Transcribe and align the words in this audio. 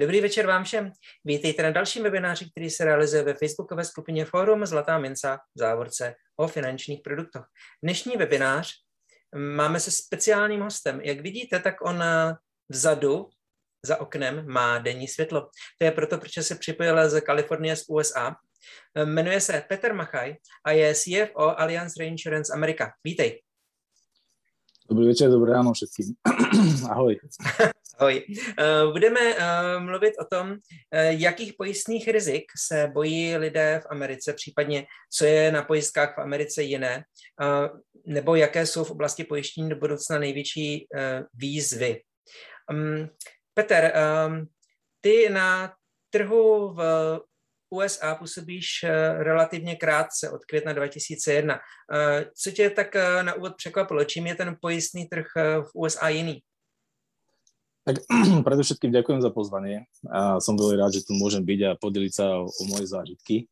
Dobrý 0.00 0.20
večer 0.20 0.46
vám 0.46 0.64
všem. 0.64 0.92
Vítejte 1.24 1.62
na 1.62 1.70
dalším 1.70 2.02
webináři, 2.02 2.50
který 2.50 2.70
se 2.70 2.84
realizuje 2.84 3.22
ve 3.22 3.34
facebookové 3.34 3.84
skupině 3.84 4.24
Fórum 4.24 4.66
Zlatá 4.66 4.98
minca 4.98 5.36
v 5.54 5.58
závorce 5.58 6.14
o 6.36 6.48
finančních 6.48 7.00
produktech. 7.00 7.42
Dnešní 7.82 8.16
webinář 8.16 8.72
máme 9.36 9.80
se 9.80 9.90
speciálním 9.90 10.60
hostem. 10.60 11.00
Jak 11.00 11.20
vidíte, 11.20 11.58
tak 11.58 11.74
on 11.80 12.04
vzadu 12.68 13.30
za 13.86 14.00
oknem 14.00 14.52
má 14.52 14.78
denní 14.78 15.08
světlo. 15.08 15.40
To 15.78 15.84
je 15.84 15.90
proto, 15.90 16.18
protože 16.18 16.42
se 16.42 16.54
připojil 16.54 17.10
z 17.10 17.20
Kalifornie 17.20 17.76
z 17.76 17.84
USA. 17.88 18.36
Jmenuje 19.04 19.40
se 19.40 19.64
Peter 19.68 19.94
Machaj 19.94 20.36
a 20.64 20.72
je 20.72 20.94
CFO 20.94 21.60
Alliance 21.60 21.94
Reinsurance 21.98 22.52
America. 22.52 22.92
Vítej. 23.04 23.42
Dobrý 24.88 25.06
večer, 25.06 25.28
dobré 25.28 25.52
ráno 25.52 25.76
všetkým. 25.76 26.16
Ahoj. 26.96 27.20
Ahoj. 28.00 28.24
Eh, 28.24 28.84
budeme 28.92 29.20
eh, 29.20 29.80
mluvit 29.80 30.14
o 30.16 30.24
tom, 30.24 30.56
eh, 30.90 31.12
jakých 31.12 31.52
pojistných 31.60 32.08
rizik 32.08 32.44
se 32.56 32.88
bojí 32.92 33.36
lidé 33.36 33.80
v 33.84 33.86
Americe, 33.90 34.32
případně 34.32 34.86
co 35.12 35.24
je 35.24 35.52
na 35.52 35.62
pojistkách 35.62 36.16
v 36.16 36.20
Americe 36.20 36.62
jiné, 36.62 37.04
nebo 38.06 38.34
jaké 38.34 38.66
jsou 38.66 38.84
v 38.84 38.90
oblasti 38.90 39.24
pojištění 39.24 39.68
do 39.68 39.76
budoucna 39.76 40.18
největší 40.18 40.88
výzvy. 41.34 42.00
Mm, 42.72 43.08
Peter, 43.54 43.92
ty 45.00 45.28
na 45.28 45.72
trhu 46.10 46.74
v 46.74 46.80
USA 47.70 48.14
působíš 48.14 48.66
relativně 49.18 49.76
krátce, 49.76 50.30
od 50.30 50.44
května 50.44 50.72
2001. 50.72 51.58
Co 52.34 52.50
tě 52.50 52.70
tak 52.70 52.94
na 53.22 53.34
úvod 53.34 53.56
překvapilo? 53.56 54.04
Čím 54.04 54.26
je 54.26 54.34
ten 54.34 54.56
pojistný 54.60 55.06
trh 55.06 55.26
v 55.62 55.70
USA 55.74 56.08
jiný? 56.08 56.42
Tak 57.88 58.04
predovšetkým 58.44 58.92
ďakujem 58.92 59.24
za 59.24 59.32
pozvanie 59.32 59.88
a 60.12 60.36
som 60.44 60.60
veľmi 60.60 60.76
rád, 60.76 60.92
že 60.92 61.08
tu 61.08 61.16
môžem 61.16 61.40
byť 61.40 61.60
a 61.64 61.70
podeliť 61.80 62.12
sa 62.12 62.36
o, 62.36 62.44
o 62.44 62.62
moje 62.68 62.84
zážitky. 62.84 63.48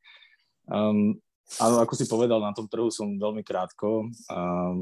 Um, 0.68 1.16
Áno, 1.62 1.78
ako 1.78 1.94
si 1.94 2.10
povedal, 2.10 2.42
na 2.42 2.50
tom 2.50 2.66
trhu 2.66 2.90
som 2.90 3.06
veľmi 3.06 3.46
krátko. 3.46 4.10
A 4.26 4.74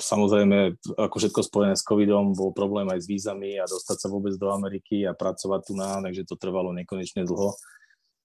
samozrejme, 0.00 0.80
ako 0.96 1.16
všetko 1.20 1.40
spojené 1.44 1.76
s 1.76 1.84
covidom, 1.84 2.32
bol 2.32 2.56
problém 2.56 2.88
aj 2.88 3.04
s 3.04 3.06
vízami 3.06 3.60
a 3.60 3.68
dostať 3.68 3.96
sa 4.00 4.08
vôbec 4.08 4.32
do 4.40 4.48
Ameriky 4.48 5.04
a 5.04 5.12
pracovať 5.12 5.60
tu 5.68 5.76
na, 5.76 6.00
takže 6.00 6.24
to 6.24 6.40
trvalo 6.40 6.72
nekonečne 6.72 7.28
dlho. 7.28 7.52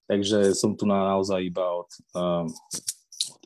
Takže 0.06 0.54
som 0.54 0.78
tu 0.78 0.86
na 0.86 1.14
naozaj 1.14 1.42
iba 1.42 1.66
od, 1.66 1.90
uh, 2.14 2.46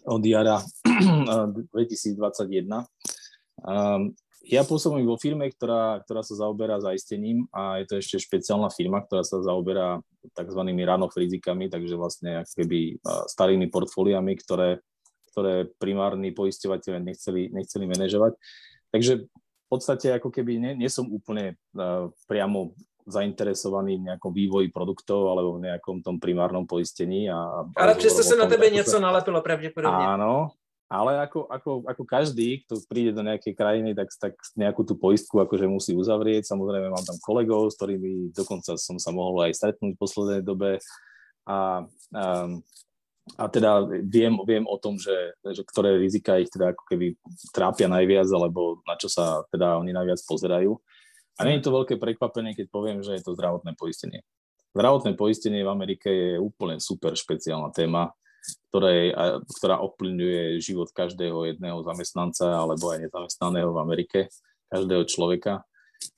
od 0.05 0.23
jara 0.25 0.61
2021. 1.73 2.69
Um, 3.61 4.13
ja 4.51 4.65
pôsobím 4.65 5.05
vo 5.05 5.21
firme, 5.21 5.53
ktorá, 5.53 6.01
ktorá 6.01 6.25
sa 6.25 6.35
zaoberá 6.35 6.81
zaistením 6.81 7.45
a 7.53 7.79
je 7.81 7.85
to 7.87 7.95
ešte 8.01 8.25
špeciálna 8.25 8.73
firma, 8.73 9.05
ktorá 9.05 9.21
sa 9.21 9.45
zaoberá 9.45 10.01
tzv. 10.33 10.61
run-off 10.65 11.15
rizikami, 11.15 11.69
takže 11.69 11.95
vlastne 11.95 12.43
keby 12.57 12.99
starými 13.31 13.69
portfóliami, 13.69 14.33
ktoré, 14.41 14.81
ktoré 15.31 15.69
primárni 15.77 16.33
poisťovateľe 16.33 16.99
nechceli, 17.05 17.53
nechceli 17.53 17.85
manažovať. 17.85 18.33
Takže 18.91 19.13
v 19.29 19.67
podstate 19.71 20.19
ako 20.19 20.33
keby 20.35 20.59
nie, 20.59 20.73
nie 20.83 20.91
som 20.91 21.07
úplne 21.07 21.55
uh, 21.79 22.11
priamo 22.27 22.75
zainteresovaný 23.11 23.99
v 23.99 24.07
nejakom 24.11 24.33
vývoji 24.33 24.71
produktov 24.71 25.29
alebo 25.29 25.59
v 25.59 25.67
nejakom 25.69 26.01
tom 26.01 26.17
primárnom 26.23 26.65
poistení. 26.65 27.27
A, 27.27 27.67
Ale 27.75 27.99
přesto 27.99 28.23
sa 28.23 28.39
na 28.39 28.47
tebe 28.47 28.71
niečo 28.71 28.97
sa... 28.97 29.03
nalepilo 29.03 29.43
pravdepodobne. 29.43 30.17
Áno, 30.17 30.55
ale 30.91 31.23
ako, 31.23 31.47
ako, 31.47 31.71
ako 31.87 32.03
každý, 32.03 32.67
kto 32.67 32.83
príde 32.91 33.15
do 33.15 33.23
nejakej 33.23 33.55
krajiny, 33.55 33.95
tak, 33.95 34.11
tak 34.19 34.35
nejakú 34.59 34.83
tú 34.83 34.99
poistku 34.99 35.39
akože 35.39 35.71
musí 35.71 35.95
uzavrieť. 35.95 36.51
Samozrejme 36.51 36.91
mám 36.91 37.07
tam 37.07 37.15
kolegov, 37.23 37.71
s 37.71 37.79
ktorými 37.79 38.35
dokonca 38.35 38.75
som 38.75 38.99
sa 38.99 39.15
mohol 39.15 39.47
aj 39.47 39.55
stretnúť 39.55 39.95
v 39.95 40.03
poslednej 40.03 40.43
dobe. 40.43 40.83
A, 41.47 41.87
a, 42.11 42.25
a 43.39 43.45
teda 43.47 43.87
viem, 44.03 44.35
viem 44.43 44.67
o 44.67 44.75
tom, 44.83 44.99
že, 44.99 45.39
že 45.47 45.63
ktoré 45.63 45.95
rizika 45.95 46.43
ich 46.43 46.51
teda 46.51 46.75
ako 46.75 46.83
keby 46.91 47.15
trápia 47.55 47.87
najviac, 47.87 48.27
alebo 48.35 48.83
na 48.83 48.99
čo 48.99 49.07
sa 49.07 49.47
teda 49.55 49.79
oni 49.79 49.95
najviac 49.95 50.19
pozerajú. 50.27 50.75
A 51.39 51.47
nie 51.47 51.61
je 51.61 51.65
to 51.69 51.77
veľké 51.77 52.01
prekvapenie, 52.01 52.57
keď 52.57 52.67
poviem, 52.73 52.99
že 53.05 53.17
je 53.17 53.23
to 53.23 53.37
zdravotné 53.37 53.79
poistenie. 53.79 54.27
Zdravotné 54.75 55.15
poistenie 55.15 55.63
v 55.63 55.73
Amerike 55.73 56.09
je 56.11 56.35
úplne 56.39 56.83
super 56.83 57.15
špeciálna 57.15 57.71
téma 57.71 58.11
ktorej, 58.71 59.13
ktorá 59.61 59.83
ovplyvňuje 59.85 60.63
život 60.63 60.89
každého 60.95 61.55
jedného 61.55 61.85
zamestnanca 61.85 62.49
alebo 62.49 62.93
aj 62.93 63.05
nezamestnaného 63.05 63.71
v 63.71 63.79
Amerike, 63.83 64.19
každého 64.71 65.05
človeka. 65.05 65.67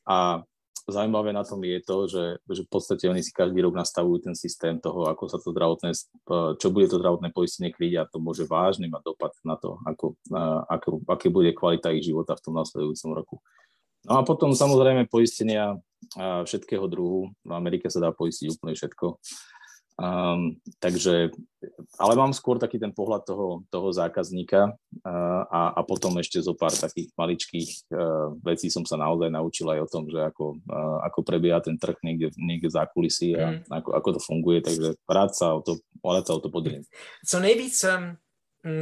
A 0.07 0.47
zaujímavé 0.87 1.35
na 1.35 1.43
tom 1.43 1.63
je 1.63 1.81
to, 1.83 1.97
že, 2.07 2.25
že 2.47 2.63
v 2.67 2.71
podstate 2.71 3.05
oni 3.11 3.23
si 3.25 3.35
každý 3.35 3.63
rok 3.63 3.75
nastavujú 3.75 4.31
ten 4.31 4.37
systém 4.39 4.79
toho, 4.79 5.09
ako 5.11 5.25
sa 5.31 5.39
to 5.43 5.51
zdravotné, 5.51 5.91
čo 6.59 6.69
bude 6.71 6.87
to 6.91 7.01
zdravotné 7.01 7.35
poistenie 7.35 7.75
kryť 7.75 7.93
a 7.99 8.09
to 8.11 8.23
môže 8.23 8.47
vážne 8.47 8.87
mať 8.87 9.03
dopad 9.03 9.33
na 9.43 9.59
to, 9.59 9.79
ako, 9.87 10.15
ako, 10.69 10.89
aké 11.09 11.29
bude 11.31 11.51
kvalita 11.55 11.95
ich 11.95 12.07
života 12.07 12.39
v 12.39 12.45
tom 12.45 12.55
nasledujúcom 12.59 13.11
roku. 13.15 13.37
No 14.09 14.19
a 14.19 14.23
potom 14.27 14.51
samozrejme 14.51 15.07
poistenia 15.07 15.79
všetkého 16.19 16.85
druhu. 16.91 17.31
V 17.47 17.53
Amerike 17.55 17.89
sa 17.89 18.03
dá 18.03 18.11
poistiť 18.11 18.59
úplne 18.59 18.75
všetko. 18.75 19.17
Um, 20.03 20.57
takže, 20.81 21.31
ale 22.01 22.13
mám 22.17 22.33
skôr 22.33 22.57
taký 22.57 22.81
ten 22.81 22.91
pohľad 22.91 23.29
toho, 23.29 23.63
toho 23.69 23.93
zákazníka 23.93 24.73
uh, 24.73 25.43
a, 25.47 25.79
a 25.79 25.81
potom 25.85 26.17
ešte 26.17 26.41
zo 26.41 26.57
pár 26.57 26.73
takých 26.73 27.13
maličkých 27.13 27.93
uh, 27.93 28.33
vecí 28.41 28.73
som 28.73 28.89
sa 28.89 28.97
naozaj 28.97 29.29
naučil 29.29 29.69
aj 29.69 29.85
o 29.85 29.91
tom, 29.93 30.09
že 30.09 30.17
ako, 30.17 30.59
uh, 30.65 30.99
ako 31.07 31.21
prebieha 31.23 31.61
ten 31.61 31.77
trh 31.77 31.95
niekde, 32.03 32.33
niekde 32.41 32.73
za 32.73 32.89
kulisy 32.89 33.37
a 33.37 33.61
mm. 33.61 33.69
ako, 33.69 33.91
ako 33.93 34.09
to 34.17 34.21
funguje, 34.25 34.59
takže 34.65 34.97
rád 35.05 35.37
sa 35.37 35.55
o 35.55 35.61
to, 35.61 35.77
rád 36.01 36.25
sa 36.25 36.35
o 36.35 36.41
to 36.41 36.49
podelím. 36.49 36.83
Co 37.29 37.37
nejvíc 37.39 37.77
um, 37.85 38.17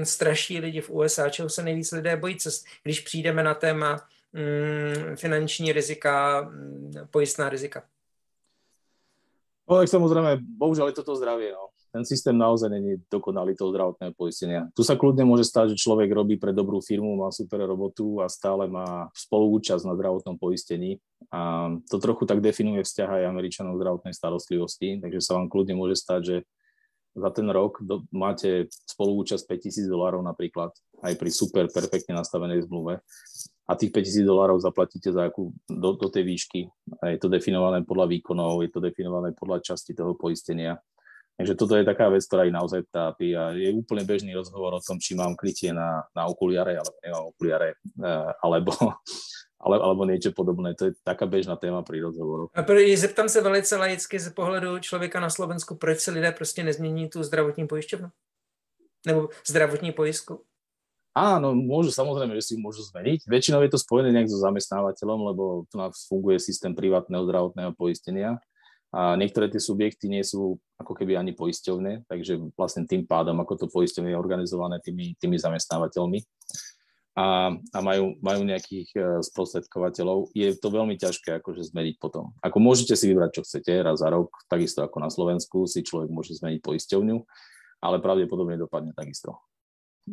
straší 0.07 0.63
lidi 0.63 0.81
v 0.81 0.91
USA, 0.91 1.29
čeho 1.29 1.51
se 1.51 1.63
nejvíc 1.63 1.91
lidé 1.93 2.17
bojí, 2.17 2.39
co, 2.39 2.51
když 2.87 3.01
přijdeme 3.01 3.43
na 3.43 3.55
téma 3.55 3.99
finanční 5.17 5.73
rizika, 5.73 6.41
um, 6.41 6.91
pojistná 7.11 7.49
rizika? 7.49 7.83
No 9.71 9.79
samozrejme, 9.87 10.43
bohužiaľ 10.59 10.91
je 10.91 10.99
toto 10.99 11.15
zdravie. 11.15 11.55
No. 11.55 11.71
Ten 11.95 12.03
systém 12.03 12.35
naozaj 12.35 12.71
není 12.71 12.99
dokonalý 13.11 13.55
toho 13.55 13.71
zdravotného 13.71 14.15
poistenia. 14.15 14.67
Tu 14.75 14.83
sa 14.83 14.95
kľudne 14.95 15.27
môže 15.27 15.47
stať, 15.47 15.75
že 15.75 15.83
človek 15.83 16.11
robí 16.11 16.39
pre 16.39 16.51
dobrú 16.51 16.83
firmu, 16.83 17.19
má 17.19 17.31
super 17.31 17.63
robotu 17.67 18.23
a 18.23 18.31
stále 18.31 18.67
má 18.67 19.11
spoluúčasť 19.15 19.87
na 19.87 19.95
zdravotnom 19.95 20.39
poistení. 20.39 20.99
A 21.31 21.71
to 21.87 22.03
trochu 22.03 22.27
tak 22.27 22.43
definuje 22.43 22.83
vzťah 22.83 23.11
aj 23.23 23.31
Američanov 23.31 23.79
zdravotnej 23.79 24.15
starostlivosti, 24.15 25.03
takže 25.03 25.23
sa 25.23 25.39
vám 25.39 25.51
kľudne 25.51 25.75
môže 25.79 25.99
stať, 25.99 26.21
že 26.23 26.37
za 27.15 27.31
ten 27.35 27.47
rok 27.51 27.83
do, 27.83 28.07
máte 28.15 28.71
spoluúčasť 28.71 29.47
5000 29.51 29.91
dolárov 29.91 30.23
napríklad, 30.23 30.71
aj 31.03 31.15
pri 31.19 31.31
super 31.31 31.67
perfektne 31.67 32.15
nastavenej 32.15 32.71
zmluve 32.71 33.03
a 33.71 33.79
tých 33.79 33.95
5000 33.95 34.27
dolárov 34.27 34.59
zaplatíte 34.59 35.15
za 35.15 35.31
akú, 35.31 35.55
do, 35.71 35.95
do 35.95 36.09
tej 36.11 36.27
výšky. 36.27 36.61
A 36.99 37.15
je 37.15 37.19
to 37.23 37.31
definované 37.31 37.87
podľa 37.87 38.11
výkonov, 38.11 38.67
je 38.67 38.71
to 38.75 38.83
definované 38.83 39.31
podľa 39.31 39.63
časti 39.63 39.95
toho 39.95 40.19
poistenia. 40.19 40.83
Takže 41.39 41.55
toto 41.55 41.79
je 41.79 41.87
taká 41.87 42.11
vec, 42.11 42.21
ktorá 42.27 42.45
ich 42.45 42.53
naozaj 42.53 42.85
tápi 42.91 43.33
a 43.33 43.55
je 43.55 43.73
úplne 43.73 44.05
bežný 44.05 44.35
rozhovor 44.35 44.77
o 44.77 44.83
tom, 44.83 44.99
či 44.99 45.15
mám 45.15 45.39
krytie 45.39 45.71
na, 45.73 46.05
na 46.13 46.27
okuliare 46.27 46.77
alebo 46.77 46.99
nemám 47.01 47.25
okuliare, 47.33 47.69
eh, 47.81 48.31
alebo, 48.43 48.75
ale, 49.65 49.77
alebo 49.79 50.03
niečo 50.05 50.35
podobné. 50.35 50.75
To 50.75 50.91
je 50.91 50.93
taká 51.07 51.25
bežná 51.31 51.57
téma 51.57 51.87
pri 51.87 52.03
rozhovoru. 52.03 52.51
A 52.53 52.67
zeptám 52.97 53.29
se 53.29 53.41
velice 53.41 53.77
laicky 53.77 54.19
z 54.19 54.29
pohledu 54.35 54.79
člověka 54.79 55.21
na 55.21 55.31
Slovensku, 55.31 55.79
proč 55.79 56.01
si 56.01 56.11
lidé 56.11 56.33
prostě 56.33 56.65
nezmění 56.65 57.09
tu 57.09 57.23
zdravotní 57.23 57.67
pojišťovnu? 57.67 58.09
Nebo 59.07 59.29
zdravotní 59.47 59.93
pojistku? 59.93 60.45
Áno, 61.11 61.59
môžu, 61.59 61.91
samozrejme, 61.91 62.39
že 62.39 62.55
si 62.55 62.55
môžu 62.55 62.87
zmeniť. 62.87 63.27
Väčšinou 63.27 63.67
je 63.67 63.75
to 63.75 63.83
spojené 63.83 64.15
nejak 64.15 64.31
so 64.31 64.39
zamestnávateľom, 64.47 65.21
lebo 65.35 65.45
tu 65.67 65.75
nás 65.75 66.07
funguje 66.07 66.39
systém 66.39 66.71
privátneho 66.71 67.27
zdravotného 67.27 67.75
poistenia 67.75 68.39
a 68.95 69.19
niektoré 69.19 69.51
tie 69.51 69.59
subjekty 69.59 70.07
nie 70.07 70.23
sú 70.23 70.63
ako 70.79 70.95
keby 70.95 71.19
ani 71.19 71.35
poisťovné, 71.35 72.07
takže 72.07 72.55
vlastne 72.55 72.87
tým 72.87 73.07
pádom, 73.07 73.39
ako 73.43 73.67
to 73.67 73.67
poistenie 73.67 74.15
je 74.15 74.19
organizované 74.19 74.79
tými, 74.83 75.19
tými 75.19 75.35
zamestnávateľmi 75.39 76.23
a, 77.19 77.55
a 77.59 77.79
majú, 77.83 78.15
majú 78.23 78.43
nejakých 78.47 78.89
uh, 78.95 79.03
sprostredkovateľov, 79.23 80.31
je 80.31 80.55
to 80.59 80.69
veľmi 80.71 80.95
ťažké 80.95 81.43
akože 81.43 81.71
zmeniť 81.75 81.99
potom. 81.99 82.35
Ako 82.39 82.63
môžete 82.63 82.95
si 82.95 83.11
vybrať, 83.11 83.39
čo 83.39 83.43
chcete 83.47 83.83
raz 83.83 83.99
za 83.99 84.11
rok, 84.11 84.31
takisto 84.47 84.87
ako 84.87 85.03
na 85.03 85.11
Slovensku 85.11 85.67
si 85.67 85.83
človek 85.83 86.11
môže 86.11 86.39
zmeniť 86.39 86.63
poisťovňu, 86.63 87.17
ale 87.83 87.99
pravdepodobne 87.99 88.59
dopadne 88.59 88.95
takisto 88.95 89.39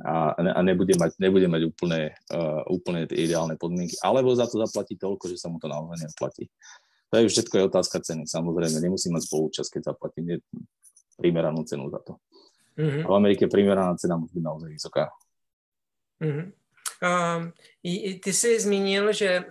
a, 0.03 0.35
a 0.37 0.61
nebude, 0.61 0.93
mať, 0.97 1.17
nebude 1.17 1.47
mať 1.49 1.61
úplne, 1.69 2.13
uh, 2.33 2.61
úplne 2.69 3.07
tie 3.09 3.25
ideálne 3.25 3.55
podmienky, 3.55 3.97
alebo 4.03 4.33
za 4.35 4.45
to 4.45 4.61
zaplatí 4.61 4.99
toľko, 4.99 5.31
že 5.31 5.37
sa 5.41 5.47
mu 5.47 5.57
to 5.57 5.71
naozaj 5.71 5.97
neoplatí. 6.01 6.49
To 7.07 7.23
je 7.23 7.31
všetko 7.31 7.53
je 7.55 7.63
otázka 7.71 7.97
ceny. 8.03 8.27
Samozrejme, 8.27 8.83
nemusí 8.83 9.07
mať 9.07 9.31
spolúčasť, 9.31 9.79
keď 9.79 9.81
zaplatí 9.95 10.19
primeranú 11.15 11.63
cenu 11.63 11.87
za 11.87 12.03
to. 12.03 12.19
Mm-hmm. 12.77 13.03
A 13.03 13.07
v 13.09 13.15
Amerike 13.15 13.49
primeraná 13.49 13.95
cena 13.97 14.19
musí 14.19 14.37
byť 14.37 14.45
naozaj 14.45 14.69
vysoká. 14.69 15.09
Mm-hmm. 16.19 16.47
Uh, 17.03 17.49
ty 18.23 18.33
jsi 18.33 18.59
zmínil, 18.59 19.13
že, 19.13 19.43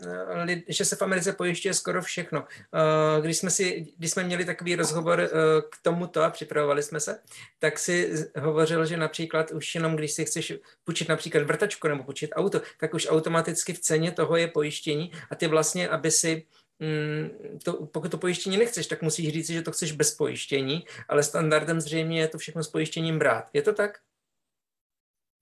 eh, 0.48 0.62
že 0.69 0.84
se 0.84 0.96
v 0.96 1.02
Americe 1.02 1.32
pojišťuje 1.32 1.75
skoro 1.75 2.02
všechno. 2.02 2.40
Uh, 2.40 3.25
když, 3.25 3.38
jsme 3.38 3.50
si, 3.50 3.87
když 3.96 4.10
jsme 4.10 4.25
měli 4.25 4.44
takový 4.44 4.76
rozhovor 4.76 5.19
uh, 5.20 5.28
k 5.70 5.76
tomuto 5.82 6.22
a 6.22 6.31
připravovali 6.31 6.82
jsme 6.82 7.00
se, 7.00 7.19
tak 7.58 7.78
si 7.78 8.12
hovořil, 8.38 8.87
že 8.87 8.96
například 8.96 9.50
už 9.50 9.75
jenom 9.75 9.96
když 9.96 10.12
si 10.12 10.25
chceš 10.25 10.52
půjčit 10.84 11.08
například 11.08 11.43
vrtačku 11.44 11.88
nebo 11.88 12.04
půjčit 12.04 12.31
auto, 12.34 12.60
tak 12.81 12.94
už 12.94 13.06
automaticky 13.10 13.72
v 13.72 13.81
ceně 13.81 14.12
toho 14.12 14.37
je 14.37 14.49
pojištění 14.49 15.12
a 15.31 15.34
ty 15.34 15.46
vlastně, 15.46 15.88
aby 15.88 16.10
si 16.10 16.46
mm, 16.78 17.58
to, 17.64 17.72
pokud 17.72 18.10
to 18.10 18.19
pojištění 18.19 18.56
nechceš, 18.56 18.87
tak 18.87 19.02
musíš 19.02 19.32
říct, 19.32 19.50
že 19.50 19.62
to 19.62 19.72
chceš 19.72 19.92
bez 19.92 20.14
pojištění, 20.14 20.84
ale 21.08 21.22
standardem 21.22 21.81
zřejmě 21.81 22.20
je 22.20 22.28
to 22.28 22.38
všechno 22.38 22.62
s 22.62 22.69
pojištěním 22.69 23.19
brát. 23.19 23.50
Je 23.52 23.62
to 23.62 23.72
tak? 23.72 23.99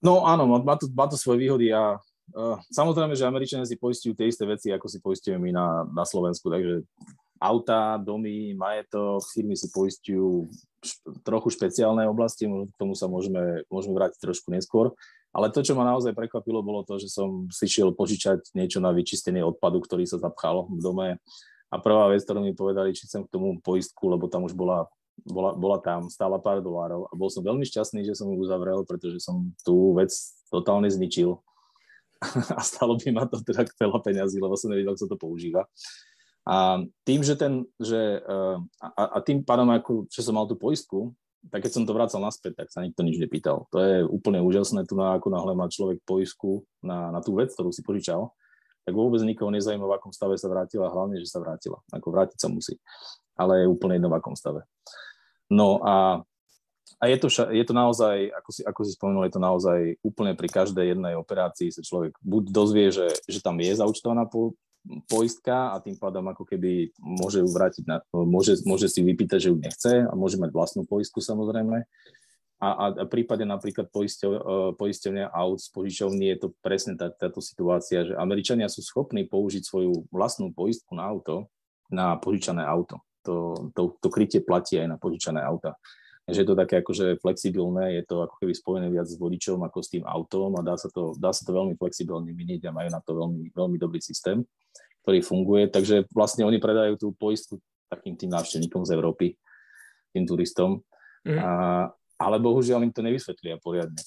No 0.03 0.27
áno, 0.27 0.47
má 0.47 0.75
to, 0.75 0.89
má 0.91 1.05
to 1.07 1.15
svoje 1.15 1.47
výhody 1.47 1.71
a 1.71 1.97
uh, 2.35 2.57
samozrejme, 2.73 3.15
že 3.15 3.27
Američania 3.27 3.67
si 3.67 3.79
poistujú 3.79 4.15
tie 4.15 4.29
isté 4.29 4.43
veci, 4.43 4.71
ako 4.71 4.87
si 4.89 4.99
poistujeme 4.99 5.39
my 5.39 5.51
na, 5.55 5.67
na 5.91 6.03
Slovensku, 6.03 6.51
takže 6.51 6.83
auta, 7.39 7.99
domy, 7.99 8.55
majetok, 8.55 9.23
firmy 9.31 9.59
si 9.59 9.67
poistujú 9.71 10.47
šp- 10.81 11.21
trochu 11.21 11.51
špeciálne 11.51 12.07
oblasti, 12.07 12.47
k 12.47 12.75
tomu 12.79 12.95
sa 12.95 13.11
môžeme, 13.11 13.67
môžeme 13.67 13.95
vrátiť 13.95 14.19
trošku 14.23 14.49
neskôr. 14.51 14.95
Ale 15.35 15.51
to, 15.51 15.59
čo 15.59 15.75
ma 15.75 15.83
naozaj 15.83 16.15
prekvapilo, 16.15 16.63
bolo 16.63 16.87
to, 16.87 16.95
že 16.95 17.11
som 17.11 17.51
si 17.51 17.67
šiel 17.67 17.91
požičať 17.91 18.55
niečo 18.55 18.79
na 18.79 18.95
vyčistenie 18.95 19.43
odpadu, 19.43 19.83
ktorý 19.83 20.07
sa 20.07 20.15
zapchal 20.15 20.63
v 20.71 20.79
dome. 20.79 21.07
A 21.67 21.75
prvá 21.75 22.07
vec, 22.07 22.23
ktorú 22.23 22.39
mi 22.39 22.55
povedali, 22.55 22.95
či 22.95 23.03
chcem 23.03 23.27
k 23.27 23.31
tomu 23.35 23.59
poistku, 23.59 24.07
lebo 24.07 24.31
tam 24.31 24.47
už 24.47 24.55
bola 24.55 24.87
bola, 25.23 25.55
bola 25.55 25.79
tam, 25.79 26.11
stála 26.11 26.37
pár 26.41 26.59
dolárov 26.59 27.07
a 27.07 27.13
bol 27.15 27.31
som 27.31 27.45
veľmi 27.45 27.63
šťastný, 27.63 28.03
že 28.03 28.17
som 28.17 28.27
ju 28.27 28.37
uzavrel, 28.37 28.83
pretože 28.83 29.23
som 29.23 29.47
tú 29.63 29.95
vec 29.95 30.11
totálne 30.51 30.91
zničil 30.91 31.39
a 32.57 32.61
stalo 32.61 32.99
by 32.99 33.09
ma 33.15 33.23
to 33.29 33.39
teda 33.39 33.63
veľa 33.79 33.99
peňazí, 34.03 34.37
lebo 34.43 34.59
som 34.59 34.71
nevedel, 34.71 34.99
sa 34.99 35.07
to 35.07 35.15
používa. 35.15 35.65
A 36.45 36.77
tým, 37.07 37.25
že 37.25 37.33
ten, 37.33 37.65
že, 37.81 38.21
eh, 38.21 38.57
a, 38.81 39.03
a 39.15 39.17
tým 39.25 39.41
pádom, 39.41 39.71
ako, 39.73 40.05
že 40.13 40.21
som 40.21 40.37
mal 40.37 40.45
tú 40.45 40.53
poistku, 40.53 41.15
tak 41.49 41.65
keď 41.65 41.71
som 41.73 41.85
to 41.85 41.93
vracal 41.93 42.21
naspäť, 42.21 42.65
tak 42.65 42.67
sa 42.73 42.81
nikto 42.81 43.05
nič 43.05 43.21
nepýtal. 43.21 43.69
To 43.69 43.77
je 43.81 44.01
úplne 44.05 44.41
úžasné, 44.41 44.85
tu 44.89 44.97
na, 44.97 45.17
ako 45.17 45.29
náhle 45.29 45.53
má 45.53 45.69
človek 45.69 46.01
poistku 46.05 46.65
na, 46.81 47.13
na 47.13 47.21
tú 47.21 47.37
vec, 47.37 47.53
ktorú 47.53 47.69
si 47.69 47.85
požičal, 47.85 48.33
tak 48.85 48.93
vôbec 48.93 49.19
nikoho 49.25 49.49
nezaujíma, 49.49 49.89
v 49.89 49.97
akom 49.97 50.13
stave 50.13 50.37
sa 50.37 50.45
vrátila, 50.45 50.93
hlavne, 50.93 51.17
že 51.17 51.25
sa 51.25 51.41
vrátila. 51.41 51.81
Ako 51.89 52.13
vrátiť 52.13 52.37
sa 52.37 52.47
musí. 52.53 52.77
Ale 53.33 53.65
je 53.65 53.67
úplne 53.67 53.97
jedno, 53.97 54.13
v 54.13 54.17
akom 54.21 54.37
stave. 54.37 54.61
No 55.49 55.81
a, 55.81 56.21
a 57.01 57.03
je, 57.09 57.17
to, 57.17 57.27
je 57.29 57.65
to 57.65 57.73
naozaj, 57.73 58.29
ako 58.29 58.49
si, 58.53 58.61
ako 58.61 58.81
si 58.85 58.91
spomenul, 58.93 59.25
je 59.25 59.33
to 59.33 59.41
naozaj 59.41 59.79
úplne 60.05 60.37
pri 60.37 60.49
každej 60.53 60.93
jednej 60.93 61.17
operácii 61.17 61.73
sa 61.73 61.81
človek 61.81 62.13
buď 62.21 62.43
dozvie, 62.53 62.93
že, 62.93 63.09
že 63.25 63.41
tam 63.41 63.57
je 63.57 63.73
zaučtovaná 63.73 64.29
po, 64.29 64.53
poistka 65.09 65.73
a 65.73 65.81
tým 65.81 65.97
pádom 65.97 66.21
ako 66.29 66.45
keby 66.45 66.93
môže 67.01 67.41
ju 67.41 67.49
vrátiť, 67.49 67.83
na, 67.89 68.05
môže, 68.13 68.61
môže 68.69 68.85
si 68.85 69.01
vypýtať, 69.01 69.39
že 69.41 69.49
ju 69.49 69.57
nechce 69.57 69.93
a 70.05 70.13
môže 70.13 70.37
mať 70.37 70.53
vlastnú 70.53 70.85
poistku 70.85 71.25
samozrejme 71.25 71.89
a, 72.73 72.85
a, 72.93 73.05
prípade 73.05 73.45
napríklad 73.45 73.91
poisťov, 73.93 74.31
e, 74.31 74.39
poisťovňa 74.79 75.29
aut 75.29 75.59
z 75.61 75.69
požičovní 75.69 76.25
je 76.33 76.37
to 76.41 76.47
presne 76.63 76.97
tá, 76.97 77.13
táto 77.13 77.43
situácia, 77.43 78.07
že 78.07 78.13
Američania 78.17 78.71
sú 78.71 78.81
schopní 78.81 79.27
použiť 79.27 79.61
svoju 79.61 80.09
vlastnú 80.09 80.49
poistku 80.55 80.97
na 80.97 81.05
auto 81.05 81.51
na 81.91 82.17
požičané 82.17 82.65
auto. 82.65 83.01
To, 83.25 83.69
to, 83.73 83.97
to 84.01 84.07
krytie 84.09 84.41
platí 84.41 84.77
aj 84.77 84.85
na 84.89 84.97
požičané 85.01 85.41
auta. 85.41 85.77
Takže 86.25 86.41
je 86.41 86.47
to 86.49 86.57
také 86.57 86.81
akože 86.81 87.21
flexibilné, 87.21 88.01
je 88.01 88.03
to 88.09 88.25
ako 88.25 88.35
keby 88.41 88.53
spojené 88.57 88.87
viac 88.89 89.05
s 89.05 89.17
vodičom 89.17 89.61
ako 89.61 89.77
s 89.85 89.93
tým 89.93 90.03
autom 90.09 90.57
a 90.57 90.65
dá 90.65 90.73
sa 90.73 90.89
to, 90.89 91.13
dá 91.21 91.29
sa 91.29 91.45
to 91.45 91.53
veľmi 91.53 91.77
flexibilne 91.77 92.25
miniť 92.33 92.65
a 92.65 92.73
majú 92.73 92.89
na 92.89 93.01
to 93.01 93.13
veľmi, 93.13 93.53
veľmi 93.53 93.77
dobrý 93.77 94.01
systém, 94.01 94.41
ktorý 95.05 95.21
funguje. 95.21 95.69
Takže 95.69 96.09
vlastne 96.09 96.41
oni 96.49 96.57
predajú 96.57 96.97
tú 96.97 97.13
poistku 97.13 97.61
takým 97.93 98.17
tým 98.17 98.33
návštevníkom 98.33 98.81
z 98.89 98.97
Európy, 98.97 99.37
tým 100.17 100.25
turistom. 100.25 100.81
Mm. 101.21 101.37
A, 101.37 101.49
ale 102.15 102.39
bohužiaľ 102.39 102.87
im 102.87 102.93
to 102.95 103.03
nevysvetlia 103.03 103.59
poriadne. 103.59 103.99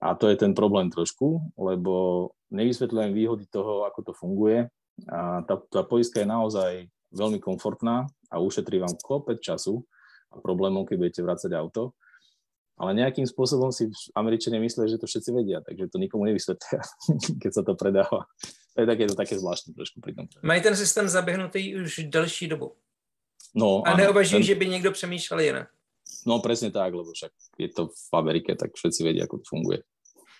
A 0.00 0.16
to 0.16 0.28
je 0.28 0.36
ten 0.36 0.52
problém 0.52 0.90
trošku, 0.90 1.54
lebo 1.56 2.28
nevysvetľujem 2.52 3.12
výhody 3.12 3.44
toho, 3.48 3.88
ako 3.88 4.00
to 4.04 4.12
funguje. 4.12 4.68
A 5.08 5.42
tá, 5.42 5.58
tá 5.70 5.82
poistka 5.82 6.22
je 6.22 6.28
naozaj 6.28 6.72
veľmi 7.14 7.38
komfortná 7.38 8.06
a 8.30 8.36
ušetrí 8.42 8.82
vám 8.82 8.94
kopec 9.02 9.38
času 9.40 9.82
a 10.34 10.42
problémov, 10.42 10.86
keď 10.90 10.96
budete 10.98 11.20
vrácať 11.22 11.50
auto. 11.54 11.94
Ale 12.74 12.90
nejakým 12.90 13.22
spôsobom 13.22 13.70
si 13.70 13.86
Američania 14.18 14.58
myslia, 14.58 14.90
že 14.90 14.98
to 14.98 15.06
všetci 15.06 15.30
vedia, 15.30 15.62
takže 15.62 15.94
to 15.94 16.02
nikomu 16.02 16.26
nevysvetlia, 16.26 16.82
keď 17.42 17.50
sa 17.54 17.62
to 17.62 17.78
predáva. 17.78 18.26
To 18.74 18.82
je 18.82 18.86
také, 18.90 19.06
to 19.06 19.14
také 19.14 19.38
zvláštne 19.38 19.78
trošku 19.78 20.02
pri 20.02 20.18
tom. 20.18 20.26
Mají 20.42 20.60
ten 20.60 20.74
systém 20.74 21.06
zaběhnutý 21.06 21.78
už 21.78 22.10
delší 22.10 22.50
dobu. 22.50 22.74
No, 23.54 23.86
a 23.86 23.96
neuvažují, 23.96 24.42
ten... 24.42 24.46
že 24.46 24.54
by 24.54 24.66
někdo 24.66 24.90
přemýšlel 24.90 25.40
jinak. 25.40 25.68
No 26.26 26.40
presne 26.40 26.72
tak, 26.72 26.94
lebo 26.96 27.12
však 27.12 27.32
je 27.58 27.68
to 27.68 27.92
v 27.92 28.12
Amerike, 28.16 28.56
tak 28.56 28.72
všetci 28.72 29.00
vedia, 29.04 29.24
ako 29.28 29.44
to 29.44 29.46
funguje. 29.48 29.78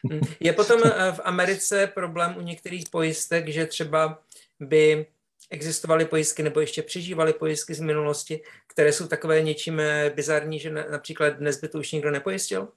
Hm. 0.05 0.21
Je 0.41 0.53
potom 0.53 0.81
eh, 0.85 1.13
v 1.13 1.21
Americe 1.25 1.87
problém 1.87 2.37
u 2.37 2.41
některých 2.41 2.85
pojistek, 2.91 3.49
že 3.49 3.67
třeba 3.67 4.19
by 4.61 5.07
existovaly 5.51 6.05
pojistky 6.05 6.43
nebo 6.43 6.61
ještě 6.61 6.83
přežívaly 6.83 7.33
pojistky 7.33 7.75
z 7.75 7.81
minulosti, 7.81 8.41
které 8.67 8.93
jsou 8.93 9.07
takové 9.09 9.43
něčím 9.43 9.81
eh, 9.81 10.13
bizarní, 10.17 10.59
že 10.59 10.71
například 10.71 11.29
dnes 11.29 11.61
by 11.61 11.69
to 11.69 11.79
už 11.79 11.93
nikdo 11.93 12.11
nepojistil? 12.11 12.69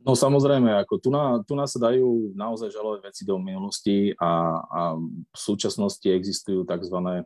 No 0.00 0.16
samozrejme, 0.16 0.72
ako 0.80 0.96
tu, 0.96 1.12
na, 1.12 1.44
tu 1.44 1.52
nás 1.52 1.76
sa 1.76 1.92
dajú 1.92 2.32
naozaj 2.32 2.72
žalovať 2.72 3.00
veci 3.04 3.22
do 3.28 3.36
minulosti 3.36 4.16
a, 4.16 4.56
a 4.64 4.80
v 5.28 5.36
súčasnosti 5.36 6.08
existujú 6.08 6.64
tzv. 6.64 7.20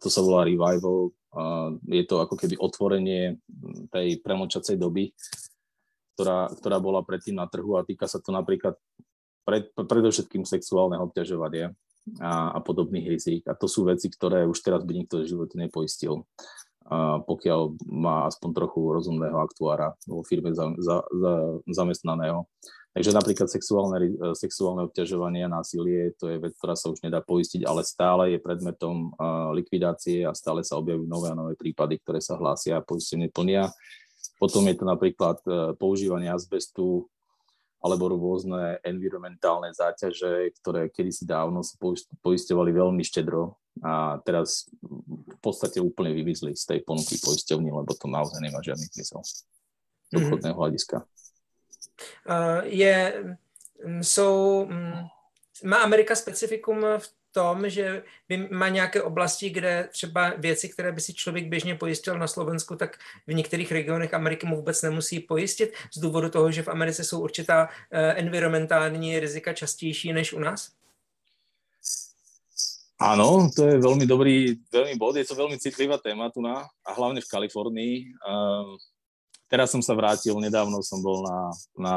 To 0.00 0.08
sa 0.08 0.20
volá 0.20 0.44
revival, 0.44 1.12
je 1.88 2.04
to 2.04 2.20
ako 2.20 2.36
keby 2.36 2.60
otvorenie 2.60 3.40
tej 3.88 4.20
premočacej 4.20 4.76
doby, 4.76 5.12
ktorá, 6.14 6.52
ktorá 6.52 6.76
bola 6.76 7.00
predtým 7.00 7.40
na 7.40 7.48
trhu 7.48 7.80
a 7.80 7.86
týka 7.88 8.04
sa 8.04 8.20
to 8.20 8.30
napríklad 8.30 8.76
pred, 9.48 9.72
predovšetkým 9.74 10.44
sexuálneho 10.44 11.08
obťažovania 11.08 11.72
a, 12.20 12.52
a 12.54 12.58
podobných 12.60 13.08
rizík. 13.08 13.48
A 13.48 13.56
to 13.56 13.64
sú 13.64 13.88
veci, 13.88 14.12
ktoré 14.12 14.44
už 14.44 14.60
teraz 14.60 14.84
by 14.84 14.92
nikto 14.92 15.24
v 15.24 15.30
živote 15.30 15.56
nepoistil, 15.56 16.28
a 16.82 17.22
pokiaľ 17.24 17.88
má 17.88 18.28
aspoň 18.28 18.50
trochu 18.52 18.80
rozumného 18.92 19.38
aktuára 19.40 19.94
vo 20.04 20.20
firme 20.26 20.52
za, 20.52 20.74
za, 20.76 21.00
za, 21.08 21.34
zamestnaného. 21.70 22.44
Takže 22.92 23.16
napríklad 23.16 23.48
sexuálne, 23.48 23.96
e, 24.04 24.36
sexuálne 24.36 24.84
obťažovanie 24.84 25.48
a 25.48 25.52
násilie, 25.52 26.12
to 26.20 26.28
je 26.28 26.36
vec, 26.36 26.52
ktorá 26.60 26.76
sa 26.76 26.92
už 26.92 27.00
nedá 27.00 27.24
poistiť, 27.24 27.64
ale 27.64 27.88
stále 27.88 28.36
je 28.36 28.38
predmetom 28.38 29.16
likvidácie 29.56 30.28
a 30.28 30.36
stále 30.36 30.60
sa 30.60 30.76
objavujú 30.76 31.08
nové 31.08 31.32
a 31.32 31.38
nové 31.38 31.56
prípady, 31.56 31.96
ktoré 32.04 32.20
sa 32.20 32.36
hlásia 32.36 32.76
a 32.78 32.84
poistenie 32.84 33.32
plnia. 33.32 33.72
Potom 34.36 34.66
je 34.68 34.76
to 34.76 34.84
napríklad 34.84 35.40
e, 35.46 35.72
používanie 35.78 36.28
azbestu 36.28 37.08
alebo 37.82 38.14
rôzne 38.14 38.78
environmentálne 38.86 39.74
záťaže, 39.74 40.54
ktoré 40.62 40.86
kedysi 40.86 41.26
dávno 41.26 41.66
sa 41.66 41.74
poisťovali 42.22 42.70
veľmi 42.70 43.02
štedro 43.02 43.58
a 43.82 44.22
teraz 44.22 44.70
v 45.02 45.38
podstate 45.42 45.82
úplne 45.82 46.14
vymizli 46.14 46.54
z 46.54 46.62
tej 46.62 46.80
ponuky 46.86 47.18
poisťovní, 47.18 47.74
lebo 47.74 47.90
to 47.98 48.06
naozaj 48.06 48.38
nemá 48.38 48.62
žiadny 48.62 48.86
zmysel 48.86 49.22
z 49.26 49.42
mhm. 50.14 50.18
obchodného 50.22 50.56
hľadiska. 50.58 50.96
Uh, 52.28 52.60
je, 52.62 53.24
mm, 53.84 54.02
jsou, 54.02 54.66
mm, 54.70 54.92
má 55.64 55.76
Amerika 55.76 56.14
specifikum 56.14 56.84
v 56.98 57.08
tom, 57.32 57.68
že 57.68 58.02
má 58.50 58.68
nějaké 58.68 59.02
oblasti, 59.02 59.50
kde 59.50 59.88
třeba 59.92 60.32
věci, 60.38 60.68
které 60.68 60.92
by 60.92 61.00
si 61.00 61.14
člověk 61.14 61.46
běžně 61.46 61.74
pojistil 61.74 62.18
na 62.18 62.26
Slovensku, 62.26 62.76
tak 62.76 62.98
v 63.26 63.34
některých 63.34 63.72
regionech 63.72 64.14
Ameriky 64.14 64.46
mu 64.46 64.56
vůbec 64.56 64.82
nemusí 64.82 65.20
pojistit 65.20 65.72
z 65.94 66.00
důvodu 66.00 66.28
toho, 66.28 66.52
že 66.52 66.62
v 66.62 66.68
Americe 66.68 67.04
jsou 67.04 67.20
určitá 67.20 67.68
uh, 67.68 67.98
environmentální 67.98 69.20
rizika 69.20 69.52
častější 69.52 70.12
než 70.12 70.32
u 70.32 70.38
nás? 70.38 70.72
Áno, 73.02 73.50
to 73.50 73.66
je 73.66 73.82
veľmi 73.82 74.06
dobrý, 74.06 74.62
veľmi 74.70 74.94
bod, 74.94 75.18
je 75.18 75.26
to 75.26 75.34
veľmi 75.34 75.58
citlivá 75.58 75.98
téma 75.98 76.30
tu 76.30 76.38
na, 76.38 76.70
a 76.86 76.90
hlavne 76.94 77.18
v 77.18 77.26
Kalifornii. 77.26 78.14
Uh, 78.22 78.78
teraz 79.52 79.68
som 79.68 79.84
sa 79.84 79.92
vrátil, 79.92 80.32
nedávno 80.40 80.80
som 80.80 81.04
bol 81.04 81.28
na, 81.28 81.38
na, 81.76 81.96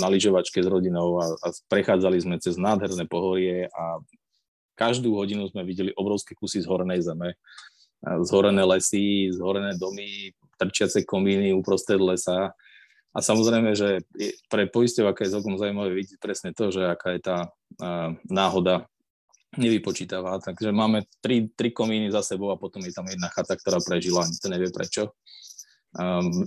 na 0.00 0.06
lyžovačke 0.08 0.64
s 0.64 0.64
rodinou 0.64 1.20
a, 1.20 1.36
a 1.44 1.52
prechádzali 1.68 2.16
sme 2.24 2.40
cez 2.40 2.56
nádherné 2.56 3.04
pohorie 3.04 3.68
a 3.68 4.00
každú 4.72 5.12
hodinu 5.12 5.44
sme 5.52 5.68
videli 5.68 5.92
obrovské 5.92 6.32
kusy 6.32 6.64
zhorenej 6.64 7.04
zeme, 7.04 7.36
zhorené 8.24 8.64
lesy, 8.64 9.28
zhorené 9.36 9.76
domy, 9.76 10.32
trčiace 10.56 11.04
komíny 11.04 11.52
uprostred 11.52 12.00
lesa. 12.00 12.56
A 13.12 13.18
samozrejme, 13.18 13.74
že 13.76 14.00
pre 14.48 14.70
poisťovaká 14.70 15.26
je 15.26 15.34
celkom 15.34 15.58
zaujímavé 15.60 15.92
vidieť 15.92 16.16
presne 16.22 16.56
to, 16.56 16.72
že 16.72 16.88
aká 16.88 17.18
je 17.18 17.20
tá 17.20 17.38
náhoda 18.30 18.88
nevypočítavá. 19.58 20.38
Takže 20.40 20.70
máme 20.70 21.04
tri, 21.18 21.50
tri 21.52 21.74
komíny 21.74 22.08
za 22.14 22.22
sebou 22.22 22.54
a 22.54 22.60
potom 22.60 22.80
je 22.86 22.94
tam 22.94 23.10
jedna 23.10 23.28
chata, 23.34 23.58
ktorá 23.58 23.82
prežila, 23.82 24.22
ani 24.24 24.38
to 24.38 24.48
nevie 24.48 24.70
prečo 24.70 25.12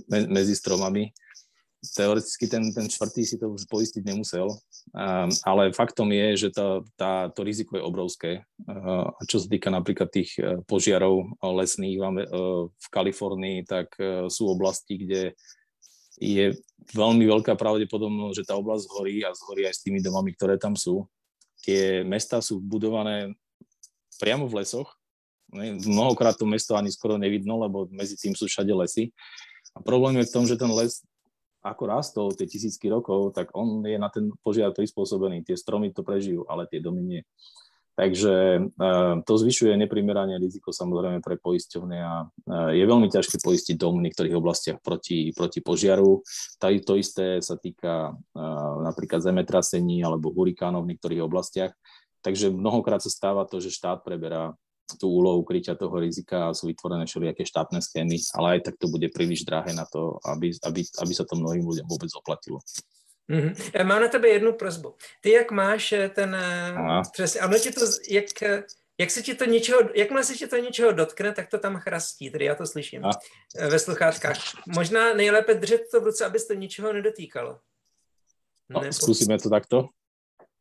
medzi 0.08 0.54
stromami. 0.54 1.10
teoreticky 1.82 2.46
ten, 2.46 2.62
ten 2.70 2.86
čtvrtý 2.86 3.26
si 3.26 3.36
to 3.42 3.50
už 3.50 3.66
poistiť 3.66 4.06
nemusel, 4.06 4.54
um, 4.94 5.30
ale 5.42 5.74
faktom 5.74 6.14
je, 6.14 6.46
že 6.46 6.48
tá, 6.54 6.78
tá, 6.94 7.12
to 7.34 7.42
riziko 7.42 7.74
je 7.74 7.82
obrovské. 7.82 8.30
Uh, 8.62 9.10
čo 9.26 9.42
sa 9.42 9.50
týka 9.50 9.66
napríklad 9.66 10.06
tých 10.06 10.38
uh, 10.38 10.62
požiarov 10.62 11.34
lesných 11.42 11.98
uh, 11.98 12.70
v 12.70 12.86
Kalifornii, 12.86 13.66
tak 13.66 13.90
uh, 13.98 14.30
sú 14.30 14.46
oblasti, 14.46 15.02
kde 15.02 15.34
je 16.22 16.54
veľmi 16.94 17.26
veľká 17.26 17.58
pravdepodobnosť, 17.58 18.36
že 18.38 18.46
tá 18.46 18.54
oblasť 18.54 18.86
horí 18.94 19.26
a 19.26 19.34
zhorí 19.34 19.66
aj 19.66 19.74
s 19.74 19.82
tými 19.82 19.98
domami, 19.98 20.30
ktoré 20.38 20.54
tam 20.62 20.78
sú. 20.78 21.10
Tie 21.66 22.06
mesta 22.06 22.38
sú 22.38 22.62
budované 22.62 23.34
priamo 24.22 24.46
v 24.46 24.62
lesoch. 24.62 24.86
Mnohokrát 25.86 26.34
to 26.34 26.48
mesto 26.48 26.72
ani 26.72 26.88
skoro 26.88 27.20
nevidno, 27.20 27.60
lebo 27.60 27.84
medzi 27.92 28.16
tým 28.16 28.32
sú 28.32 28.48
všade 28.48 28.72
lesy. 28.72 29.12
A 29.76 29.84
problém 29.84 30.16
je 30.20 30.28
v 30.28 30.34
tom, 30.34 30.44
že 30.48 30.56
ten 30.56 30.68
les 30.72 31.04
ako 31.62 31.82
rastol 31.86 32.26
tie 32.34 32.50
tisícky 32.50 32.90
rokov, 32.90 33.38
tak 33.38 33.54
on 33.54 33.86
je 33.86 33.94
na 33.94 34.10
ten 34.10 34.34
požiar 34.42 34.74
prispôsobený. 34.74 35.46
Tie 35.46 35.54
stromy 35.54 35.94
to 35.94 36.02
prežijú, 36.02 36.42
ale 36.50 36.66
tie 36.66 36.82
domy 36.82 37.02
nie. 37.06 37.22
Takže 37.92 38.34
uh, 38.72 39.20
to 39.20 39.32
zvyšuje 39.36 39.76
neprimerane 39.76 40.40
riziko 40.40 40.72
samozrejme 40.72 41.20
pre 41.20 41.36
poisťovne 41.36 41.98
a 42.00 42.14
uh, 42.24 42.72
je 42.72 42.82
veľmi 42.88 43.12
ťažké 43.12 43.36
poistiť 43.44 43.76
dom 43.76 44.00
v 44.00 44.08
niektorých 44.08 44.32
oblastiach 44.32 44.80
proti, 44.80 45.28
proti 45.36 45.60
požiaru. 45.60 46.24
Tady 46.56 46.76
to 46.88 46.96
isté 46.96 47.44
sa 47.44 47.60
týka 47.60 48.16
uh, 48.16 48.74
napríklad 48.80 49.20
zemetrasení 49.20 50.00
alebo 50.00 50.32
hurikánov 50.32 50.88
v 50.88 50.96
niektorých 50.96 51.20
oblastiach. 51.20 51.76
Takže 52.24 52.48
mnohokrát 52.48 53.04
sa 53.04 53.12
stáva 53.12 53.44
to, 53.44 53.60
že 53.60 53.74
štát 53.74 54.00
preberá 54.00 54.56
tú 54.98 55.08
úlohu 55.08 55.44
kryťa 55.44 55.74
toho 55.78 55.96
rizika 56.00 56.48
a 56.48 56.56
sú 56.56 56.68
vytvorené 56.68 57.06
všelijaké 57.06 57.44
štátne 57.44 57.80
schémy, 57.80 58.16
ale 58.34 58.46
aj 58.58 58.60
tak 58.70 58.74
to 58.78 58.88
bude 58.88 59.08
príliš 59.12 59.44
drahé 59.44 59.72
na 59.72 59.84
to, 59.84 60.18
aby, 60.24 60.52
aby, 60.64 60.80
aby 60.82 61.12
sa 61.12 61.24
to 61.24 61.36
mnohým 61.36 61.64
ľuďom 61.64 61.86
vôbec 61.86 62.10
oplatilo. 62.16 62.60
Mm-hmm. 63.30 63.84
Mám 63.84 64.00
na 64.02 64.08
tebe 64.08 64.28
jednu 64.28 64.52
prozbu. 64.52 64.94
Ty 65.20 65.30
jak 65.30 65.50
máš 65.50 65.92
eh, 65.92 66.08
ten, 66.08 66.34
Aha. 66.34 67.02
přesně, 67.12 67.40
ano 67.40 67.58
ti 67.58 67.70
to, 67.70 67.86
jak, 68.10 68.24
jak 68.98 69.10
se 69.10 69.22
ti 69.22 69.34
to 69.34 69.44
něčeho, 69.44 69.80
jakmile 69.94 70.24
se 70.24 70.34
ti 70.34 70.46
to 70.46 70.56
něčeho 70.56 70.92
dotkne, 70.92 71.32
tak 71.32 71.48
to 71.48 71.58
tam 71.58 71.76
chrastí, 71.76 72.30
tedy 72.30 72.44
já 72.44 72.54
to 72.54 72.66
slyším 72.66 73.04
Aha. 73.04 73.18
ve 73.68 73.78
sluchátkách. 73.78 74.36
Možná 74.66 75.14
nejlépe 75.14 75.54
držet 75.54 75.80
to 75.90 76.00
v 76.00 76.04
ruce, 76.04 76.24
abys 76.26 76.46
to 76.46 76.54
ničeho 76.54 76.92
nedotýkalo. 76.92 77.58
No, 78.68 78.80
Nebo... 78.80 78.92
Zkusíme 78.92 79.38
to 79.38 79.50
takto. 79.50 79.88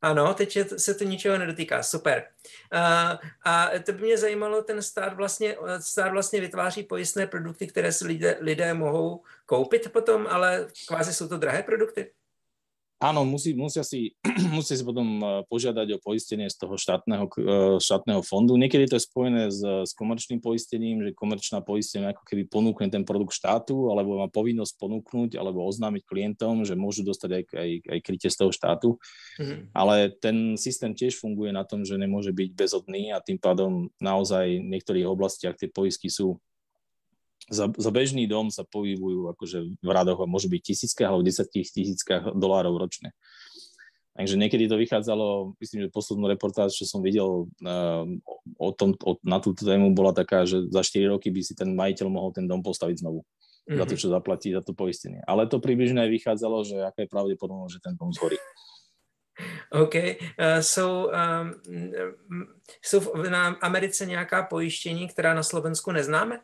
Ano, 0.01 0.34
teď 0.34 0.58
se 0.77 0.93
to 0.93 1.03
ničeho 1.03 1.38
nedotýká, 1.38 1.84
super. 1.84 2.24
A, 2.72 3.20
a 3.43 3.70
to 3.86 3.91
by 3.91 4.01
mě 4.01 4.17
zajímalo, 4.17 4.62
ten 4.62 4.81
stát 4.81 5.13
vlastně, 5.13 5.58
stát 5.79 6.12
vlastně 6.12 6.41
vytváří 6.41 6.84
pojistné 6.84 7.27
produkty, 7.27 7.67
které 7.67 7.91
si 7.91 8.08
lidé, 8.08 8.38
lidé 8.39 8.74
mohou 8.74 9.24
koupit 9.46 9.91
potom, 9.91 10.27
ale 10.29 10.67
kvázi 10.88 11.13
jsou 11.13 11.27
to 11.27 11.38
drahé 11.38 11.63
produkty? 11.63 12.12
Áno, 13.01 13.25
musí, 13.25 13.58
musia, 13.58 13.81
si, 13.81 14.13
musia 14.55 14.77
si 14.77 14.86
potom 14.86 15.17
eh, 15.17 15.27
požiadať 15.50 15.98
o 15.98 16.01
poistenie 16.01 16.46
z 16.46 16.62
toho 16.62 16.77
štátneho, 16.77 17.25
eh, 17.25 17.77
štátneho 17.81 18.22
fondu. 18.22 18.53
Niekedy 18.62 18.86
to 18.86 19.01
je 19.01 19.10
spojené 19.10 19.50
s, 19.50 19.65
s 19.65 19.91
komerčným 19.98 20.38
poistením, 20.38 21.01
že 21.01 21.17
komerčná 21.17 21.65
poistenie 21.65 22.13
ako 22.13 22.22
keby 22.29 22.46
ponúkne 22.46 22.93
ten 22.93 23.01
produkt 23.01 23.34
štátu, 23.34 23.89
alebo 23.89 24.22
má 24.22 24.29
povinnosť 24.29 24.77
ponúknuť, 24.77 25.34
alebo 25.41 25.65
oznámiť 25.65 26.05
klientom, 26.05 26.62
že 26.62 26.77
môžu 26.77 27.01
dostať 27.01 27.41
aj, 27.41 27.43
aj, 27.58 27.72
aj 27.89 28.00
krytie 28.05 28.29
z 28.29 28.38
toho 28.38 28.53
štátu. 28.53 28.89
Mm-hmm. 29.41 29.74
Ale 29.74 30.13
ten 30.22 30.53
systém 30.62 30.93
tiež 30.93 31.17
funguje 31.17 31.50
na 31.50 31.65
tom, 31.65 31.81
že 31.81 31.98
nemôže 31.98 32.29
byť 32.29 32.50
bezodný 32.53 33.10
a 33.10 33.17
tým 33.17 33.41
pádom 33.41 33.89
naozaj 33.98 34.62
v 34.62 34.70
niektorých 34.77 35.10
oblastiach 35.10 35.58
tie 35.58 35.74
poistky 35.74 36.13
sú 36.13 36.38
za, 37.50 37.72
za 37.74 37.92
bežný 37.92 38.30
dom 38.30 38.54
sa 38.54 38.62
pohybujú 38.68 39.32
akože 39.34 39.82
v 39.82 39.90
radoch 39.90 40.22
a 40.22 40.30
môžu 40.30 40.52
byť 40.52 40.62
tisíckach 40.62 41.10
alebo 41.10 41.26
desať 41.26 41.50
tisíckach 41.50 42.36
dolárov 42.38 42.78
ročne. 42.78 43.16
Takže 44.12 44.36
niekedy 44.36 44.68
to 44.68 44.76
vychádzalo, 44.76 45.56
myslím, 45.64 45.88
že 45.88 45.96
poslednú 45.96 46.28
reportáž, 46.28 46.76
čo 46.76 46.84
som 46.84 47.00
videl 47.00 47.48
uh, 47.48 48.04
o 48.60 48.70
tom, 48.76 48.92
o, 49.08 49.16
na 49.24 49.40
túto 49.40 49.64
tému, 49.64 49.96
bola 49.96 50.12
taká, 50.12 50.44
že 50.44 50.68
za 50.68 50.84
4 50.84 51.16
roky 51.16 51.32
by 51.32 51.40
si 51.40 51.56
ten 51.56 51.72
majiteľ 51.72 52.12
mohol 52.12 52.36
ten 52.36 52.44
dom 52.44 52.60
postaviť 52.60 53.08
znovu. 53.08 53.24
Mm-hmm. 53.24 53.80
Za 53.80 53.86
to, 53.88 53.96
mhm. 53.96 54.02
čo 54.04 54.08
zaplatí, 54.12 54.48
za 54.52 54.62
to 54.62 54.76
poistenie. 54.76 55.24
Ale 55.24 55.48
to 55.48 55.64
približne 55.64 56.04
aj 56.04 56.12
vychádzalo, 56.12 56.58
že 56.68 56.76
aká 56.84 57.08
je 57.08 57.14
pravdepodobnosť, 57.14 57.72
že 57.72 57.80
ten 57.80 57.96
dom 57.96 58.12
zhorí. 58.12 58.36
OK, 59.72 59.96
uh, 59.96 60.60
jsou, 60.60 61.08
um, 61.08 61.56
jsou 62.84 63.00
na 63.32 63.48
Americe 63.64 64.06
nějaká 64.06 64.44
pojištění, 64.44 65.08
která 65.08 65.34
na 65.34 65.44
Slovensku 65.44 65.92
neznáme? 65.92 66.44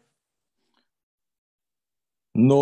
No, 2.37 2.61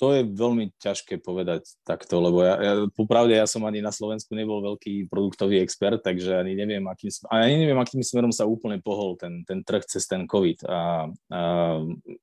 to 0.00 0.16
je 0.16 0.24
veľmi 0.24 0.72
ťažké 0.80 1.20
povedať 1.20 1.76
takto, 1.84 2.24
lebo 2.24 2.40
ja, 2.40 2.56
ja 2.56 2.72
popravde 2.96 3.36
ja 3.36 3.44
som 3.44 3.60
ani 3.68 3.84
na 3.84 3.92
Slovensku 3.92 4.32
nebol 4.32 4.64
veľký 4.64 5.12
produktový 5.12 5.60
expert, 5.60 6.00
takže 6.00 6.40
ani 6.40 6.56
neviem, 6.56 6.80
akým, 6.88 7.12
ani 7.28 7.68
neviem, 7.68 7.76
akým 7.76 8.00
smerom 8.00 8.32
sa 8.32 8.48
úplne 8.48 8.80
pohol 8.80 9.20
ten, 9.20 9.44
ten 9.44 9.60
trh 9.60 9.84
cez 9.84 10.08
ten 10.08 10.24
COVID. 10.24 10.64
A, 10.64 11.04
a 11.12 11.40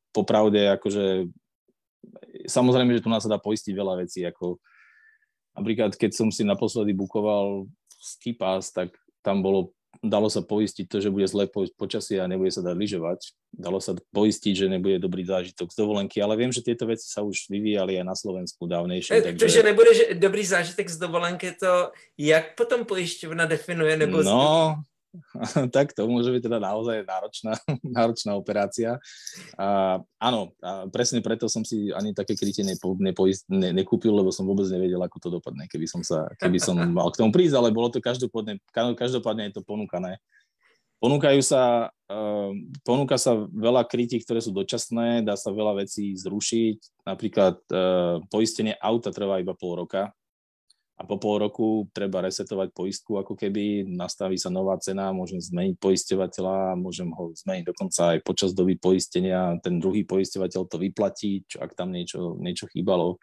popravde, 0.10 0.74
akože 0.74 1.30
samozrejme, 2.50 2.98
že 2.98 3.06
tu 3.06 3.14
nás 3.14 3.22
sa 3.22 3.30
dá 3.30 3.38
poistiť 3.38 3.78
veľa 3.78 4.02
vecí, 4.02 4.26
ako 4.26 4.58
napríklad, 5.54 5.94
keď 5.94 6.18
som 6.18 6.34
si 6.34 6.42
naposledy 6.42 6.98
bukoval 6.98 7.70
ski 7.94 8.34
pass, 8.34 8.74
tak 8.74 8.90
tam 9.22 9.46
bolo 9.46 9.77
dalo 10.04 10.30
sa 10.30 10.46
poistiť 10.46 10.86
to, 10.86 10.98
že 11.02 11.14
bude 11.14 11.26
zlé 11.26 11.50
počasie 11.76 12.22
a 12.22 12.30
nebude 12.30 12.54
sa 12.54 12.62
dať 12.62 12.76
lyžovať. 12.78 13.20
Dalo 13.54 13.82
sa 13.82 13.98
poistiť, 14.14 14.54
že 14.54 14.68
nebude 14.70 15.02
dobrý 15.02 15.26
zážitok 15.26 15.74
z 15.74 15.78
dovolenky, 15.78 16.22
ale 16.22 16.38
viem, 16.38 16.52
že 16.54 16.62
tieto 16.62 16.86
veci 16.86 17.08
sa 17.10 17.26
už 17.26 17.50
vyvíjali 17.50 17.98
aj 17.98 18.06
na 18.06 18.16
Slovensku 18.16 18.70
dávnejšie. 18.70 19.12
E, 19.18 19.22
takže... 19.34 19.42
To, 19.42 19.50
že 19.50 19.62
nebude 19.66 19.92
že 19.96 20.06
dobrý 20.20 20.44
zážitek 20.46 20.88
z 20.88 20.98
dovolenky, 20.98 21.56
to 21.58 21.92
jak 22.20 22.54
potom 22.54 22.86
pojišťovna 22.86 23.50
definuje? 23.50 23.98
Nebo 23.98 24.22
no, 24.22 24.82
tak 25.76 25.94
to 25.96 26.06
môže 26.06 26.30
byť 26.30 26.42
teda 26.46 26.60
naozaj 26.62 27.04
náročná, 27.04 27.54
náročná 27.98 28.32
operácia. 28.36 29.02
A, 29.56 30.00
áno, 30.20 30.54
a 30.62 30.86
presne 30.92 31.24
preto 31.24 31.50
som 31.50 31.64
si 31.64 31.90
ani 31.94 32.14
také 32.14 32.36
krytie 32.38 32.64
nepo, 32.64 32.96
nepoist, 33.00 33.48
ne, 33.50 33.74
nekúpil, 33.74 34.14
lebo 34.14 34.30
som 34.34 34.46
vôbec 34.46 34.68
nevedel, 34.70 35.00
ako 35.02 35.18
to 35.20 35.30
dopadne, 35.34 35.66
keby 35.72 35.88
som, 35.90 36.02
sa, 36.04 36.30
keby 36.38 36.60
som 36.62 36.76
mal 36.98 37.10
k 37.12 37.20
tomu 37.20 37.32
prísť, 37.34 37.56
ale 37.58 37.76
bolo 37.76 37.92
to 37.92 38.04
každopádne, 38.04 38.60
každopádne 38.74 39.50
je 39.52 39.56
to 39.58 39.64
ponúkané. 39.66 40.20
Ponúkajú 40.98 41.46
sa, 41.46 41.94
uh, 42.10 42.50
ponúka 42.82 43.22
sa 43.22 43.38
veľa 43.54 43.86
krytí, 43.86 44.18
ktoré 44.18 44.42
sú 44.42 44.50
dočasné, 44.50 45.22
dá 45.22 45.38
sa 45.38 45.54
veľa 45.54 45.86
vecí 45.86 46.18
zrušiť. 46.18 47.06
Napríklad 47.06 47.56
uh, 47.70 48.18
poistenie 48.34 48.74
auta 48.82 49.14
trvá 49.14 49.38
iba 49.38 49.54
pol 49.54 49.86
roka, 49.86 50.10
a 50.98 51.06
po 51.06 51.22
pol 51.22 51.38
roku 51.38 51.86
treba 51.94 52.26
resetovať 52.26 52.74
poistku, 52.74 53.22
ako 53.22 53.38
keby. 53.38 53.86
Nastaví 53.86 54.34
sa 54.34 54.50
nová 54.50 54.82
cena, 54.82 55.14
môžem 55.14 55.38
zmeniť 55.38 55.78
poisťovateľa, 55.78 56.74
môžem 56.74 57.14
ho 57.14 57.30
zmeniť 57.38 57.70
dokonca 57.70 58.18
aj 58.18 58.26
počas 58.26 58.58
doby 58.58 58.82
poistenia, 58.82 59.62
ten 59.62 59.78
druhý 59.78 60.02
poisťovateľ 60.10 60.62
to 60.66 60.78
vyplatí, 60.82 61.46
čo, 61.46 61.62
ak 61.62 61.78
tam 61.78 61.94
niečo, 61.94 62.42
niečo 62.42 62.66
chýbalo. 62.74 63.22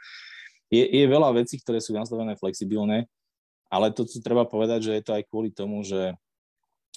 Je, 0.71 0.87
je 0.87 1.04
veľa 1.11 1.35
vecí, 1.35 1.59
ktoré 1.59 1.83
sú 1.83 1.99
nastavené 1.99 2.38
flexibilné, 2.38 3.11
ale 3.66 3.90
to, 3.90 4.07
co 4.07 4.23
treba 4.23 4.47
povedať, 4.47 4.87
že 4.87 4.93
je 4.95 5.02
to 5.02 5.12
aj 5.19 5.26
kvôli 5.26 5.50
tomu, 5.50 5.83
že, 5.83 6.14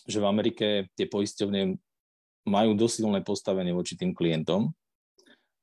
že 0.05 0.21
v 0.21 0.29
Amerike 0.29 0.93
tie 0.93 1.09
poisťovne 1.09 1.73
majú 2.45 2.71
dosilné 2.77 3.25
postavenie 3.25 3.73
voči 3.73 3.97
tým 3.97 4.13
klientom, 4.13 4.77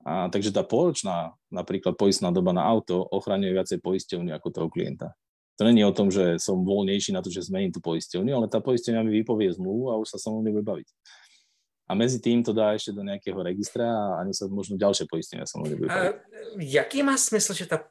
a, 0.04 0.28
takže 0.28 0.52
tá 0.52 0.60
poločná, 0.60 1.32
napríklad 1.48 1.96
poistná 1.96 2.28
doba 2.28 2.52
na 2.52 2.60
auto, 2.60 3.00
ochraňuje 3.08 3.56
viacej 3.56 3.78
poisťovňu 3.80 4.36
ako 4.36 4.48
toho 4.52 4.68
klienta. 4.68 5.16
To 5.56 5.64
není 5.64 5.80
o 5.80 5.96
tom, 5.96 6.12
že 6.12 6.36
som 6.36 6.60
voľnejší 6.60 7.16
na 7.16 7.24
to, 7.24 7.32
že 7.32 7.48
zmením 7.48 7.72
tú 7.72 7.80
poisťovňu, 7.80 8.32
ale 8.36 8.46
tá 8.52 8.60
poisťovňa 8.60 9.00
mi 9.00 9.24
vypovie 9.24 9.48
zmluvu 9.56 9.88
a 9.88 9.98
už 10.02 10.12
sa 10.12 10.18
sa 10.20 10.28
mnou 10.28 10.44
nebude 10.44 10.66
baviť. 10.66 10.88
A 11.84 11.92
medzi 11.96 12.20
tým 12.20 12.40
to 12.44 12.56
dá 12.56 12.72
ešte 12.72 12.96
do 12.96 13.04
nejakého 13.04 13.36
registra 13.44 13.84
a 13.84 14.24
ani 14.24 14.32
sa 14.32 14.48
možno 14.48 14.80
ďalšie 14.80 15.08
poistenia 15.08 15.48
sa 15.48 15.60
baviť. 15.60 15.88
A 15.88 16.16
jaký 16.60 17.00
má 17.00 17.16
smysl, 17.16 17.56
že 17.56 17.64
tá, 17.64 17.88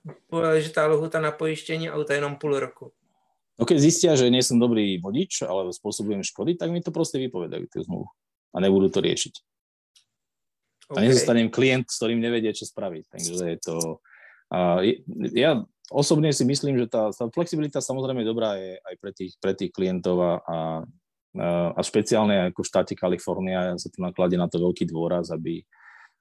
že 0.57 0.69
tá 0.69 0.85
lohuta 0.85 1.17
na 1.17 1.33
poistenie 1.33 1.89
auta 1.89 2.13
je 2.13 2.21
jenom 2.21 2.37
pol 2.37 2.57
roku? 2.57 2.93
No 3.57 3.69
keď 3.69 3.77
zistia, 3.79 4.11
že 4.17 4.33
nie 4.33 4.41
som 4.41 4.57
dobrý 4.57 4.97
vodič, 4.97 5.45
alebo 5.45 5.69
spôsobujem 5.69 6.25
škody, 6.25 6.57
tak 6.57 6.73
mi 6.73 6.81
to 6.81 6.89
proste 6.89 7.21
vypovedajú 7.21 7.69
tú 7.69 7.85
zmluvu 7.85 8.09
a 8.53 8.57
nebudú 8.61 8.89
to 8.89 9.01
riešiť. 9.01 9.52
Okay. 10.93 11.01
A 11.01 11.05
nezostanem 11.09 11.49
klient, 11.49 11.89
s 11.89 11.97
ktorým 11.97 12.21
nevedie, 12.21 12.53
čo 12.53 12.69
spraviť. 12.69 13.03
Takže 13.09 13.33
je 13.33 13.59
to... 13.59 13.75
Uh, 14.53 14.85
ja 15.33 15.65
osobne 15.89 16.29
si 16.29 16.45
myslím, 16.45 16.77
že 16.77 16.87
tá, 16.89 17.09
tá 17.09 17.25
flexibilita 17.29 17.81
samozrejme 17.81 18.21
dobrá 18.21 18.55
je 18.61 18.77
aj 18.77 18.95
pre 19.01 19.11
tých, 19.11 19.33
pre 19.41 19.53
tých 19.57 19.73
klientov 19.73 20.21
a, 20.21 20.33
a, 20.45 20.57
a 21.73 21.81
špeciálne 21.81 22.53
ako 22.53 22.61
v 22.61 22.69
štáte 22.69 22.93
Kalifornia 22.93 23.73
sa 23.81 23.89
tu 23.89 23.99
nakladie 24.01 24.37
na 24.37 24.45
to 24.45 24.61
veľký 24.61 24.85
dôraz, 24.89 25.33
aby, 25.33 25.65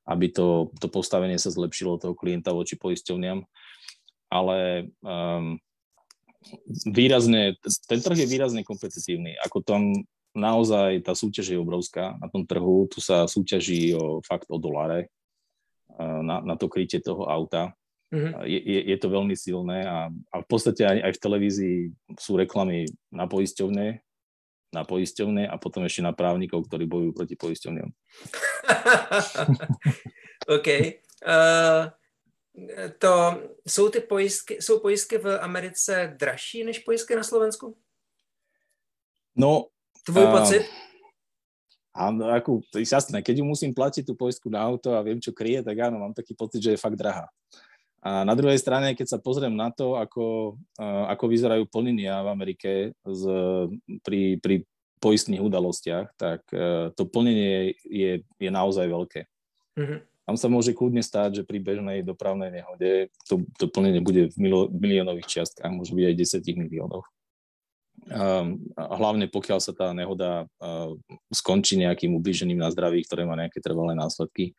aby 0.08 0.26
to, 0.32 0.72
to 0.80 0.88
postavenie 0.88 1.36
sa 1.36 1.52
zlepšilo 1.52 2.00
toho 2.00 2.16
klienta 2.16 2.56
voči 2.56 2.80
poisťovniam. 2.80 3.44
Ale 4.32 4.88
um, 5.04 5.60
výrazne, 6.88 7.60
ten 7.84 8.00
trh 8.00 8.24
je 8.24 8.32
výrazne 8.32 8.64
kompetitívny. 8.64 9.36
Ako 9.44 9.60
tam 9.60 9.92
naozaj 10.32 11.04
tá 11.04 11.12
súťaž 11.12 11.54
je 11.54 11.58
obrovská 11.60 12.16
na 12.20 12.28
tom 12.28 12.44
trhu. 12.48 12.88
Tu 12.88 13.00
sa 13.00 13.28
súťaží 13.28 13.92
o 13.96 14.24
fakt 14.24 14.48
o 14.48 14.56
doláre 14.56 15.12
na, 15.98 16.40
na 16.40 16.54
to 16.56 16.68
krytie 16.68 17.00
toho 17.00 17.28
auta. 17.28 17.72
Mm-hmm. 18.12 18.44
Je, 18.44 18.60
je, 18.60 18.80
je 18.92 18.96
to 19.00 19.08
veľmi 19.08 19.32
silné 19.32 19.88
a, 19.88 20.12
a 20.12 20.36
v 20.44 20.46
podstate 20.46 20.84
aj, 20.84 20.98
aj 21.00 21.12
v 21.16 21.22
televízii 21.22 21.78
sú 22.20 22.36
reklamy 22.36 22.84
na 23.08 23.24
poisťovne, 23.24 24.04
na 24.72 24.82
poisťovne 24.84 25.48
a 25.48 25.56
potom 25.56 25.88
ešte 25.88 26.04
na 26.04 26.12
právnikov, 26.12 26.68
ktorí 26.68 26.84
bojujú 26.84 27.12
proti 27.16 27.36
poisťovňam. 27.40 27.88
OK. 30.56 30.68
Uh, 31.24 31.88
to, 32.98 33.40
jsou 33.68 33.88
ty 33.88 34.00
pojistky, 34.00 34.60
jsou 34.60 34.80
pojistky 34.80 35.18
v 35.18 35.38
Americe 35.40 36.16
dražší 36.20 36.64
než 36.64 36.78
pojistky 36.78 37.16
na 37.16 37.24
Slovensku? 37.24 37.76
No... 39.36 39.72
Tvoj 40.08 40.26
uh, 40.26 40.32
pocit? 40.34 40.62
Áno, 41.92 42.24
ako, 42.32 42.64
to 42.72 42.80
je 42.80 42.88
jasné, 42.88 43.20
keď 43.20 43.40
ju 43.40 43.44
musím 43.44 43.76
platiť 43.76 44.08
tú 44.08 44.16
poistku 44.16 44.48
na 44.48 44.64
auto 44.64 44.96
a 44.96 45.04
viem, 45.04 45.20
čo 45.20 45.36
kryje, 45.36 45.60
tak 45.60 45.76
áno, 45.76 46.00
mám 46.00 46.16
taký 46.16 46.32
pocit, 46.32 46.64
že 46.64 46.72
je 46.72 46.80
fakt 46.80 46.96
drahá. 46.96 47.28
A 48.02 48.26
na 48.26 48.34
druhej 48.34 48.58
strane, 48.58 48.98
keď 48.98 49.14
sa 49.14 49.22
pozriem 49.22 49.54
na 49.54 49.70
to, 49.70 49.94
ako, 49.94 50.58
ako 50.82 51.24
vyzerajú 51.30 51.70
plnenia 51.70 52.18
v 52.26 52.28
Amerike 52.34 52.70
z, 53.06 53.22
pri, 54.02 54.42
pri 54.42 54.66
poistných 54.98 55.38
udalostiach, 55.38 56.14
tak 56.18 56.46
e, 56.50 56.90
to 56.98 57.02
plnenie 57.06 57.78
je, 57.86 58.26
je 58.26 58.50
naozaj 58.50 58.86
veľké. 58.86 59.20
Mm-hmm. 59.78 59.98
Tam 60.26 60.36
sa 60.38 60.46
môže 60.46 60.74
kľudne 60.74 61.02
stať, 61.02 61.42
že 61.42 61.46
pri 61.46 61.58
bežnej 61.58 62.06
dopravnej 62.06 62.50
nehode 62.50 63.10
to, 63.26 63.42
to 63.58 63.66
plnenie 63.66 63.98
bude 63.98 64.30
v, 64.30 64.36
milo, 64.38 64.66
miliónových 64.70 65.26
čiastkách, 65.26 65.70
môže 65.70 65.94
byť 65.94 66.06
aj 66.06 66.16
10 66.42 66.62
miliónov. 66.62 67.02
A 68.10 68.94
hlavne 68.98 69.30
pokiaľ 69.30 69.62
sa 69.62 69.70
tá 69.70 69.94
nehoda 69.94 70.50
uh, 70.58 70.90
skončí 71.30 71.78
nejakým 71.78 72.18
ubližením 72.18 72.58
na 72.58 72.66
zdraví, 72.74 73.06
ktoré 73.06 73.22
má 73.22 73.38
nejaké 73.38 73.62
trvalé 73.62 73.94
následky. 73.94 74.58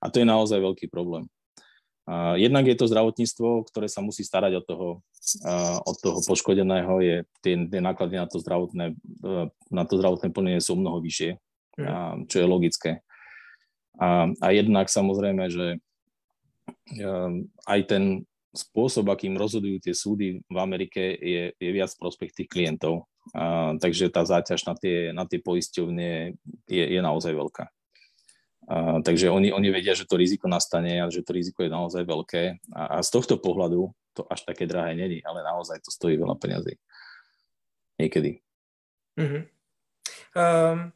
A 0.00 0.08
to 0.08 0.24
je 0.24 0.26
naozaj 0.26 0.56
veľký 0.56 0.88
problém. 0.88 1.28
Jednak 2.36 2.66
je 2.66 2.74
to 2.74 2.90
zdravotníctvo, 2.90 3.70
ktoré 3.70 3.86
sa 3.86 4.02
musí 4.02 4.26
starať 4.26 4.58
od 4.58 4.64
toho, 4.66 4.88
od 5.86 5.96
toho 6.02 6.18
poškodeného, 6.26 6.98
je, 6.98 7.16
tie, 7.38 7.54
tie 7.70 7.80
náklady 7.80 8.18
na 8.18 8.26
to 8.26 8.42
zdravotné, 8.42 8.98
e, 8.98 9.36
na 9.70 9.84
to 9.86 9.94
zdravotné 9.94 10.34
plnenie 10.34 10.58
sú 10.58 10.74
mnoho 10.74 10.98
vyššie, 10.98 11.38
mm. 11.78 12.26
čo 12.26 12.36
je 12.42 12.46
logické. 12.50 12.92
A, 14.00 14.26
a 14.42 14.46
jednak 14.50 14.90
samozrejme, 14.90 15.44
že 15.54 15.66
e, 15.76 15.78
aj 17.68 17.80
ten 17.86 18.26
spôsob, 18.50 19.10
akým 19.10 19.38
rozhodujú 19.38 19.78
tie 19.78 19.94
súdy 19.94 20.42
v 20.42 20.56
Amerike, 20.58 21.14
je, 21.14 21.54
je 21.54 21.70
viac 21.70 21.90
prospech 21.94 22.34
tých 22.34 22.48
klientov. 22.50 23.06
A, 23.34 23.76
takže 23.78 24.10
tá 24.10 24.26
záťaž 24.26 24.66
na 24.66 24.74
tie, 24.74 24.96
na 25.14 25.24
tie 25.26 25.38
poisťovne 25.38 26.34
je, 26.66 26.84
je 26.90 27.00
naozaj 27.00 27.34
veľká. 27.34 27.64
Uh, 28.70 29.02
takže 29.02 29.26
oni, 29.34 29.50
oni 29.50 29.74
vedia, 29.74 29.98
že 29.98 30.06
to 30.06 30.14
riziko 30.14 30.46
nastane 30.46 31.02
a 31.02 31.10
že 31.10 31.26
to 31.26 31.34
riziko 31.34 31.66
je 31.66 31.70
naozaj 31.74 32.06
veľké. 32.06 32.70
A, 32.70 32.98
a 32.98 33.02
z 33.02 33.10
tohto 33.10 33.34
pohľadu 33.42 33.90
to 34.14 34.22
až 34.30 34.46
také 34.46 34.66
drahé 34.66 34.94
není, 34.94 35.18
ale 35.26 35.42
naozaj 35.42 35.82
to 35.82 35.90
stojí 35.90 36.14
veľa 36.14 36.38
peniazy. 36.38 36.78
Niekedy. 37.98 38.38
Mm-hmm. 39.18 39.42
Um, 40.38 40.92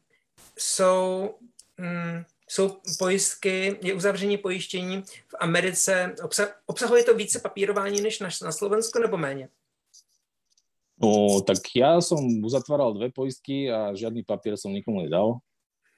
jsou, 0.57 1.35
um, 1.79 2.25
jsou 2.47 2.77
pojistky, 2.99 3.79
je 3.81 3.93
uzavření 3.93 4.37
pojištění 4.37 5.01
v 5.01 5.35
Americe, 5.39 6.15
obsah, 6.23 6.61
obsahuje 6.65 7.03
to 7.03 7.15
více 7.15 7.39
papírování 7.39 8.01
než 8.01 8.19
na, 8.19 8.29
na 8.43 8.51
Slovensku 8.51 8.99
nebo 8.99 9.17
méně? 9.17 9.49
No, 10.95 11.43
tak 11.43 11.59
ja 11.75 11.99
som 11.99 12.23
uzatváral 12.39 12.95
dve 12.95 13.11
poistky 13.11 13.67
a 13.67 13.91
žiadny 13.91 14.23
papier 14.23 14.55
som 14.55 14.71
nikomu 14.71 15.03
nedal. 15.03 15.43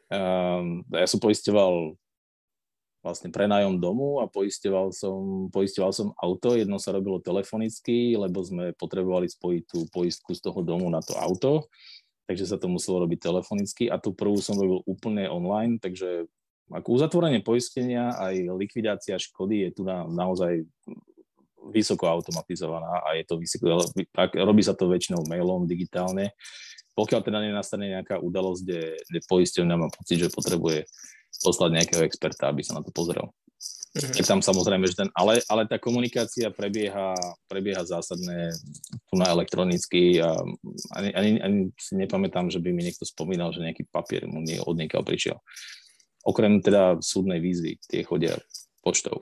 Um, 0.10 0.81
ja 0.89 1.05
som 1.05 1.21
poisteval 1.21 1.93
vlastne 3.05 3.29
prenájom 3.29 3.77
domu 3.77 4.17
a 4.19 4.25
poisteval 4.25 4.89
som, 4.89 5.47
poisteval 5.53 5.93
som 5.93 6.17
auto. 6.17 6.57
Jedno 6.57 6.81
sa 6.81 6.97
robilo 6.97 7.21
telefonicky, 7.21 8.17
lebo 8.17 8.41
sme 8.41 8.73
potrebovali 8.73 9.29
spojiť 9.29 9.63
tú 9.69 9.86
poistku 9.93 10.33
z 10.33 10.41
toho 10.41 10.65
domu 10.65 10.89
na 10.89 11.05
to 11.05 11.13
auto, 11.13 11.69
takže 12.25 12.49
sa 12.49 12.57
to 12.57 12.65
muselo 12.65 13.05
robiť 13.05 13.21
telefonicky 13.21 13.93
a 13.93 14.01
tú 14.01 14.17
prvú 14.17 14.41
som 14.41 14.57
robil 14.57 14.81
úplne 14.89 15.29
online, 15.29 15.77
takže 15.77 16.25
ako 16.67 16.99
uzatvorenie 16.99 17.39
poistenia 17.43 18.12
aj 18.19 18.51
likvidácia 18.56 19.15
škody 19.15 19.67
je 19.67 19.69
tu 19.80 19.82
na, 19.88 20.03
naozaj 20.03 20.67
vysoko 21.71 22.08
automatizovaná 22.08 23.03
a 23.03 23.15
je 23.15 23.23
to 23.27 23.39
vysoko, 23.39 23.80
robí 24.36 24.63
sa 24.63 24.75
to 24.75 24.88
väčšinou 24.88 25.27
mailom 25.27 25.67
digitálne, 25.67 26.32
pokiaľ 26.95 27.21
teda 27.23 27.39
nenastane 27.43 27.91
nejaká 27.91 28.19
udalosť, 28.19 28.62
kde, 28.63 28.82
kde 28.99 29.19
poisťovňa 29.27 29.75
má 29.75 29.88
pocit, 29.91 30.17
že 30.23 30.34
potrebuje 30.34 30.88
poslať 31.43 31.69
nejakého 31.75 32.01
experta, 32.08 32.49
aby 32.49 32.63
sa 32.63 32.80
na 32.80 32.84
to 32.84 32.91
pozrel. 32.91 33.32
Mm-hmm. 33.97 34.13
Tak 34.13 34.25
tam 34.30 34.41
samozrejme, 34.45 34.86
že 34.86 34.95
ten, 34.99 35.10
ale, 35.17 35.41
ale 35.49 35.65
tá 35.65 35.82
komunikácia 35.82 36.53
prebieha, 36.53 37.17
prebieha 37.49 37.82
zásadne 37.82 38.53
tu 39.10 39.13
na 39.17 39.25
elektronicky 39.32 40.21
a 40.21 40.38
ani, 40.93 41.10
ani, 41.17 41.32
ani 41.41 41.60
si 41.80 41.97
nepamätám, 41.97 42.51
že 42.53 42.62
by 42.62 42.69
mi 42.75 42.86
niekto 42.86 43.08
spomínal, 43.08 43.49
že 43.56 43.65
nejaký 43.65 43.89
papier 43.89 44.30
mu 44.30 44.43
nie, 44.43 44.62
od 44.62 44.77
niekiaľ 44.77 45.01
prišiel. 45.01 45.38
Okrem 46.27 46.59
teda 46.59 46.99
súdnej 46.99 47.39
výzvy, 47.39 47.79
tie 47.87 48.03
chodia 48.03 48.35
poštou. 48.83 49.15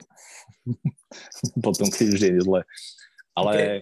Potom, 1.66 1.86
keď 1.86 2.06
už 2.10 2.20
je 2.20 2.42
zle. 2.42 2.60
Ale 3.38 3.52
okay 3.54 3.78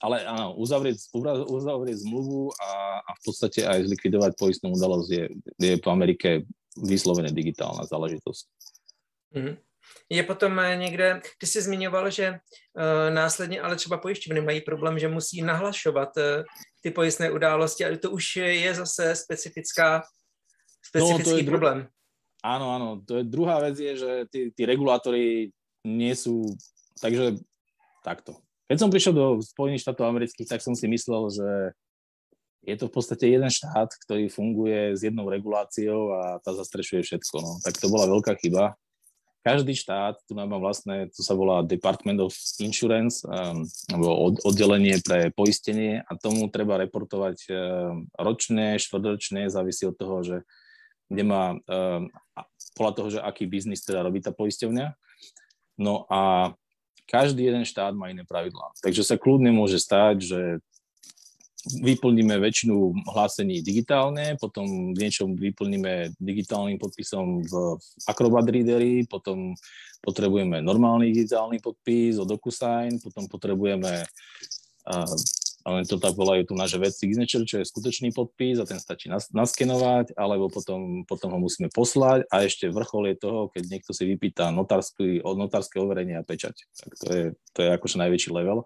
ale 0.00 0.28
áno, 0.28 0.52
uzavrieť, 0.60 1.08
uzavrieť 1.48 2.04
zmluvu 2.04 2.52
a, 2.60 3.00
a 3.00 3.10
v 3.16 3.20
podstate 3.24 3.64
aj 3.64 3.88
zlikvidovať 3.88 4.36
poistnú 4.36 4.76
udalosť 4.76 5.08
je, 5.08 5.24
je 5.56 5.74
po 5.80 5.88
Amerike 5.88 6.44
vyslovene 6.76 7.32
digitálna 7.32 7.88
záležitosť. 7.88 8.44
Mm-hmm. 9.36 9.56
Je 10.10 10.22
potom 10.22 10.52
eh, 10.58 10.76
někde, 10.76 11.20
ty 11.38 11.46
jsi 11.46 11.62
zmiňoval, 11.62 12.10
že 12.10 12.28
uh, 12.30 13.14
následně 13.14 13.60
ale 13.60 13.76
třeba 13.76 13.98
pojišťovny 13.98 14.40
mají 14.40 14.60
problém, 14.60 14.98
že 14.98 15.08
musí 15.08 15.42
nahlašovat 15.42 16.16
uh, 16.16 16.22
ty 16.82 16.90
pojistné 16.90 17.30
události, 17.30 17.84
ale 17.84 17.98
to 17.98 18.10
už 18.10 18.36
je 18.36 18.74
zase 18.74 19.16
specifická, 19.16 20.02
specifický 20.82 21.30
no, 21.30 21.36
to 21.36 21.38
je 21.38 21.44
problém. 21.44 21.78
Dru- 21.78 21.88
áno, 22.46 22.66
áno, 22.70 22.88
to 23.02 23.18
je 23.18 23.24
druhá 23.26 23.58
vec 23.58 23.74
je, 23.74 23.92
že 23.98 24.10
tí, 24.30 24.40
tí 24.54 24.62
regulátori 24.62 25.50
nie 25.82 26.14
sú, 26.14 26.46
takže 27.02 27.42
takto. 28.06 28.38
Keď 28.66 28.78
som 28.78 28.90
prišiel 28.90 29.14
do 29.14 29.26
Spojených 29.42 29.82
štátov 29.86 30.10
amerických, 30.10 30.50
tak 30.50 30.62
som 30.62 30.74
si 30.74 30.90
myslel, 30.90 31.30
že 31.30 31.48
je 32.66 32.74
to 32.74 32.90
v 32.90 32.94
podstate 32.98 33.30
jeden 33.30 33.46
štát, 33.46 33.94
ktorý 34.06 34.26
funguje 34.26 34.98
s 34.98 35.06
jednou 35.06 35.30
reguláciou 35.30 36.18
a 36.18 36.42
tá 36.42 36.50
zastrešuje 36.50 37.06
všetko. 37.06 37.36
No. 37.38 37.52
Tak 37.62 37.78
to 37.78 37.86
bola 37.86 38.10
veľká 38.10 38.34
chyba. 38.42 38.74
Každý 39.46 39.78
štát, 39.78 40.18
tu 40.26 40.34
mám 40.34 40.50
vlastné, 40.58 41.06
to 41.14 41.22
sa 41.22 41.38
volá 41.38 41.62
Department 41.62 42.18
of 42.18 42.34
Insurance, 42.58 43.22
um, 43.22 43.62
alebo 43.94 44.34
oddelenie 44.42 44.98
pre 45.06 45.30
poistenie 45.30 46.02
a 46.02 46.18
tomu 46.18 46.50
treba 46.50 46.82
reportovať 46.82 47.46
um, 47.46 48.10
ročné, 48.18 48.82
štvrťročné, 48.82 49.46
závisí 49.46 49.86
od 49.86 49.94
toho, 49.94 50.26
že 50.26 50.36
kde 51.06 51.22
má, 51.22 51.54
um, 51.54 52.10
podľa 52.74 52.92
toho, 52.92 53.08
že 53.18 53.20
aký 53.22 53.46
biznis 53.46 53.86
teda 53.86 54.02
robí 54.04 54.18
tá 54.20 54.34
poisťovňa. 54.34 54.86
No 55.78 56.08
a 56.10 56.52
každý 57.06 57.46
jeden 57.46 57.62
štát 57.62 57.94
má 57.94 58.10
iné 58.10 58.26
pravidlá. 58.26 58.74
Takže 58.82 59.06
sa 59.06 59.16
kľudne 59.16 59.54
môže 59.54 59.78
stať, 59.78 60.16
že 60.26 60.40
vyplníme 61.66 62.38
väčšinu 62.38 62.94
hlásení 63.10 63.58
digitálne, 63.58 64.38
potom 64.38 64.94
v 64.94 64.98
niečom 64.98 65.34
vyplníme 65.34 66.14
digitálnym 66.22 66.78
podpisom 66.78 67.42
v 67.42 67.52
Acrobat 68.06 68.46
Readery, 68.46 69.02
potom 69.10 69.54
potrebujeme 69.98 70.62
normálny 70.62 71.10
digitálny 71.10 71.58
podpis 71.58 72.22
od 72.22 72.30
DocuSign, 72.30 73.02
potom 73.02 73.26
potrebujeme 73.26 74.06
uh, 74.86 75.10
ale 75.66 75.82
to 75.82 75.98
tak 75.98 76.14
volajú 76.14 76.46
tu 76.46 76.54
naše 76.54 76.78
web 76.78 76.94
signature, 76.94 77.42
čo 77.42 77.58
je 77.58 77.66
skutočný 77.66 78.14
podpis 78.14 78.62
a 78.62 78.68
ten 78.70 78.78
stačí 78.78 79.10
nas, 79.10 79.34
naskenovať, 79.34 80.14
alebo 80.14 80.46
potom, 80.46 81.02
potom 81.02 81.34
ho 81.34 81.42
musíme 81.42 81.74
poslať 81.74 82.22
a 82.30 82.46
ešte 82.46 82.70
vrchol 82.70 83.10
je 83.10 83.16
toho, 83.18 83.50
keď 83.50 83.74
niekto 83.74 83.90
si 83.90 84.06
vypýta 84.06 84.54
notárske, 84.54 85.18
notárske 85.26 85.82
overenie 85.82 86.22
a 86.22 86.22
pečať. 86.22 86.70
Tak 86.70 86.90
to 86.94 87.06
je, 87.10 87.24
to 87.50 87.58
je 87.66 87.68
akože 87.74 87.98
najväčší 87.98 88.30
level. 88.30 88.62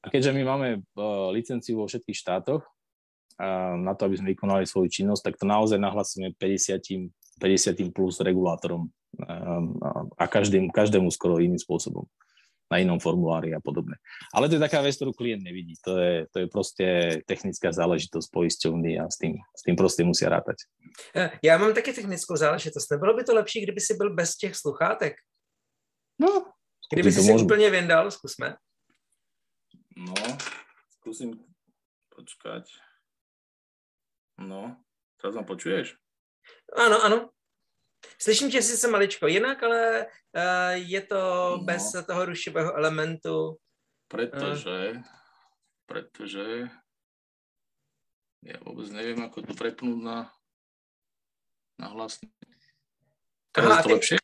A 0.00 0.08
keďže 0.08 0.32
my 0.32 0.42
máme 0.48 0.68
uh, 0.80 1.28
licenciu 1.36 1.76
vo 1.76 1.84
všetkých 1.84 2.16
štátoch 2.16 2.64
uh, 2.64 3.76
na 3.76 3.92
to, 3.92 4.08
aby 4.08 4.16
sme 4.16 4.32
vykonali 4.32 4.64
svoju 4.64 4.88
činnosť, 4.88 5.20
tak 5.20 5.34
to 5.36 5.44
naozaj 5.44 5.76
nahlasíme 5.76 6.32
50, 6.32 7.12
50 7.44 7.92
plus 7.92 8.24
regulátorom 8.24 8.88
uh, 9.20 9.62
a 10.16 10.24
každým, 10.24 10.72
každému 10.72 11.12
skoro 11.12 11.36
iným 11.36 11.60
spôsobom 11.60 12.08
na 12.70 12.78
inom 12.78 13.02
formulári 13.02 13.50
a 13.50 13.58
podobne. 13.58 13.98
Ale 14.30 14.46
to 14.46 14.54
je 14.54 14.62
taká 14.62 14.78
vec, 14.78 14.94
ktorú 14.94 15.10
klient 15.10 15.42
nevidí. 15.42 15.74
To 15.82 15.98
je, 15.98 16.14
to 16.30 16.36
je 16.40 16.46
proste 16.46 16.86
technická 17.26 17.74
záležitosť 17.74 18.30
poisťovny 18.30 19.02
a 19.02 19.10
s 19.10 19.18
tým, 19.18 19.42
s 19.42 19.62
tým 19.66 19.74
proste 19.74 20.06
musia 20.06 20.30
rátať. 20.30 20.70
Já 21.42 21.58
mám 21.58 21.74
taky 21.74 21.92
technickou 21.92 22.36
záležitost. 22.36 22.90
Nebylo 22.90 23.14
by 23.14 23.24
to 23.24 23.34
lepší, 23.34 23.62
kdyby 23.62 23.80
si 23.80 23.94
byl 23.94 24.14
bez 24.14 24.36
těch 24.36 24.56
sluchátek? 24.56 25.14
No. 26.18 26.52
Kdyby 26.92 27.12
si 27.12 27.22
si 27.22 27.32
úplně 27.34 27.70
vyndal, 27.70 28.10
zkusme. 28.10 28.56
No, 29.96 30.14
skúsim 30.96 31.34
počkať. 32.08 32.70
No, 34.40 34.80
teraz 35.20 35.36
ma 35.36 35.44
počuješ? 35.44 35.98
Áno, 36.72 36.96
áno. 37.04 37.18
Slyším 38.18 38.50
tě 38.50 38.62
sice 38.62 38.88
maličko 38.88 39.26
jinak, 39.26 39.62
ale 39.62 40.06
uh, 40.06 40.72
je 40.72 41.00
to 41.00 41.20
no. 41.56 41.64
bez 41.64 41.92
toho 42.06 42.24
rušivého 42.24 42.74
elementu. 42.76 43.56
Pretože, 44.08 44.92
uh. 44.96 45.02
pretože 45.86 46.70
ja 48.40 48.56
vôbec 48.64 48.88
neviem, 48.88 49.20
ako 49.20 49.44
to 49.44 49.52
prepnúť 49.52 50.00
na, 50.00 50.32
na 51.76 51.86
hlasný. 51.92 52.32
Teraz 53.52 53.70
Aha, 53.72 53.82
to 53.82 53.88
ty, 53.88 53.94
lepšie? 53.94 54.16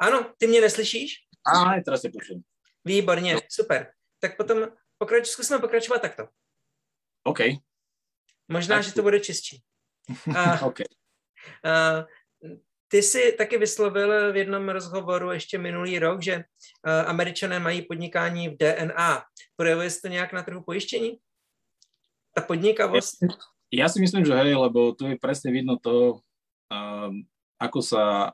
Ano, 0.00 0.32
ty 0.38 0.46
mě 0.46 0.60
neslyšíš? 0.60 1.10
Á, 1.44 1.80
teraz 1.84 2.00
se 2.02 2.08
počujem. 2.10 2.42
Výborně, 2.84 3.34
no. 3.34 3.40
super. 3.48 3.92
Tak 4.20 4.36
potom 4.36 4.68
pokrač, 4.98 5.26
zkusme 5.26 5.58
pokračovat 5.58 6.02
takto. 6.02 6.28
OK. 7.24 7.38
Možná, 8.48 8.76
tak. 8.76 8.84
že 8.84 8.92
to 8.92 9.02
bude 9.02 9.20
čistší. 9.20 9.62
Uh, 10.28 10.62
OK. 10.66 10.80
Uh, 10.80 12.04
ty 12.88 13.02
jsi 13.02 13.34
taky 13.38 13.58
vyslovil 13.58 14.32
v 14.32 14.36
jednom 14.36 14.68
rozhovoru 14.68 15.30
ještě 15.30 15.58
minulý 15.58 15.98
rok, 15.98 16.22
že 16.22 16.36
uh, 16.36 16.42
američané 17.06 17.60
mají 17.60 17.82
podnikání 17.82 18.48
v 18.48 18.56
DNA. 18.56 19.22
Projevuje 19.56 19.90
se 19.90 20.00
to 20.00 20.08
nějak 20.08 20.32
na 20.32 20.42
trhu 20.42 20.62
pojištění? 20.62 21.18
Ta 22.34 22.42
podnikavost? 22.42 23.18
Ja 23.68 23.84
si 23.92 24.00
myslím, 24.00 24.24
že 24.24 24.32
hej, 24.32 24.56
lebo 24.56 24.96
tu 24.96 25.04
je 25.04 25.20
presne 25.20 25.52
vidno 25.52 25.76
to, 25.76 26.24
um, 26.72 27.20
ako 27.60 27.84
sa 27.84 28.32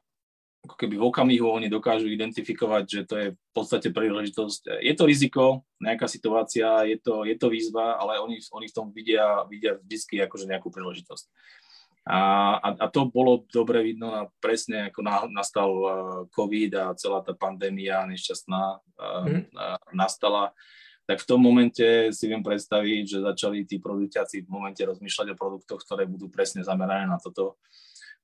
ako 0.64 0.80
keby 0.80 0.96
v 0.96 1.06
okamihu 1.12 1.46
oni 1.50 1.68
dokážu 1.68 2.08
identifikovať, 2.08 2.84
že 2.88 3.02
to 3.04 3.14
je 3.20 3.26
v 3.36 3.52
podstate 3.52 3.92
príležitosť. 3.92 4.80
Je 4.80 4.94
to 4.96 5.04
riziko, 5.04 5.44
nejaká 5.76 6.08
situácia, 6.08 6.88
je 6.88 6.96
to, 6.96 7.28
je 7.28 7.36
to 7.36 7.52
výzva, 7.52 8.00
ale 8.00 8.16
oni, 8.16 8.40
oni 8.48 8.66
v 8.72 8.76
tom 8.76 8.88
vidia, 8.88 9.44
vidia 9.44 9.76
vždy 9.76 10.24
akože 10.24 10.48
nejakú 10.48 10.72
príležitosť. 10.72 11.24
A, 12.04 12.20
a, 12.60 12.68
a 12.84 12.86
to 12.92 13.08
bolo 13.08 13.48
dobre 13.48 13.80
vidno 13.80 14.12
na, 14.12 14.22
presne, 14.36 14.92
ako 14.92 15.00
na, 15.00 15.24
nastal 15.32 15.70
uh, 15.72 15.92
COVID 16.36 16.72
a 16.76 16.84
celá 17.00 17.24
tá 17.24 17.32
pandémia 17.32 18.04
nešťastná 18.04 18.62
uh, 18.76 19.24
mm. 19.24 19.42
uh, 19.56 19.80
nastala, 19.96 20.52
tak 21.08 21.24
v 21.24 21.28
tom 21.28 21.40
momente 21.40 22.12
si 22.12 22.24
viem 22.28 22.44
predstaviť, 22.44 23.02
že 23.08 23.24
začali 23.24 23.64
tí 23.64 23.80
produktiaci 23.80 24.44
v 24.44 24.52
momente 24.52 24.84
rozmýšľať 24.84 25.32
o 25.32 25.40
produktoch, 25.40 25.80
ktoré 25.80 26.04
budú 26.04 26.28
presne 26.28 26.60
zamerané 26.60 27.08
na 27.08 27.16
toto 27.16 27.56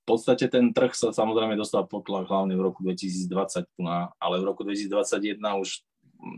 v 0.01 0.05
podstate 0.17 0.49
ten 0.49 0.73
trh 0.73 0.97
sa 0.97 1.13
samozrejme 1.13 1.55
dostal 1.55 1.85
pod 1.85 2.09
tlak 2.09 2.27
hlavne 2.27 2.57
v 2.57 2.65
roku 2.65 2.81
2020, 2.83 3.69
ale 4.17 4.35
v 4.41 4.45
roku 4.49 4.65
2021 4.65 5.39
už 5.61 5.85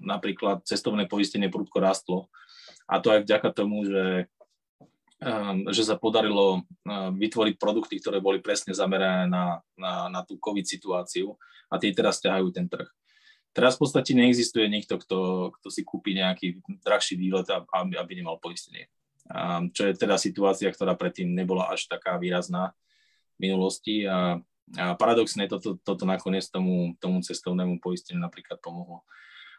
napríklad 0.03 0.67
cestovné 0.67 1.07
poistenie 1.07 1.47
prudko 1.47 1.79
rastlo. 1.79 2.19
A 2.91 2.99
to 2.99 3.15
aj 3.15 3.23
vďaka 3.23 3.49
tomu, 3.55 3.87
že, 3.87 4.27
že 5.71 5.83
sa 5.87 5.95
podarilo 5.95 6.59
um, 6.59 6.63
vytvoriť 7.15 7.55
produkty, 7.55 8.03
ktoré 8.03 8.19
boli 8.19 8.43
presne 8.43 8.75
zamerané 8.75 9.31
na, 9.31 9.63
na, 9.79 10.11
na 10.11 10.21
tú 10.27 10.35
COVID 10.37 10.67
situáciu 10.67 11.39
a 11.71 11.79
tie 11.79 11.95
teraz 11.95 12.19
ťahajú 12.19 12.51
ten 12.51 12.67
trh. 12.67 12.91
Teraz 13.53 13.77
v 13.77 13.87
podstate 13.87 14.17
neexistuje 14.17 14.65
nikto, 14.67 14.97
kto, 14.97 15.19
kto 15.61 15.69
si 15.69 15.85
kúpi 15.85 16.17
nejaký 16.17 16.65
drahší 16.83 17.21
výlet, 17.21 17.47
aby, 17.53 18.01
aby 18.01 18.13
nemal 18.19 18.41
poistenie. 18.41 18.89
Um, 19.31 19.71
čo 19.71 19.87
je 19.87 19.95
teda 19.95 20.19
situácia, 20.19 20.73
ktorá 20.73 20.99
predtým 20.99 21.31
nebola 21.31 21.71
až 21.71 21.87
taká 21.87 22.19
výrazná 22.19 22.75
minulosti 23.39 24.03
a, 24.09 24.43
a 24.75 24.87
paradoxne 24.99 25.47
toto, 25.47 25.79
toto 25.79 26.03
nakoniec 26.03 26.49
tomu, 26.51 26.99
tomu 26.99 27.23
cestovnému 27.23 27.79
poisteniu 27.79 28.19
napríklad 28.19 28.59
pomohlo. 28.59 29.07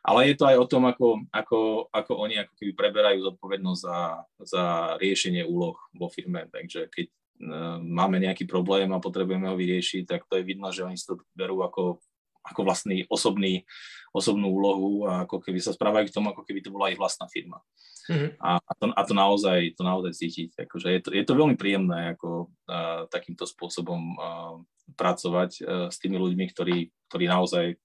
Ale 0.03 0.27
je 0.27 0.35
to 0.35 0.43
aj 0.51 0.57
o 0.59 0.67
tom, 0.67 0.83
ako, 0.83 1.23
ako, 1.31 1.87
ako 1.87 2.11
oni 2.19 2.43
ako 2.43 2.53
keby 2.59 2.71
preberajú 2.75 3.23
zodpovednosť 3.23 3.81
za, 3.87 3.99
za 4.43 4.63
riešenie 4.99 5.47
úloh 5.47 5.79
vo 5.95 6.11
firme. 6.11 6.43
Takže 6.51 6.91
keď 6.91 7.07
uh, 7.07 7.79
máme 7.79 8.19
nejaký 8.19 8.43
problém 8.43 8.91
a 8.91 8.99
potrebujeme 8.99 9.47
ho 9.47 9.55
vyriešiť, 9.55 10.03
tak 10.03 10.27
to 10.27 10.35
je 10.35 10.43
vidno, 10.43 10.67
že 10.75 10.83
oni 10.83 10.99
si 10.99 11.07
to 11.07 11.23
berú 11.31 11.63
ako, 11.63 12.03
ako 12.43 12.61
vlastný 12.67 13.07
osobný, 13.07 13.63
osobnú 14.11 14.51
úlohu 14.51 15.07
a 15.07 15.23
ako 15.23 15.39
keby 15.39 15.63
sa 15.63 15.71
správajú 15.71 16.11
k 16.11 16.15
tomu, 16.19 16.35
ako 16.35 16.43
keby 16.43 16.59
to 16.59 16.75
bola 16.75 16.91
ich 16.91 16.99
vlastná 16.99 17.31
firma. 17.31 17.63
Mm-hmm. 18.11 18.43
A, 18.43 18.59
a, 18.59 18.71
to, 18.75 18.85
a 18.91 19.01
to, 19.07 19.13
naozaj, 19.15 19.59
to 19.79 19.87
naozaj 19.87 20.11
cítiť. 20.19 20.67
Akože 20.67 20.87
je, 20.91 20.99
to, 20.99 21.09
je 21.15 21.23
to 21.23 21.39
veľmi 21.39 21.55
príjemné 21.55 22.11
ako, 22.11 22.51
uh, 22.67 23.07
takýmto 23.07 23.47
spôsobom 23.47 24.19
uh, 24.19 24.59
pracovať 24.99 25.51
uh, 25.63 25.87
s 25.87 25.95
tými 26.03 26.19
ľuďmi, 26.19 26.43
ktorí, 26.51 26.91
ktorí 27.07 27.25
naozaj 27.31 27.79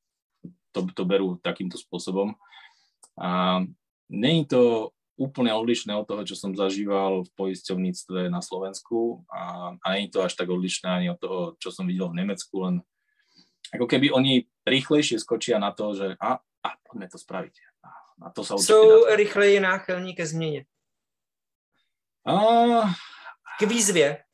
to, 0.73 0.87
to 0.93 1.03
berú 1.05 1.37
takýmto 1.41 1.77
spôsobom. 1.79 2.37
A 3.19 3.63
je 4.09 4.47
to 4.47 4.93
úplne 5.19 5.51
odlišné 5.51 5.91
od 5.99 6.07
toho, 6.07 6.23
čo 6.23 6.39
som 6.39 6.55
zažíval 6.55 7.27
v 7.27 7.31
poisťovníctve 7.35 8.31
na 8.31 8.39
Slovensku 8.39 9.27
a, 9.27 9.75
a 9.83 9.89
je 9.99 10.09
to 10.15 10.23
až 10.23 10.39
tak 10.39 10.47
odlišné 10.47 10.87
ani 10.87 11.07
od 11.11 11.19
toho, 11.19 11.41
čo 11.59 11.75
som 11.75 11.91
videl 11.91 12.07
v 12.15 12.23
Nemecku, 12.23 12.55
len 12.63 12.75
ako 13.75 13.91
keby 13.91 14.15
oni 14.15 14.47
rýchlejšie 14.63 15.19
skočia 15.19 15.59
na 15.59 15.75
to, 15.75 15.93
že 15.93 16.15
a, 16.23 16.39
a 16.39 16.69
poďme 16.87 17.11
to 17.11 17.19
spraviť. 17.19 17.55
A 18.23 18.31
to 18.31 18.47
sa 18.47 18.55
dá... 18.55 19.17
rychleji 19.19 19.61
náchylní 19.61 20.15
ke 20.15 20.27
změně. 20.27 20.65
Uh, 22.29 22.93
k 23.59 23.63
výzvě. 23.63 24.25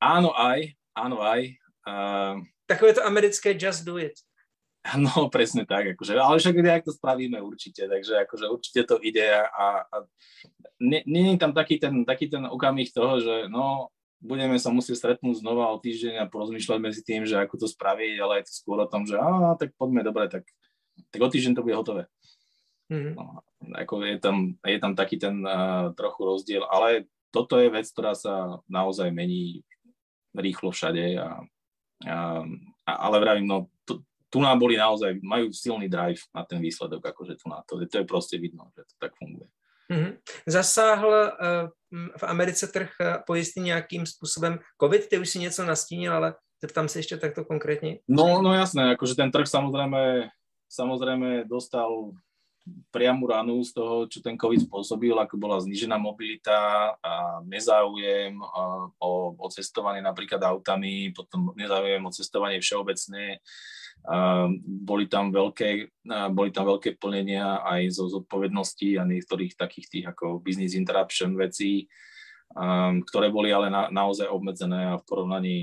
Áno 0.00 0.32
aj, 0.36 0.76
áno 0.96 1.20
aj. 1.20 1.56
Uh, 1.84 2.40
Takové 2.66 2.92
to 2.92 3.04
americké 3.04 3.52
just 3.56 3.84
do 3.84 3.98
it. 3.98 4.12
No, 5.00 5.32
presne 5.32 5.64
tak, 5.64 5.96
akože, 5.96 6.12
ale 6.12 6.36
však 6.36 6.60
nejak 6.60 6.84
to 6.84 6.92
spravíme 6.92 7.40
určite, 7.40 7.88
takže 7.88 8.28
akože 8.28 8.46
určite 8.52 8.80
to 8.84 9.00
ide 9.00 9.24
a, 9.32 9.80
a 9.80 9.96
je 10.80 11.40
tam 11.40 11.56
taký 11.56 11.80
ten, 11.80 12.04
taký 12.04 12.28
ten 12.28 12.44
okamih 12.44 12.92
toho, 12.92 13.16
že 13.16 13.48
no, 13.48 13.88
budeme 14.20 14.60
sa 14.60 14.68
musieť 14.68 15.00
stretnúť 15.00 15.40
znova 15.40 15.72
o 15.72 15.80
týždeň 15.80 16.24
a 16.24 16.30
porozmýšľať 16.30 16.78
medzi 16.80 17.00
tým, 17.00 17.24
že 17.24 17.40
ako 17.40 17.64
to 17.64 17.68
spraviť, 17.68 18.14
ale 18.20 18.32
je 18.40 18.44
to 18.48 18.52
skôr 18.52 18.78
o 18.80 18.88
tom, 18.88 19.08
že 19.08 19.16
á, 19.16 19.56
tak 19.56 19.72
poďme, 19.80 20.04
dobre, 20.04 20.28
tak, 20.28 20.44
tak 21.08 21.20
o 21.20 21.28
týždeň 21.28 21.52
to 21.56 21.64
bude 21.64 21.76
hotové. 21.76 22.04
Mm-hmm. 22.92 23.14
No, 23.16 23.40
ako 23.80 24.04
je, 24.04 24.16
tam, 24.20 24.36
je 24.60 24.78
tam 24.80 24.92
taký 24.92 25.16
ten 25.16 25.40
uh, 25.40 25.96
trochu 25.96 26.20
rozdiel, 26.28 26.64
ale 26.68 27.08
toto 27.32 27.56
je 27.56 27.72
vec, 27.72 27.88
ktorá 27.88 28.12
sa 28.12 28.60
naozaj 28.68 29.08
mení 29.08 29.64
rýchlo 30.36 30.70
všade. 30.70 31.16
A, 31.16 31.40
a, 32.04 32.16
a, 32.84 32.92
ale 33.08 33.16
vravím, 33.18 33.48
no, 33.48 33.72
tu, 34.34 34.42
nám 34.42 34.58
boli 34.58 34.74
naozaj, 34.74 35.22
majú 35.22 35.54
silný 35.54 35.86
drive 35.86 36.18
na 36.34 36.42
ten 36.42 36.58
výsledok, 36.58 37.06
akože 37.14 37.38
tu 37.38 37.46
na 37.46 37.62
to, 37.62 37.78
to 37.86 38.02
je 38.02 38.06
proste 38.06 38.34
vidno, 38.34 38.66
že 38.74 38.82
to 38.82 38.94
tak 38.98 39.14
funguje. 39.14 39.46
Mm-hmm. 39.86 40.12
Zasáhl 40.46 41.06
uh, 41.06 41.70
v 42.18 42.24
Americe 42.26 42.66
trh 42.66 42.90
uh, 42.98 43.22
pojistný 43.26 43.62
nějakým 43.62 44.06
způsobem 44.06 44.58
COVID? 44.82 45.08
Ty 45.08 45.18
už 45.18 45.28
si 45.30 45.38
něco 45.38 45.64
nastínil, 45.64 46.14
ale 46.14 46.34
zeptám 46.60 46.88
se 46.88 46.98
ještě 46.98 47.16
takto 47.16 47.44
konkrétně. 47.44 47.98
No, 48.08 48.42
no 48.42 48.54
jasné, 48.54 48.96
akože 48.96 49.14
ten 49.14 49.30
trh 49.30 49.46
samozrejme, 49.46 50.32
samozrejme 50.66 51.44
dostal 51.44 52.10
priamu 52.90 53.28
ranu 53.28 53.60
z 53.60 53.76
toho, 53.76 54.08
čo 54.08 54.24
ten 54.24 54.40
COVID 54.40 54.64
spôsobil, 54.64 55.12
ako 55.12 55.36
bola 55.36 55.60
znižená 55.60 56.00
mobilita 56.00 56.96
a 56.96 57.44
nezáujem 57.44 58.40
o, 58.96 59.36
o 59.36 59.46
cestovanie 59.52 60.00
napríklad 60.00 60.40
autami, 60.40 61.12
potom 61.12 61.52
nezáujem 61.60 62.00
o 62.00 62.14
cestovanie 62.14 62.64
všeobecne. 62.64 63.44
Boli 64.64 65.08
tam 65.08 65.32
veľké, 65.32 65.68
boli 66.36 66.50
tam 66.52 66.64
veľké 66.76 67.00
plnenia 67.00 67.64
aj 67.64 67.88
zo 67.96 68.04
zodpovedností 68.12 69.00
a 69.00 69.08
niektorých 69.08 69.56
takých 69.56 69.86
tých 69.88 70.04
ako 70.12 70.44
business 70.44 70.76
interruption 70.76 71.32
vecí, 71.32 71.88
ktoré 73.08 73.32
boli 73.32 73.48
ale 73.48 73.72
na, 73.72 73.88
naozaj 73.88 74.28
obmedzené 74.28 74.92
a 74.92 75.00
v 75.00 75.06
porovnaní 75.08 75.56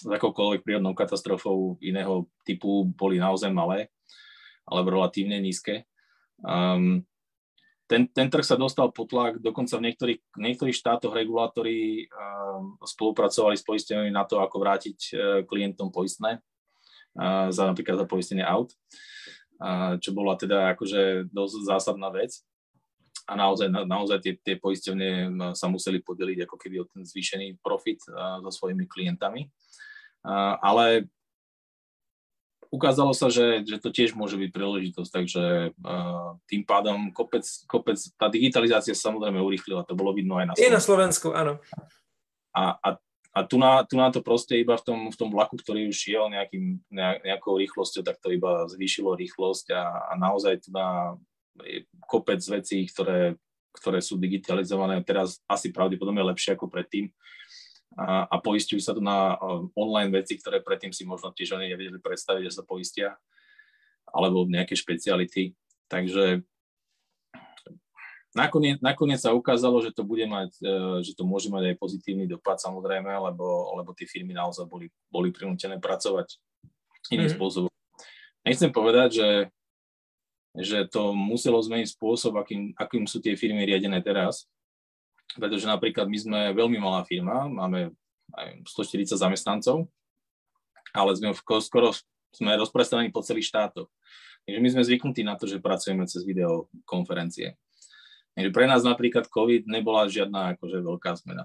s 0.00 0.08
akoukoľvek 0.08 0.64
prírodnou 0.64 0.96
katastrofou 0.96 1.76
iného 1.84 2.28
typu 2.44 2.88
boli 2.88 3.20
naozaj 3.20 3.52
malé 3.52 3.92
alebo 4.64 4.96
relatívne 4.96 5.40
nízke. 5.40 5.84
Um, 6.40 7.04
ten, 7.84 8.06
ten 8.08 8.30
trh 8.30 8.46
sa 8.46 8.54
dostal 8.54 8.94
pod 8.94 9.10
tlak, 9.10 9.42
dokonca 9.42 9.76
v 9.76 9.90
niektorých, 9.90 10.20
v 10.20 10.40
niektorých 10.40 10.76
štátoch 10.78 11.10
regulátori 11.10 12.06
um, 12.06 12.78
spolupracovali 12.80 13.58
s 13.58 13.66
poistenými 13.66 14.14
na 14.14 14.24
to, 14.24 14.38
ako 14.38 14.56
vrátiť 14.62 14.98
uh, 15.10 15.18
klientom 15.44 15.90
poistné 15.90 16.38
za 17.50 17.62
napríklad 17.66 18.00
za 18.00 18.06
poistenie 18.06 18.44
aut, 18.46 18.74
čo 19.98 20.10
bola 20.14 20.38
teda 20.38 20.74
akože 20.76 21.30
dosť 21.30 21.56
zásadná 21.66 22.08
vec. 22.14 22.38
A 23.30 23.38
naozaj, 23.38 23.70
na, 23.70 23.86
naozaj 23.86 24.18
tie, 24.26 24.34
tie 24.42 24.56
poistenie 24.58 25.30
sa 25.54 25.70
museli 25.70 26.02
podeliť 26.02 26.50
ako 26.50 26.56
keby 26.58 26.82
o 26.82 26.88
ten 26.90 27.06
zvýšený 27.06 27.62
profit 27.62 28.02
so 28.42 28.50
svojimi 28.50 28.90
klientami. 28.90 29.46
Ale 30.58 31.06
ukázalo 32.70 33.10
sa, 33.10 33.26
že, 33.28 33.66
že 33.66 33.82
to 33.82 33.90
tiež 33.90 34.14
môže 34.14 34.38
byť 34.38 34.50
príležitosť, 34.54 35.10
takže 35.10 35.44
uh, 35.74 36.38
tým 36.46 36.62
pádom 36.62 37.10
kopec, 37.10 37.42
kopec, 37.66 37.98
tá 38.14 38.30
digitalizácia 38.30 38.94
sa 38.94 39.10
samozrejme 39.10 39.42
urýchlila, 39.42 39.82
to 39.82 39.98
bolo 39.98 40.14
vidno 40.14 40.38
aj 40.38 40.46
na 40.46 40.54
Slovensku. 40.54 40.70
Je 40.70 40.76
na 40.78 40.82
Slovensku, 40.82 41.28
áno. 41.34 41.52
A, 42.54 42.78
a, 42.78 42.88
a 43.30 43.46
tu, 43.46 43.56
na, 43.62 43.86
tu 43.86 43.94
na 43.94 44.10
to 44.10 44.20
proste 44.26 44.58
iba 44.58 44.74
v 44.74 44.82
tom, 44.82 45.00
v 45.06 45.16
tom 45.16 45.30
vlaku, 45.30 45.54
ktorý 45.54 45.86
už 45.86 45.96
šiel 45.96 46.26
nejakým, 46.34 46.82
nejakou 47.22 47.54
rýchlosťou, 47.54 48.02
tak 48.02 48.18
to 48.18 48.34
iba 48.34 48.66
zvýšilo 48.66 49.14
rýchlosť 49.14 49.70
a, 49.70 49.84
a 50.10 50.12
naozaj 50.18 50.66
tu 50.66 50.74
na 50.74 51.14
kopec 52.10 52.42
vecí, 52.42 52.90
ktoré, 52.90 53.38
ktoré 53.70 54.02
sú 54.02 54.18
digitalizované 54.18 54.98
teraz 55.06 55.38
asi 55.46 55.70
pravdepodobne 55.70 56.26
lepšie 56.26 56.58
ako 56.58 56.66
predtým 56.66 57.06
a, 57.98 58.30
a 58.30 58.36
poistujú 58.38 58.78
sa 58.78 58.94
tu 58.94 59.02
na 59.02 59.34
online 59.74 60.22
veci, 60.22 60.38
ktoré 60.38 60.62
predtým 60.62 60.94
si 60.94 61.02
možno 61.02 61.34
tiež 61.34 61.58
oni 61.58 61.74
nevedeli 61.74 61.98
predstaviť, 61.98 62.42
že 62.46 62.56
sa 62.62 62.62
poistia, 62.62 63.18
alebo 64.06 64.46
nejaké 64.46 64.78
špeciality. 64.78 65.58
Takže 65.90 66.46
nakoniec, 68.34 68.78
nakoniec 68.78 69.20
sa 69.20 69.34
ukázalo, 69.34 69.82
že 69.82 69.90
to 69.90 70.06
bude 70.06 70.22
mať, 70.26 70.50
e, 70.62 70.74
že 71.02 71.12
to 71.18 71.26
môže 71.26 71.50
mať 71.50 71.74
aj 71.74 71.76
pozitívny 71.78 72.24
dopad 72.30 72.62
samozrejme, 72.62 73.10
lebo, 73.10 73.74
lebo 73.78 73.90
tie 73.94 74.06
firmy 74.06 74.34
naozaj 74.34 74.66
boli, 74.70 74.90
boli 75.10 75.34
prinútené 75.34 75.78
pracovať 75.82 76.38
iným 77.10 77.26
mm-hmm. 77.26 77.34
spôsobom. 77.34 77.72
Nechcem 78.46 78.70
povedať, 78.72 79.08
že, 79.20 79.30
že 80.56 80.78
to 80.88 81.12
muselo 81.12 81.60
zmeniť 81.60 81.92
spôsob, 81.92 82.38
akým, 82.40 82.72
akým 82.78 83.04
sú 83.04 83.20
tie 83.20 83.36
firmy 83.36 83.66
riadené 83.66 84.00
teraz, 84.00 84.46
pretože 85.36 85.68
napríklad 85.68 86.06
my 86.10 86.18
sme 86.18 86.40
veľmi 86.56 86.78
malá 86.80 87.06
firma, 87.06 87.46
máme 87.46 87.92
aj 88.34 88.62
140 88.66 89.14
zamestnancov, 89.14 89.90
ale 90.94 91.10
sme 91.14 91.30
v, 91.34 91.40
skoro 91.62 91.94
sme 92.30 92.54
rozprestranení 92.54 93.10
po 93.10 93.22
celých 93.26 93.50
štátoch. 93.50 93.90
Takže 94.46 94.58
my 94.62 94.68
sme 94.72 94.86
zvyknutí 94.86 95.22
na 95.26 95.34
to, 95.34 95.44
že 95.46 95.62
pracujeme 95.62 96.06
cez 96.06 96.22
videokonferencie. 96.22 97.58
Takže 98.34 98.50
pre 98.54 98.64
nás 98.70 98.86
napríklad 98.86 99.26
COVID 99.26 99.66
nebola 99.66 100.06
žiadna 100.06 100.54
akože 100.56 100.78
veľká 100.80 101.10
zmena. 101.18 101.44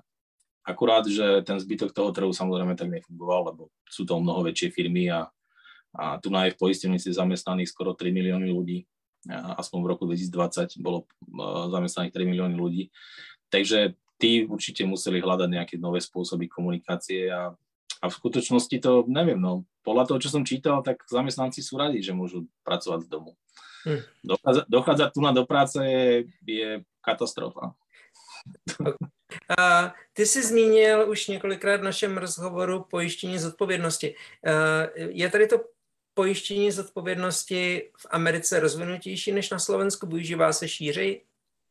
Akurát, 0.66 1.06
že 1.06 1.46
ten 1.46 1.62
zbytok 1.62 1.94
toho 1.94 2.10
trhu 2.10 2.34
samozrejme 2.34 2.74
tak 2.74 2.90
nefungoval, 2.90 3.54
lebo 3.54 3.70
sú 3.86 4.02
to 4.02 4.18
mnoho 4.18 4.42
väčšie 4.50 4.74
firmy 4.74 5.14
a, 5.14 5.30
a 5.94 6.18
tu 6.18 6.34
na 6.34 6.50
je 6.50 6.58
v 6.58 6.60
poisťovnici 6.62 7.14
zamestnaných 7.14 7.70
skoro 7.70 7.94
3 7.94 8.10
milióny 8.10 8.50
ľudí. 8.50 8.86
A 9.30 9.58
aspoň 9.62 9.80
v 9.82 9.90
roku 9.90 10.04
2020 10.10 10.82
bolo 10.82 11.10
zamestnaných 11.70 12.14
3 12.14 12.32
milióny 12.34 12.56
ľudí. 12.58 12.90
Takže 13.54 13.94
tí 14.18 14.46
určite 14.46 14.86
museli 14.90 15.22
hľadať 15.22 15.50
nejaké 15.54 15.76
nové 15.78 16.02
spôsoby 16.02 16.50
komunikácie 16.50 17.30
a, 17.30 17.54
a 18.02 18.06
v 18.10 18.14
skutočnosti 18.14 18.78
to 18.82 19.06
neviem, 19.06 19.38
no 19.38 19.70
podľa 19.86 20.10
toho, 20.10 20.18
čo 20.18 20.34
som 20.34 20.42
čítal, 20.42 20.82
tak 20.82 21.06
zamestnanci 21.06 21.62
sú 21.62 21.78
radi, 21.78 22.02
že 22.02 22.18
môžu 22.18 22.50
pracovať 22.66 23.06
z 23.06 23.12
domu. 23.14 23.38
Hm. 23.86 24.02
Dochádzať, 24.24 24.66
dochádzať 24.70 25.14
tu 25.14 25.22
na 25.22 25.32
do 25.32 25.46
práce 25.46 25.78
je, 25.78 26.24
je 26.48 26.82
katastrofa. 27.02 27.74
A 29.58 29.94
ty 30.14 30.26
jsi 30.26 30.44
zmínil 30.44 31.10
už 31.10 31.28
několikrát 31.28 31.82
v 31.82 31.84
našem 31.84 32.18
rozhovoru 32.18 32.86
pojištění 32.90 33.40
zodpovědnosti. 33.40 34.16
Je 34.96 35.30
tady 35.30 35.48
to 35.48 35.58
pojištění 36.14 36.72
zodpovědnosti 36.72 37.92
v 37.98 38.06
Americe 38.10 38.60
rozvinutější 38.60 39.32
než 39.32 39.50
na 39.50 39.60
Slovensku? 39.60 40.08
Využívá 40.08 40.54
se 40.54 40.68
šířej 40.68 41.22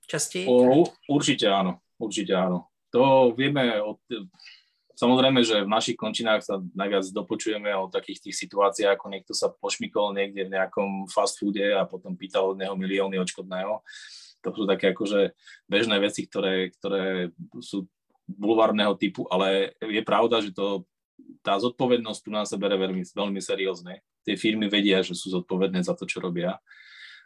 častěji? 0.07 0.47
O, 0.47 0.85
určite 1.09 1.49
áno, 1.49 1.81
určite 1.97 2.37
áno. 2.37 2.69
To 2.93 3.33
vieme 3.33 3.83
od, 3.83 3.97
Samozrejme, 4.95 5.43
že 5.43 5.67
v 5.67 5.75
našich 5.75 5.99
končinách 5.99 6.47
sa 6.47 6.63
najviac 6.75 7.03
dopočujeme 7.11 7.67
o 7.75 7.91
takých 7.91 8.31
tých 8.31 8.37
situáciách, 8.47 8.95
ako 8.95 9.07
niekto 9.11 9.33
sa 9.35 9.51
pošmykol 9.51 10.15
niekde 10.15 10.47
v 10.47 10.55
nejakom 10.55 11.11
fast 11.11 11.43
foode 11.43 11.67
a 11.75 11.83
potom 11.83 12.15
pýtal 12.15 12.55
od 12.55 12.59
neho 12.63 12.79
milióny 12.79 13.19
odškodného. 13.19 13.83
To 14.47 14.49
sú 14.55 14.65
také 14.71 14.95
akože 14.95 15.35
bežné 15.67 15.99
veci, 15.99 16.31
ktoré, 16.31 16.71
ktoré 16.79 17.35
sú 17.59 17.91
bulvárneho 18.25 18.95
typu, 18.95 19.27
ale 19.27 19.75
je 19.83 20.03
pravda, 20.07 20.39
že 20.39 20.55
to, 20.55 20.87
tá 21.43 21.59
zodpovednosť 21.59 22.21
tu 22.23 22.31
nás 22.31 22.47
sa 22.47 22.57
bere 22.57 22.79
veľmi, 22.79 23.03
veľmi 23.03 23.41
seriózne. 23.43 23.99
Tie 24.23 24.39
firmy 24.39 24.71
vedia, 24.71 25.03
že 25.03 25.19
sú 25.19 25.35
zodpovedné 25.35 25.83
za 25.83 25.99
to, 25.99 26.07
čo 26.07 26.23
robia 26.23 26.57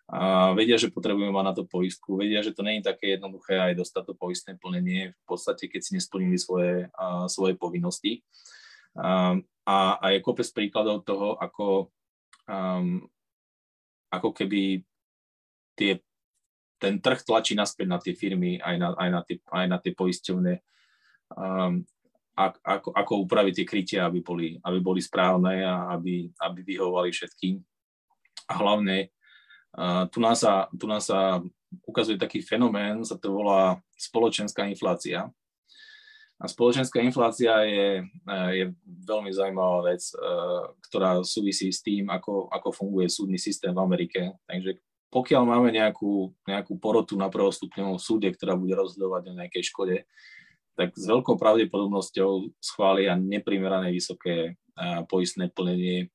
a 0.08 0.56
vedia, 0.56 0.80
že 0.80 0.88
potrebujeme 0.88 1.28
mať 1.28 1.44
na 1.44 1.54
to 1.54 1.68
poistku, 1.68 2.16
vedia, 2.16 2.40
že 2.40 2.56
to 2.56 2.64
nie 2.64 2.80
je 2.80 2.88
také 2.88 3.20
jednoduché 3.20 3.60
aj 3.60 3.76
dostať 3.76 4.02
to 4.08 4.14
poistné 4.16 4.52
plnenie 4.56 5.12
v 5.12 5.24
podstate, 5.28 5.68
keď 5.68 5.80
si 5.84 5.92
nesplnili 6.00 6.40
svoje, 6.40 6.88
a, 6.96 7.28
svoje 7.28 7.60
povinnosti. 7.60 8.24
A, 8.96 9.36
a, 9.68 9.76
a 10.00 10.06
je 10.16 10.24
kopec 10.24 10.48
príkladov 10.48 11.04
toho, 11.04 11.36
ako, 11.36 11.92
um, 12.48 13.04
ako 14.08 14.32
keby 14.32 14.80
tie, 15.76 16.00
ten 16.80 16.96
trh 17.04 17.20
tlačí 17.20 17.52
naspäť 17.52 17.86
na 17.92 18.00
tie 18.00 18.16
firmy, 18.16 18.56
aj 18.64 18.76
na, 18.80 18.88
aj 18.96 19.08
na, 19.12 19.20
tie, 19.28 19.36
aj 19.44 19.66
na 19.68 19.76
tie 19.76 19.92
poisťovne, 19.92 20.54
um, 21.36 21.84
ako, 22.64 22.96
ako 22.96 23.12
upraviť 23.28 23.54
tie 23.60 23.66
krytia, 23.68 24.00
aby 24.08 24.24
boli, 24.24 24.56
aby 24.56 24.78
boli 24.80 25.04
správne 25.04 25.68
a 25.68 25.92
aby, 25.92 26.32
aby 26.40 26.60
vyhovovali 26.64 27.12
všetkým. 27.12 27.60
A 28.48 28.52
hlavne 28.56 29.12
tu 30.10 30.18
nás, 30.18 30.42
sa, 30.42 30.66
tu 30.74 30.86
nás 30.90 31.06
sa 31.06 31.38
ukazuje 31.86 32.18
taký 32.18 32.42
fenomén, 32.42 33.04
sa 33.06 33.14
to 33.14 33.30
volá 33.30 33.78
spoločenská 33.94 34.66
inflácia. 34.66 35.30
A 36.38 36.46
spoločenská 36.46 37.02
inflácia 37.02 37.50
je, 37.66 38.06
je 38.54 38.64
veľmi 38.86 39.26
zaujímavá 39.34 39.90
vec, 39.90 40.06
e, 40.14 40.14
ktorá 40.86 41.18
súvisí 41.26 41.66
s 41.74 41.82
tým, 41.82 42.06
ako, 42.14 42.46
ako 42.46 42.70
funguje 42.70 43.10
súdny 43.10 43.42
systém 43.42 43.74
v 43.74 43.82
Amerike. 43.82 44.38
Takže 44.46 44.78
pokiaľ 45.10 45.42
máme 45.42 45.74
nejakú, 45.74 46.30
nejakú 46.46 46.78
porotu 46.78 47.18
na 47.18 47.26
prvostupňovom 47.26 47.98
súde, 47.98 48.30
ktorá 48.30 48.54
bude 48.54 48.78
rozhodovať 48.78 49.34
o 49.34 49.36
nejakej 49.42 49.64
škode, 49.66 49.96
tak 50.78 50.94
s 50.94 51.10
veľkou 51.10 51.34
pravdepodobnosťou 51.34 52.54
schvália 52.62 53.18
neprimerané 53.18 53.90
vysoké 53.90 54.54
poistné 55.10 55.50
plnenie 55.50 56.06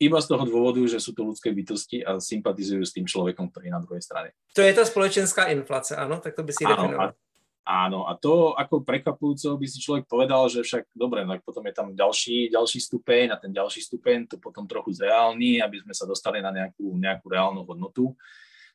iba 0.00 0.16
z 0.16 0.26
toho 0.32 0.48
dôvodu, 0.48 0.80
že 0.88 0.96
sú 0.96 1.12
to 1.12 1.28
ľudské 1.28 1.52
bytosti 1.52 2.00
a 2.00 2.16
sympatizujú 2.16 2.80
s 2.80 2.96
tým 2.96 3.04
človekom, 3.04 3.52
ktorý 3.52 3.68
je 3.68 3.76
na 3.76 3.84
druhej 3.84 4.00
strane. 4.00 4.32
To 4.56 4.64
je 4.64 4.72
tá 4.72 4.88
spoločenská 4.88 5.52
inflácia, 5.52 6.00
áno? 6.00 6.16
Tak 6.24 6.32
to 6.32 6.42
by 6.42 6.52
si 6.56 6.64
áno, 6.64 6.72
definoval. 6.72 7.08
A, 7.12 7.72
áno, 7.84 8.08
a 8.08 8.16
to 8.16 8.56
ako 8.56 8.80
prekvapujúco 8.80 9.60
by 9.60 9.66
si 9.68 9.76
človek 9.76 10.08
povedal, 10.08 10.48
že 10.48 10.64
však 10.64 10.88
dobre, 10.96 11.28
no 11.28 11.36
potom 11.44 11.60
je 11.68 11.74
tam 11.76 11.92
ďalší, 11.92 12.48
ďalší 12.48 12.80
stupeň 12.80 13.36
a 13.36 13.36
ten 13.36 13.52
ďalší 13.52 13.84
stupeň 13.84 14.24
to 14.24 14.36
potom 14.40 14.64
trochu 14.64 14.96
zreálni, 14.96 15.60
aby 15.60 15.84
sme 15.84 15.92
sa 15.92 16.08
dostali 16.08 16.40
na 16.40 16.48
nejakú, 16.48 16.96
nejakú 16.96 17.28
reálnu 17.28 17.60
hodnotu 17.68 18.16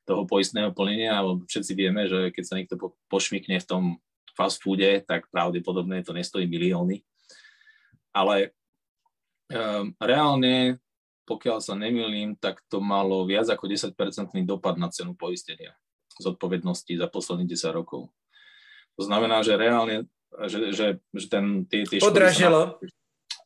toho 0.05 0.29
poistného 0.29 0.69
plnenia, 0.69 1.17
lebo 1.25 1.41
všetci 1.49 1.73
vieme, 1.73 2.05
že 2.05 2.29
keď 2.29 2.43
sa 2.45 2.53
niekto 2.53 2.77
po, 2.77 2.93
pošmikne 3.09 3.57
v 3.57 3.65
tom 3.65 3.83
fast 4.37 4.61
foode, 4.61 5.01
tak 5.09 5.25
pravdepodobne 5.33 6.05
to 6.05 6.13
nestojí 6.13 6.45
milióny. 6.45 7.01
Ale 8.13 8.53
um, 9.49 9.89
reálne 9.97 10.77
pokiaľ 11.25 11.57
sa 11.59 11.73
nemýlim, 11.73 12.37
tak 12.37 12.61
to 12.69 12.79
malo 12.79 13.25
viac 13.25 13.49
ako 13.49 13.65
10-percentný 13.67 14.45
dopad 14.45 14.77
na 14.77 14.87
cenu 14.93 15.17
poistenia 15.17 15.73
zodpovednosti 16.15 16.95
za 16.95 17.07
posledných 17.11 17.51
10 17.51 17.75
rokov. 17.75 18.07
To 18.95 19.03
znamená, 19.03 19.43
že 19.43 19.59
reálne, 19.59 20.07
že, 20.47 20.71
že, 20.71 20.87
že 21.11 21.27
ten, 21.27 21.67
tie, 21.67 21.83
tie 21.83 21.99
Podražilo. 21.99 22.79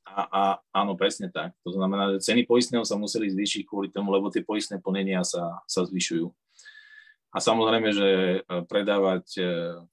A, 0.10 0.22
a 0.26 0.42
áno, 0.74 0.98
presne 0.98 1.30
tak. 1.30 1.54
To 1.65 1.74
znamená, 1.74 2.18
že 2.18 2.34
ceny 2.34 2.46
poistného 2.46 2.86
sa 2.86 2.98
museli 2.98 3.30
zvýšiť 3.30 3.62
kvôli 3.65 3.89
tomu, 3.94 4.13
lebo 4.13 4.30
tie 4.30 4.46
poistné 4.46 4.82
plnenia 4.82 5.22
sa, 5.22 5.62
sa 5.70 5.86
zvyšujú. 5.86 6.30
A 7.30 7.38
samozrejme, 7.38 7.89
že 7.94 8.08
e, 8.10 8.39
predávať 8.65 9.26
e, 9.38 9.42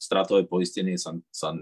stratové 0.01 0.49
poistenie 0.49 0.97
sa, 0.97 1.13
sa 1.29 1.53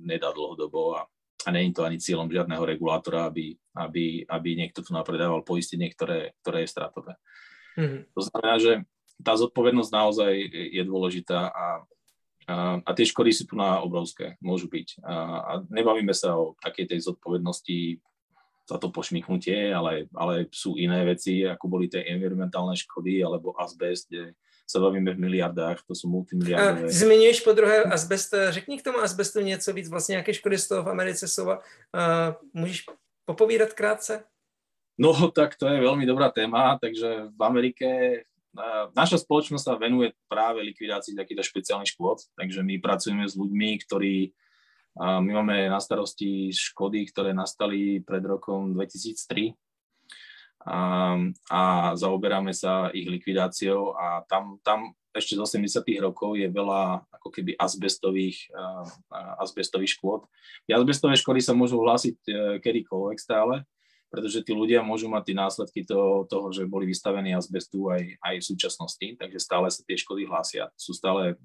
nedá 0.00 0.32
dlhodobo 0.32 0.96
a 0.96 1.04
a 1.46 1.48
není 1.50 1.72
to 1.72 1.84
ani 1.84 1.96
cieľom 1.96 2.28
žiadneho 2.28 2.60
regulátora, 2.60 3.28
aby, 3.28 3.56
aby, 3.76 4.28
aby 4.28 4.48
niekto 4.56 4.84
tu 4.84 4.92
napredával 4.92 5.40
poistenie, 5.40 5.88
ktoré, 5.88 6.36
ktoré 6.44 6.64
je 6.64 6.72
stratové. 6.72 7.16
Mm-hmm. 7.80 8.00
To 8.12 8.20
znamená, 8.20 8.54
že 8.60 8.72
tá 9.20 9.32
zodpovednosť 9.36 9.90
naozaj 9.92 10.32
je 10.52 10.82
dôležitá 10.84 11.48
a, 11.48 11.66
a, 12.48 12.56
a 12.84 12.90
tie 12.96 13.08
škody 13.08 13.32
sú 13.32 13.48
tu 13.48 13.54
na 13.56 13.80
obrovské, 13.80 14.36
môžu 14.40 14.68
byť. 14.68 15.00
A, 15.04 15.14
a 15.40 15.52
nebavíme 15.68 16.12
sa 16.12 16.36
o 16.36 16.56
takej 16.60 16.96
tej 16.96 17.00
zodpovednosti 17.08 18.00
za 18.68 18.76
to 18.78 18.92
pošmiknutie, 18.94 19.74
ale, 19.74 20.06
ale 20.14 20.46
sú 20.54 20.78
iné 20.78 21.02
veci, 21.02 21.42
ako 21.42 21.66
boli 21.66 21.90
tie 21.90 22.06
environmentálne 22.06 22.78
škody 22.78 23.18
alebo 23.18 23.56
azbest, 23.58 24.06
kde 24.06 24.36
se 24.70 24.78
bavíme 24.78 25.14
v 25.14 25.18
miliardách, 25.18 25.82
to 25.82 25.94
jsou 25.94 26.08
multimiliardové. 26.08 26.86
A 26.86 26.88
zmiňuješ 26.88 27.40
po 27.40 27.52
druhé 27.52 27.82
azbest, 27.82 28.34
řekni 28.48 28.78
k 28.78 28.86
tomu 28.86 28.98
azbestu 28.98 29.40
něco 29.40 29.72
víc, 29.72 29.88
vlastně 29.88 30.16
jaké 30.16 30.34
škody 30.34 30.58
z 30.58 30.68
toho 30.68 30.82
v 30.82 30.88
Americe 30.88 31.28
jsou 31.28 31.50
a 31.50 31.60
můžeš 32.54 32.84
popovídat 33.24 33.72
krátce? 33.72 34.24
No, 35.00 35.30
tak 35.32 35.56
to 35.56 35.64
je 35.64 35.80
veľmi 35.80 36.04
dobrá 36.04 36.28
téma, 36.28 36.76
takže 36.76 37.32
v 37.32 37.40
Amerike 37.40 37.88
naša 38.92 39.16
spoločnosť 39.16 39.64
sa 39.64 39.80
venuje 39.80 40.12
práve 40.28 40.60
likvidácii 40.60 41.16
takýchto 41.16 41.40
špeciálnych 41.40 41.96
škôd, 41.96 42.20
takže 42.36 42.60
my 42.60 42.76
pracujeme 42.84 43.24
s 43.24 43.32
ľuďmi, 43.32 43.80
ktorí 43.86 44.28
my 45.00 45.30
máme 45.40 45.72
na 45.72 45.80
starosti 45.80 46.52
škody, 46.52 47.08
ktoré 47.08 47.32
nastali 47.32 48.04
pred 48.04 48.20
rokom 48.28 48.76
2003 48.76 49.56
a, 50.60 51.16
a 51.48 51.60
zaoberáme 51.96 52.52
sa 52.52 52.92
ich 52.92 53.08
likvidáciou 53.08 53.96
a 53.96 54.20
tam, 54.28 54.60
tam 54.60 54.92
ešte 55.16 55.34
z 55.34 55.40
80. 55.42 55.82
rokov 56.04 56.36
je 56.36 56.46
veľa 56.46 57.02
ako 57.10 57.28
keby 57.32 57.56
azbestových, 57.58 58.46
uh, 58.54 58.86
azbestových 59.42 59.98
škôd. 59.98 60.28
Tie 60.68 60.76
azbestové 60.76 61.18
škody 61.18 61.40
sa 61.42 61.56
môžu 61.56 61.80
hlásiť 61.82 62.16
uh, 62.28 62.34
kedykoľvek 62.62 63.18
stále, 63.18 63.66
pretože 64.12 64.44
tí 64.44 64.52
ľudia 64.54 64.84
môžu 64.84 65.08
mať 65.10 65.32
tie 65.32 65.36
následky 65.38 65.80
toho, 65.86 66.26
toho 66.28 66.52
že 66.52 66.68
boli 66.68 66.86
vystavení 66.86 67.34
azbestu 67.34 67.90
aj, 67.90 68.20
aj 68.20 68.34
v 68.42 68.48
súčasnosti, 68.54 69.06
takže 69.18 69.38
stále 69.38 69.66
sa 69.70 69.82
tie 69.86 69.96
škody 69.98 70.26
hlásia. 70.26 70.70
Sú 70.74 70.92
stále, 70.94 71.38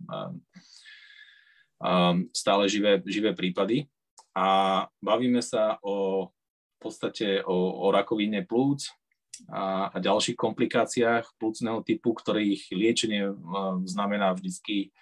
um, 1.80 2.26
stále 2.34 2.68
živé, 2.68 3.02
živé 3.06 3.32
prípady 3.38 3.88
a 4.36 4.84
bavíme 5.00 5.40
sa 5.40 5.80
o 5.82 6.28
v 6.76 6.80
podstate 6.92 7.42
o, 7.48 7.88
o 7.88 7.90
rakovine 7.90 8.46
plúc 8.46 8.86
a, 9.52 9.90
a 9.92 9.98
ďalších 9.98 10.38
komplikáciách 10.38 11.36
plúcneho 11.40 11.82
typu, 11.82 12.16
ktorých 12.16 12.72
liečenie 12.72 13.32
znamená 13.86 14.36
vždycky 14.36 14.96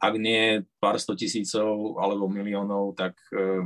ak 0.00 0.14
nie 0.20 0.64
pár 0.76 1.00
sto 1.00 1.16
tisícov 1.16 1.96
alebo 2.00 2.28
miliónov, 2.28 2.92
tak, 2.92 3.16
e, 3.32 3.64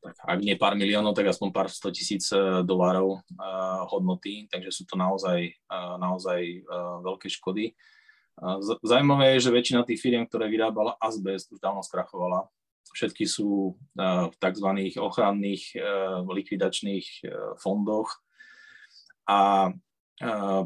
tak 0.00 0.14
ak 0.28 0.38
nie 0.44 0.56
pár 0.60 0.76
miliónov, 0.76 1.16
tak 1.16 1.32
aspoň 1.32 1.48
pár 1.52 1.68
sto 1.72 1.88
tisíc 1.88 2.28
e, 2.32 2.62
dolárov 2.64 3.16
e, 3.16 3.20
hodnoty, 3.88 4.46
takže 4.52 4.70
sú 4.70 4.82
to 4.84 4.94
naozaj, 5.00 5.56
naozaj 5.98 6.64
veľké 7.04 7.28
škody. 7.32 7.72
Zajímavé 8.80 9.36
je, 9.36 9.48
že 9.48 9.52
väčšina 9.52 9.84
tých 9.84 10.00
firiem, 10.00 10.24
ktoré 10.24 10.48
vyrábala 10.48 10.96
azbest, 10.96 11.52
už 11.52 11.60
dávno 11.60 11.84
skrachovala. 11.84 12.48
Všetky 12.90 13.24
sú 13.24 13.78
v 13.96 14.34
tzv. 14.34 14.68
ochranných 14.98 15.78
likvidačných 16.26 17.06
fondoch. 17.62 18.20
A 19.30 19.70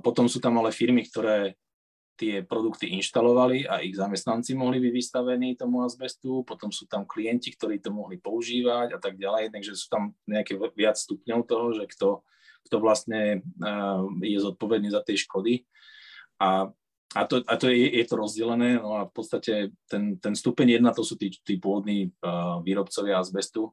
potom 0.00 0.26
sú 0.26 0.40
tam 0.40 0.58
ale 0.58 0.74
firmy, 0.74 1.04
ktoré 1.06 1.54
tie 2.14 2.46
produkty 2.46 2.94
inštalovali 2.94 3.66
a 3.66 3.82
ich 3.82 3.98
zamestnanci 3.98 4.54
mohli 4.54 4.78
byť 4.78 4.92
vystavení 4.94 5.58
tomu 5.58 5.82
azbestu, 5.82 6.46
potom 6.46 6.70
sú 6.70 6.86
tam 6.86 7.02
klienti, 7.02 7.50
ktorí 7.50 7.82
to 7.82 7.90
mohli 7.90 8.22
používať 8.22 8.94
a 8.94 8.98
tak 9.02 9.18
ďalej, 9.18 9.50
takže 9.50 9.74
sú 9.74 9.90
tam 9.90 10.14
nejaké 10.30 10.54
viac 10.78 10.94
stupňov 10.94 11.40
toho, 11.42 11.74
že 11.74 11.90
kto, 11.90 12.22
kto 12.70 12.76
vlastne 12.78 13.42
je 14.22 14.38
zodpovedný 14.38 14.94
za 14.94 15.02
tie 15.02 15.18
škody. 15.18 15.66
A, 16.38 16.70
a, 17.14 17.22
to, 17.24 17.40
a 17.46 17.54
to 17.56 17.70
je, 17.70 17.96
je 17.96 18.04
to 18.04 18.14
rozdelené, 18.18 18.82
no 18.82 18.98
a 18.98 19.06
v 19.06 19.12
podstate 19.14 19.70
ten, 19.86 20.18
ten 20.18 20.34
stupeň 20.34 20.78
jedna 20.82 20.90
to 20.90 21.06
sú 21.06 21.14
tí, 21.14 21.30
tí 21.30 21.56
pôvodní 21.62 22.10
výrobcovia 22.66 23.22
azbestu. 23.22 23.70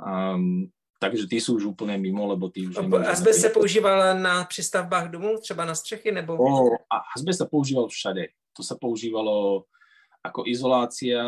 Um, 0.00 0.72
takže 0.98 1.28
ty 1.28 1.36
sú 1.36 1.60
už 1.60 1.76
úplne 1.76 2.00
mimo, 2.00 2.24
lebo 2.24 2.48
ty 2.48 2.64
už... 2.64 2.80
Azbest 3.06 3.40
se 3.40 3.48
používal 3.48 4.18
na 4.18 4.44
přistavbách 4.44 5.10
domů, 5.10 5.36
třeba 5.40 5.64
na 5.64 5.74
střechy, 5.74 6.12
nebo... 6.12 6.36
O, 6.40 6.80
azbest 7.16 7.38
sa 7.38 7.46
používal 7.46 7.88
všade. 7.88 8.32
To 8.56 8.62
sa 8.62 8.78
používalo 8.80 9.66
ako 10.24 10.48
izolácia 10.48 11.20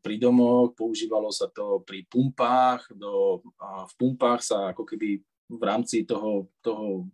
pri 0.00 0.16
domoch, 0.16 0.72
používalo 0.72 1.28
sa 1.28 1.52
to 1.52 1.84
pri 1.84 2.08
pumpách, 2.08 2.88
do, 2.96 3.44
v 3.60 3.92
pumpách 4.00 4.40
sa 4.40 4.72
ako 4.72 4.88
keby 4.88 5.20
v 5.52 5.62
rámci 5.62 6.08
toho, 6.08 6.48
toho 6.64 7.12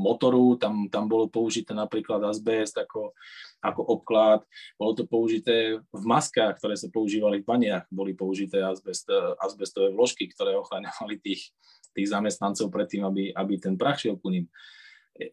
motoru, 0.00 0.56
tam, 0.56 0.86
tam 0.86 1.10
bolo 1.10 1.26
použité 1.26 1.74
napríklad 1.74 2.22
azbest 2.22 2.78
ako, 2.78 3.12
ako 3.58 3.82
obklad, 3.82 4.40
bolo 4.78 4.94
to 4.94 5.04
použité 5.04 5.82
v 5.82 6.04
maskách, 6.06 6.56
ktoré 6.62 6.78
sa 6.78 6.86
používali 6.88 7.42
v 7.42 7.48
baniach, 7.50 7.84
boli 7.90 8.14
použité 8.14 8.62
azbest, 8.62 9.10
azbestové 9.42 9.90
vložky, 9.90 10.30
ktoré 10.30 10.54
ochraňovali 10.54 11.18
tých, 11.18 11.50
tých 11.92 12.08
zamestnancov 12.08 12.70
pred 12.70 12.86
tým, 12.86 13.02
aby, 13.04 13.34
aby 13.34 13.58
ten 13.58 13.74
prach 13.74 13.98
šiel 13.98 14.16
ku 14.16 14.30
ním. 14.30 14.46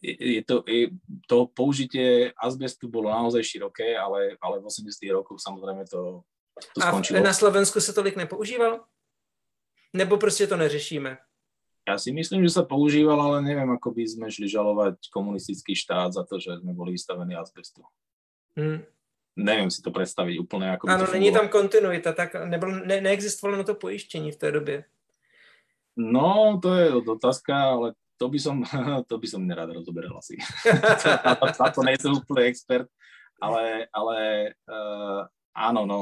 Je 0.04 0.44
to, 0.44 0.68
je, 0.68 0.92
to 1.30 1.48
použitie 1.48 2.34
azbestu 2.36 2.92
bolo 2.92 3.08
naozaj 3.08 3.40
široké, 3.46 3.96
ale, 3.96 4.36
ale 4.44 4.60
v 4.60 4.68
80 4.68 5.00
rokoch 5.16 5.40
samozrejme 5.40 5.88
to, 5.88 6.28
to 6.76 6.80
skončilo. 6.82 7.22
A 7.22 7.24
na 7.24 7.32
Slovensku 7.32 7.80
sa 7.80 7.94
tolik 7.94 8.20
nepoužívalo? 8.20 8.84
Nebo 9.94 10.18
prostě 10.18 10.48
to 10.48 10.58
neřešíme? 10.58 11.18
Ja 11.88 11.96
si 11.96 12.12
myslím, 12.12 12.44
že 12.44 12.52
sa 12.52 12.68
používal, 12.68 13.16
ale 13.16 13.40
neviem, 13.48 13.72
ako 13.72 13.96
by 13.96 14.04
sme 14.04 14.28
šli 14.28 14.52
žalovať 14.52 15.08
komunistický 15.08 15.72
štát 15.72 16.12
za 16.12 16.28
to, 16.28 16.36
že 16.36 16.60
sme 16.60 16.76
boli 16.76 17.00
vystavení 17.00 17.32
azbestu. 17.32 17.80
Hmm. 18.60 18.84
Neviem 19.40 19.72
si 19.72 19.80
to 19.80 19.96
predstaviť 19.96 20.36
úplne. 20.36 20.76
Ako 20.76 20.92
Áno, 20.92 21.08
není 21.08 21.32
tam 21.32 21.48
kontinuita, 21.48 22.12
tak 22.12 22.36
nebyl, 22.36 22.84
ne, 22.84 23.00
neexistovalo 23.00 23.64
na 23.64 23.64
to 23.64 23.80
pojištění 23.80 24.36
v 24.36 24.36
té 24.36 24.52
době. 24.52 24.84
No, 25.96 26.60
to 26.62 26.76
je 26.76 26.94
otázka, 26.94 27.56
ale 27.56 27.94
to 28.18 28.30
by 28.30 28.40
som, 28.40 28.66
to 29.10 29.16
by 29.18 29.28
som 29.28 29.48
nerad 29.48 29.70
rozoberal 29.70 30.18
asi. 30.18 30.38
Na 31.62 31.70
to 31.72 31.82
nejsem 31.82 32.12
úplne 32.12 32.50
expert, 32.50 32.90
ale, 33.42 33.88
ale 33.94 34.18
uh, 34.68 35.26
áno, 35.56 35.86
no, 35.86 35.98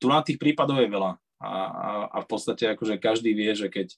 tu 0.00 0.08
na 0.08 0.24
tých 0.24 0.40
prípadov 0.40 0.80
je 0.80 0.88
veľa. 0.88 1.20
A, 1.40 1.52
a, 1.52 1.90
a 2.12 2.18
v 2.20 2.26
podstate 2.28 2.68
akože 2.68 3.00
každý 3.00 3.32
vie, 3.32 3.52
že 3.56 3.72
keď 3.72 3.96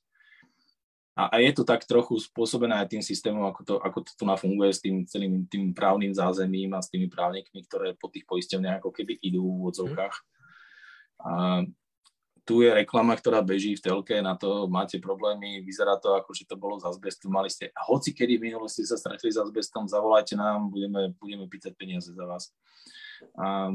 a, 1.12 1.28
a 1.28 1.36
je 1.44 1.52
to 1.52 1.68
tak 1.68 1.84
trochu 1.84 2.16
spôsobené 2.16 2.72
aj 2.80 2.96
tým 2.96 3.04
systémom, 3.04 3.44
ako 3.44 3.60
to, 3.68 3.74
ako 3.84 3.98
to 4.00 4.12
tu 4.16 4.24
nafunguje 4.24 4.72
s 4.72 4.80
tým 4.80 5.04
celým 5.04 5.44
tým 5.44 5.76
právnym 5.76 6.08
zázemím 6.08 6.72
a 6.72 6.80
s 6.80 6.88
tými 6.88 7.12
právnikmi, 7.12 7.68
ktoré 7.68 7.92
po 8.00 8.08
tých 8.08 8.24
poisťovniach 8.24 8.80
ako 8.80 8.90
keby 8.96 9.20
idú 9.20 9.44
v 9.44 9.68
odzovkách. 9.68 10.16
A 11.20 11.62
tu 12.42 12.64
je 12.64 12.72
reklama, 12.72 13.12
ktorá 13.14 13.44
beží 13.44 13.76
v 13.76 13.84
telke, 13.84 14.18
na 14.24 14.34
to 14.34 14.66
máte 14.66 14.98
problémy, 14.98 15.62
vyzerá 15.62 16.00
to 16.00 16.16
ako, 16.16 16.32
že 16.34 16.48
to 16.48 16.56
bolo 16.58 16.80
z 16.80 16.88
azbestu, 16.88 17.30
mali 17.30 17.52
ste, 17.52 17.70
hoci 17.86 18.10
kedy 18.16 18.40
v 18.40 18.50
minulosti 18.50 18.82
sa 18.82 18.98
stretli 18.98 19.30
s 19.30 19.38
azbestom, 19.38 19.86
zavolajte 19.86 20.34
nám, 20.34 20.72
budeme, 20.72 21.14
budeme 21.20 21.46
pýtať 21.46 21.76
peniaze 21.78 22.10
za 22.10 22.24
vás. 22.26 22.50
A, 23.38 23.70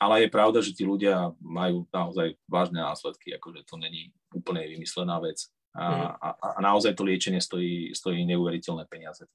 ale 0.00 0.14
je 0.24 0.28
pravda, 0.32 0.62
že 0.64 0.72
tí 0.72 0.86
ľudia 0.86 1.34
majú 1.42 1.84
naozaj 1.92 2.38
vážne 2.48 2.80
následky, 2.80 3.36
akože 3.36 3.68
to 3.68 3.76
není 3.76 4.14
úplne 4.32 4.64
vymyslená 4.64 5.20
vec 5.20 5.50
a, 5.76 5.96
mm. 5.96 6.02
a, 6.20 6.28
a 6.30 6.60
naozaj 6.60 6.94
to 6.94 7.04
liečenie 7.04 7.40
stojí, 7.40 7.94
stojí 7.94 8.24
neuveriteľné 8.26 8.88
peniaze. 8.88 9.28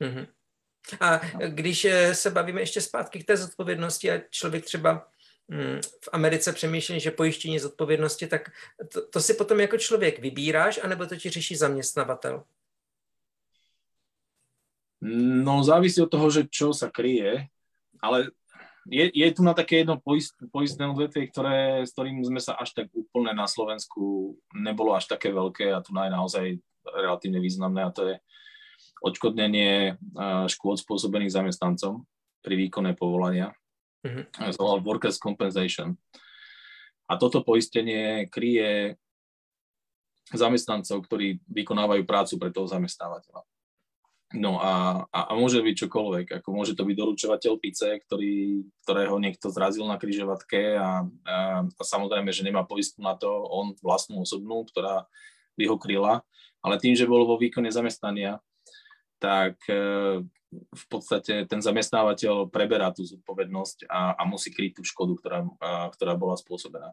Mm-hmm. 0.00 0.26
A 1.00 1.20
když 1.48 1.84
eh, 1.84 2.14
se 2.14 2.30
bavíme 2.30 2.60
ještě 2.60 2.80
zpátky 2.80 3.22
k 3.22 3.26
té 3.26 3.36
zodpovědnosti 3.36 4.10
a 4.10 4.20
člověk 4.30 4.64
třeba 4.64 5.08
mm, 5.48 5.80
v 5.80 6.08
Americe 6.12 6.52
přemýšlí, 6.52 7.00
že 7.00 7.10
pojištění 7.10 7.58
zodpovědnosti, 7.58 8.26
tak 8.26 8.50
to, 8.92 9.08
to 9.08 9.20
si 9.20 9.34
potom 9.34 9.60
jako 9.60 9.78
člověk 9.78 10.18
vybíráš, 10.18 10.80
anebo 10.82 11.06
to 11.06 11.16
ti 11.16 11.30
řeší 11.30 11.56
zaměstnavatel? 11.56 12.44
No 15.44 15.64
závisí 15.64 16.00
od 16.00 16.08
toho, 16.08 16.32
že 16.32 16.48
čo 16.48 16.72
sa 16.72 16.88
kryje, 16.88 17.52
ale 18.00 18.32
je, 18.88 19.04
je 19.12 19.28
tu 19.32 19.40
na 19.40 19.56
také 19.56 19.82
jedno 19.82 19.96
poist, 19.96 20.36
poistné 20.52 20.84
odvetvie, 20.88 21.28
ktoré, 21.32 21.88
s 21.88 21.92
ktorým 21.96 22.20
sme 22.24 22.40
sa 22.40 22.56
až 22.56 22.76
tak 22.76 22.92
úplne 22.92 23.32
na 23.32 23.48
Slovensku 23.48 24.36
nebolo 24.52 24.92
až 24.92 25.08
také 25.08 25.32
veľké 25.32 25.72
a 25.72 25.80
tu 25.80 25.96
je 25.96 26.10
naozaj 26.12 26.44
relatívne 26.84 27.40
významné 27.40 27.80
a 27.84 27.94
to 27.94 28.02
je 28.12 28.16
odškodnenie 29.04 29.96
škôd 30.48 30.80
spôsobených 30.80 31.32
zamestnancom 31.32 32.04
pri 32.44 32.54
výkone 32.56 32.92
povolania. 32.92 33.52
Mm-hmm. 34.04 34.84
Workers' 34.84 35.20
Compensation. 35.20 35.96
A 37.08 37.16
toto 37.16 37.40
poistenie 37.40 38.28
kryje 38.28 39.00
zamestnancov, 40.32 41.04
ktorí 41.04 41.40
vykonávajú 41.48 42.04
prácu 42.08 42.34
pre 42.40 42.48
toho 42.52 42.64
zamestnávateľa. 42.68 43.44
No 44.34 44.58
a, 44.58 45.06
a, 45.14 45.20
a 45.30 45.32
môže 45.38 45.62
byť 45.62 45.86
čokoľvek, 45.86 46.26
ako 46.42 46.48
môže 46.50 46.74
to 46.74 46.82
byť 46.82 46.96
doručovateľ 46.98 47.52
pice, 47.62 48.02
ktorý, 48.02 48.66
ktorého 48.82 49.14
niekto 49.22 49.46
zrazil 49.46 49.86
na 49.86 49.94
kryžovatke 49.94 50.74
a, 50.74 51.06
a, 51.22 51.36
a 51.62 51.82
samozrejme, 51.86 52.34
že 52.34 52.42
nemá 52.42 52.66
poistku 52.66 52.98
na 52.98 53.14
to, 53.14 53.30
on 53.30 53.78
vlastnú 53.78 54.26
osobnú, 54.26 54.66
ktorá 54.66 55.06
by 55.54 55.64
ho 55.70 55.78
kryla, 55.78 56.26
ale 56.66 56.82
tým, 56.82 56.98
že 56.98 57.06
bol 57.06 57.22
vo 57.22 57.38
výkone 57.38 57.70
zamestnania, 57.70 58.42
tak 59.22 59.54
e, 59.70 60.26
v 60.54 60.84
podstate 60.90 61.46
ten 61.46 61.62
zamestnávateľ 61.62 62.50
preberá 62.50 62.90
tú 62.90 63.06
zodpovednosť 63.06 63.86
a, 63.86 64.18
a 64.18 64.22
musí 64.26 64.50
kryť 64.50 64.80
tú 64.80 64.82
škodu, 64.82 65.14
ktorá, 65.14 65.38
a, 65.62 65.88
ktorá 65.94 66.18
bola 66.18 66.34
spôsobená. 66.34 66.90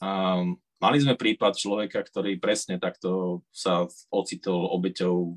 A, 0.00 0.40
Mali 0.80 0.96
sme 0.96 1.12
prípad 1.12 1.60
človeka, 1.60 2.00
ktorý 2.00 2.40
presne 2.40 2.80
takto 2.80 3.44
sa 3.52 3.84
ocitol 4.08 4.72
obeťou, 4.72 5.36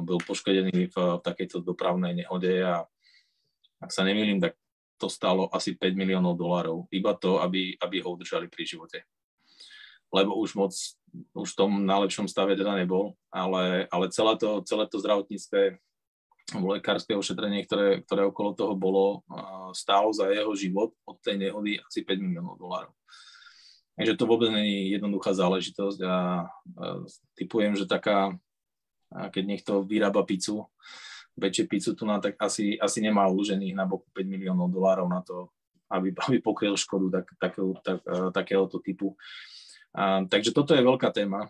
bol 0.00 0.18
poškodený 0.24 0.88
v 0.88 0.96
takejto 1.20 1.60
dopravnej 1.60 2.24
nehode 2.24 2.64
a 2.64 2.88
ak 3.84 3.90
sa 3.92 4.00
nemýlim, 4.00 4.40
tak 4.40 4.56
to 4.96 5.12
stalo 5.12 5.52
asi 5.52 5.76
5 5.76 5.92
miliónov 5.92 6.40
dolárov. 6.40 6.88
Iba 6.88 7.12
to, 7.20 7.44
aby, 7.44 7.76
aby 7.76 8.00
ho 8.00 8.16
udržali 8.16 8.48
pri 8.48 8.64
živote. 8.64 9.04
Lebo 10.08 10.40
už 10.40 10.56
moc, 10.56 10.72
už 11.36 11.48
v 11.52 11.58
tom 11.60 11.84
najlepšom 11.84 12.24
stave 12.24 12.56
teda 12.56 12.72
nebol, 12.72 13.12
ale, 13.28 13.84
ale 13.92 14.08
celé, 14.08 14.40
to, 14.40 14.64
celé 14.64 14.88
to 14.88 14.96
zdravotníctve 15.04 15.76
lekárske 16.64 17.12
ošetrenie, 17.12 17.68
ktoré, 17.68 18.00
ktoré 18.08 18.24
okolo 18.24 18.56
toho 18.56 18.72
bolo, 18.72 19.20
stálo 19.76 20.16
za 20.16 20.32
jeho 20.32 20.56
život 20.56 20.96
od 21.04 21.20
tej 21.20 21.36
nehody 21.44 21.76
asi 21.76 22.08
5 22.08 22.24
miliónov 22.24 22.56
dolárov. 22.56 22.96
Takže 24.02 24.18
to 24.18 24.26
vôbec 24.26 24.50
nie 24.50 24.66
je 24.66 24.98
jednoduchá 24.98 25.30
záležitosť 25.30 25.98
a, 26.02 26.10
a 26.10 26.16
typujem, 27.38 27.78
že 27.78 27.86
taká, 27.86 28.34
keď 29.14 29.44
niekto 29.46 29.86
vyrába 29.86 30.26
pizzu, 30.26 30.66
väčšie 31.38 31.64
pizzu 31.70 31.94
tu 31.94 32.02
na, 32.02 32.18
tak 32.18 32.34
asi, 32.42 32.74
asi 32.82 32.98
nemá 32.98 33.30
uložených 33.30 33.78
na 33.78 33.86
boku 33.86 34.10
5 34.10 34.26
miliónov 34.26 34.74
dolárov 34.74 35.06
na 35.06 35.22
to, 35.22 35.54
aby, 35.86 36.10
aby 36.26 36.42
pokryl 36.42 36.74
škodu 36.74 37.22
tak, 37.22 37.26
takého, 37.38 37.70
tak, 37.78 38.02
takéhoto 38.34 38.82
typu. 38.82 39.14
A, 39.94 40.26
takže 40.26 40.50
toto 40.50 40.74
je 40.74 40.82
veľká 40.82 41.14
téma. 41.14 41.46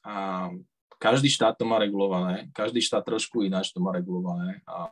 A 0.00 0.48
každý 0.96 1.28
štát 1.28 1.60
to 1.60 1.68
má 1.68 1.76
regulované, 1.76 2.48
každý 2.56 2.80
štát 2.80 3.04
trošku 3.04 3.44
ináč 3.44 3.76
to 3.76 3.84
má 3.84 3.92
regulované. 3.92 4.64
A 4.64 4.88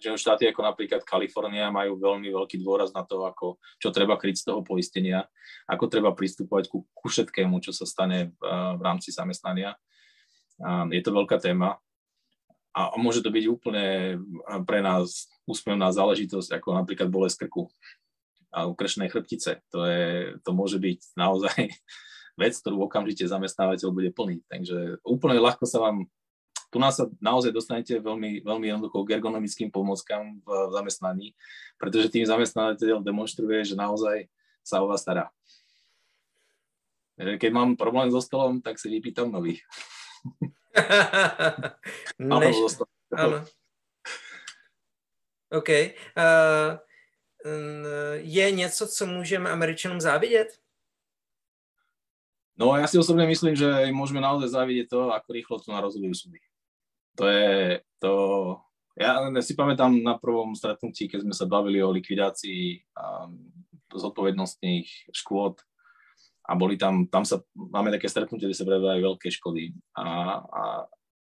že 0.00 0.16
štáty 0.16 0.48
ako 0.48 0.64
napríklad 0.64 1.04
Kalifornia 1.04 1.68
majú 1.68 2.00
veľmi 2.00 2.32
veľký 2.32 2.58
dôraz 2.64 2.90
na 2.96 3.04
to, 3.04 3.22
ako, 3.22 3.60
čo 3.76 3.92
treba 3.92 4.16
kryť 4.16 4.36
z 4.40 4.46
toho 4.48 4.60
poistenia, 4.64 5.28
ako 5.68 5.86
treba 5.86 6.16
pristupovať 6.16 6.72
ku, 6.72 6.88
ku 6.90 7.06
všetkému, 7.06 7.60
čo 7.60 7.70
sa 7.76 7.84
stane 7.84 8.32
v, 8.32 8.40
v 8.76 8.80
rámci 8.80 9.12
zamestnania. 9.12 9.76
Je 10.92 11.00
to 11.00 11.12
veľká 11.12 11.40
téma 11.40 11.80
a 12.70 12.94
môže 12.94 13.20
to 13.20 13.34
byť 13.34 13.44
úplne 13.50 14.18
pre 14.62 14.78
nás 14.78 15.26
úspevná 15.42 15.90
záležitosť, 15.90 16.62
ako 16.62 16.78
napríklad 16.78 17.10
bolesť 17.10 17.46
krku 17.46 17.66
a 18.54 18.66
ukrešené 18.70 19.10
chrbtice. 19.10 19.62
To, 19.74 19.86
je, 19.86 20.38
to 20.42 20.50
môže 20.54 20.78
byť 20.78 21.18
naozaj 21.18 21.58
vec, 22.42 22.52
ktorú 22.54 22.86
okamžite 22.86 23.26
zamestnávateľ 23.26 23.90
bude 23.90 24.10
plniť. 24.14 24.40
Takže 24.46 24.78
úplne 25.02 25.42
ľahko 25.42 25.66
sa 25.66 25.82
vám 25.82 26.06
tu 26.70 26.78
nás 26.78 26.94
sa 26.94 27.10
naozaj 27.18 27.50
dostanete 27.50 27.98
veľmi, 27.98 28.46
veľmi 28.46 28.66
jednoducho 28.70 29.02
k 29.02 29.18
ergonomickým 29.18 29.74
pomockám 29.74 30.38
v, 30.38 30.48
v 30.48 30.72
zamestnaní, 30.72 31.28
pretože 31.76 32.14
tým 32.14 32.22
zamestnávateľ 32.22 33.02
demonstruje, 33.02 33.66
že 33.66 33.74
naozaj 33.74 34.30
sa 34.62 34.78
o 34.78 34.86
vás 34.86 35.02
stará. 35.02 35.34
Keď 37.18 37.50
mám 37.52 37.76
problém 37.76 38.08
so 38.08 38.22
stolom, 38.22 38.62
tak 38.62 38.78
si 38.78 38.88
vypýtam 38.88 39.28
nový. 39.28 39.60
Než... 42.18 42.56
Áno. 43.12 43.44
OK. 45.50 45.68
Uh, 46.14 46.78
je 48.14 48.50
něco, 48.50 48.86
co 48.86 49.06
můžeme 49.06 49.50
Američanům 49.50 50.00
závidět? 50.00 50.60
No 52.60 52.76
ja 52.76 52.84
si 52.84 53.00
osobne 53.00 53.24
myslím, 53.24 53.56
že 53.56 53.88
môžeme 53.88 54.20
naozaj 54.20 54.52
závidieť 54.52 54.92
to, 54.92 55.08
ako 55.08 55.28
rýchlo 55.32 55.56
tu 55.64 55.72
na 55.72 55.80
rozhodujú 55.80 56.12
súdy. 56.12 56.44
To 57.20 57.28
je 57.28 57.84
to... 58.00 58.12
Ja 58.96 59.20
si 59.44 59.52
pamätám 59.52 59.92
na 60.00 60.16
prvom 60.16 60.56
stretnutí, 60.56 61.08
keď 61.08 61.24
sme 61.24 61.34
sa 61.36 61.44
bavili 61.44 61.80
o 61.84 61.92
likvidácii 61.92 62.84
um, 62.96 63.36
zodpovednostných 63.92 65.12
škôd 65.12 65.60
a 66.48 66.52
boli 66.56 66.74
tam, 66.80 67.06
tam 67.06 67.22
sa, 67.22 67.40
máme 67.54 67.92
také 67.94 68.10
stretnutie, 68.10 68.48
kde 68.48 68.58
sa 68.58 68.66
preberajú 68.66 69.00
veľké 69.14 69.28
škody. 69.30 69.72
A, 69.94 70.04
a 70.42 70.62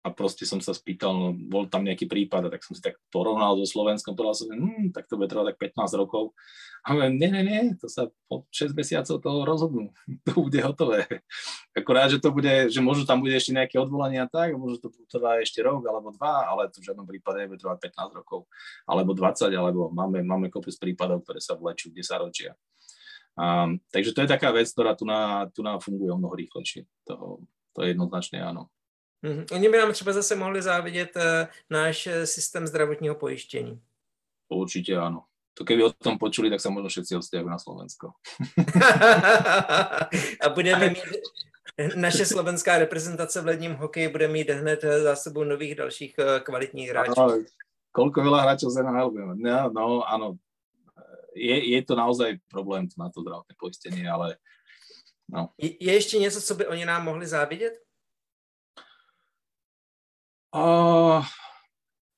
a 0.01 0.09
proste 0.09 0.49
som 0.49 0.57
sa 0.57 0.73
spýtal, 0.73 1.13
no, 1.13 1.29
bol 1.29 1.69
tam 1.69 1.85
nejaký 1.85 2.09
prípad 2.09 2.49
a 2.49 2.51
tak 2.57 2.65
som 2.65 2.73
si 2.73 2.81
tak 2.81 2.97
porovnal 3.13 3.53
so 3.61 3.69
Slovenskom, 3.69 4.17
povedal 4.17 4.33
som, 4.33 4.49
hm, 4.49 4.89
tak 4.89 5.05
to 5.05 5.13
bude 5.13 5.29
trvať 5.29 5.53
tak 5.53 5.77
15 5.77 6.01
rokov. 6.01 6.33
A 6.81 6.97
hovorím, 6.97 7.21
nie, 7.21 7.29
nie, 7.29 7.43
nie, 7.45 7.61
to 7.77 7.85
sa 7.85 8.09
po 8.25 8.49
6 8.49 8.73
mesiacov 8.73 9.21
toho 9.21 9.45
rozhodnú, 9.45 9.93
to 10.25 10.33
bude 10.33 10.57
hotové. 10.57 11.05
Akorát, 11.77 12.09
že 12.09 12.17
to 12.17 12.33
bude, 12.33 12.73
že 12.73 12.81
možno 12.81 13.05
tam 13.05 13.21
bude 13.21 13.37
ešte 13.37 13.53
nejaké 13.53 13.77
odvolania 13.77 14.25
tak, 14.25 14.57
možno 14.57 14.81
to 14.81 14.89
trvá 15.05 15.37
ešte 15.37 15.61
rok 15.61 15.85
alebo 15.85 16.09
dva, 16.09 16.49
ale 16.49 16.73
to 16.73 16.81
v 16.81 16.89
žiadnom 16.89 17.05
prípade 17.05 17.45
bude 17.45 17.61
trvať 17.61 17.93
15 17.93 18.17
rokov, 18.17 18.49
alebo 18.89 19.13
20, 19.13 19.53
alebo 19.53 19.93
máme, 19.93 20.25
máme 20.25 20.49
kopec 20.49 20.73
prípadov, 20.81 21.21
ktoré 21.21 21.37
sa 21.37 21.53
vlečú 21.53 21.93
10 21.93 22.25
ročia. 22.25 22.57
Um, 23.37 23.79
takže 23.93 24.17
to 24.17 24.25
je 24.25 24.33
taká 24.33 24.49
vec, 24.49 24.65
ktorá 24.67 24.97
tu 24.97 25.05
na, 25.05 25.45
tu 25.53 25.61
na 25.61 25.77
funguje 25.77 26.09
o 26.09 26.19
mnoho 26.19 26.35
rýchlejšie. 26.35 26.83
To, 27.07 27.39
to 27.71 27.85
je 27.85 27.95
jednoznačne 27.95 28.43
áno. 28.43 28.67
Mm-hmm. 29.23 29.45
Oni 29.51 29.69
by 29.69 29.77
nám 29.77 29.93
třeba 29.93 30.13
zase 30.13 30.35
mohli 30.35 30.61
závidět 30.61 31.15
uh, 31.15 31.21
náš 31.69 32.07
eh, 32.07 32.27
systém 32.27 32.67
zdravotního 32.67 33.15
pojištění. 33.15 33.81
Určite 34.51 34.99
áno. 34.99 35.23
To 35.53 35.63
keby 35.63 35.83
o 35.83 35.91
tom 35.91 36.19
počuli, 36.19 36.49
tak 36.49 36.59
sa 36.59 36.71
možno 36.71 36.91
všetci 36.91 37.15
odsťahujú 37.15 37.49
na 37.51 37.59
Slovensko. 37.59 38.11
a 40.43 40.49
budeme 40.49 40.89
mít, 40.89 40.99
naše 41.95 42.25
slovenská 42.25 42.77
reprezentace 42.77 43.41
v 43.41 43.45
ledním 43.45 43.75
hokeji 43.75 44.07
bude 44.07 44.27
mít 44.27 44.49
hned 44.49 44.83
eh, 44.83 45.01
za 45.01 45.15
sebou 45.15 45.43
nových 45.43 45.75
dalších 45.75 46.15
kvalitních 46.43 46.89
hráčů. 46.89 47.21
Ano, 47.21 47.43
koľko 47.91 48.23
veľa 48.23 48.39
hráčov 48.47 48.71
z 48.71 48.83
NHL 48.83 49.11
no, 49.11 49.69
no, 49.69 49.85
áno, 50.07 50.39
je, 51.35 51.75
je 51.75 51.79
to 51.83 51.95
naozaj 51.95 52.39
problém 52.47 52.87
na 52.97 53.11
to 53.11 53.21
zdravotné 53.21 53.55
poistenie, 53.59 54.07
ale 54.07 54.39
no. 55.29 55.49
Je, 55.57 55.83
je 55.83 55.93
ještě 55.93 56.19
něco, 56.19 56.41
co 56.41 56.55
by 56.55 56.67
oni 56.67 56.85
nám 56.85 57.05
mohli 57.05 57.27
závidět? 57.27 57.73
Uh, 60.51 61.23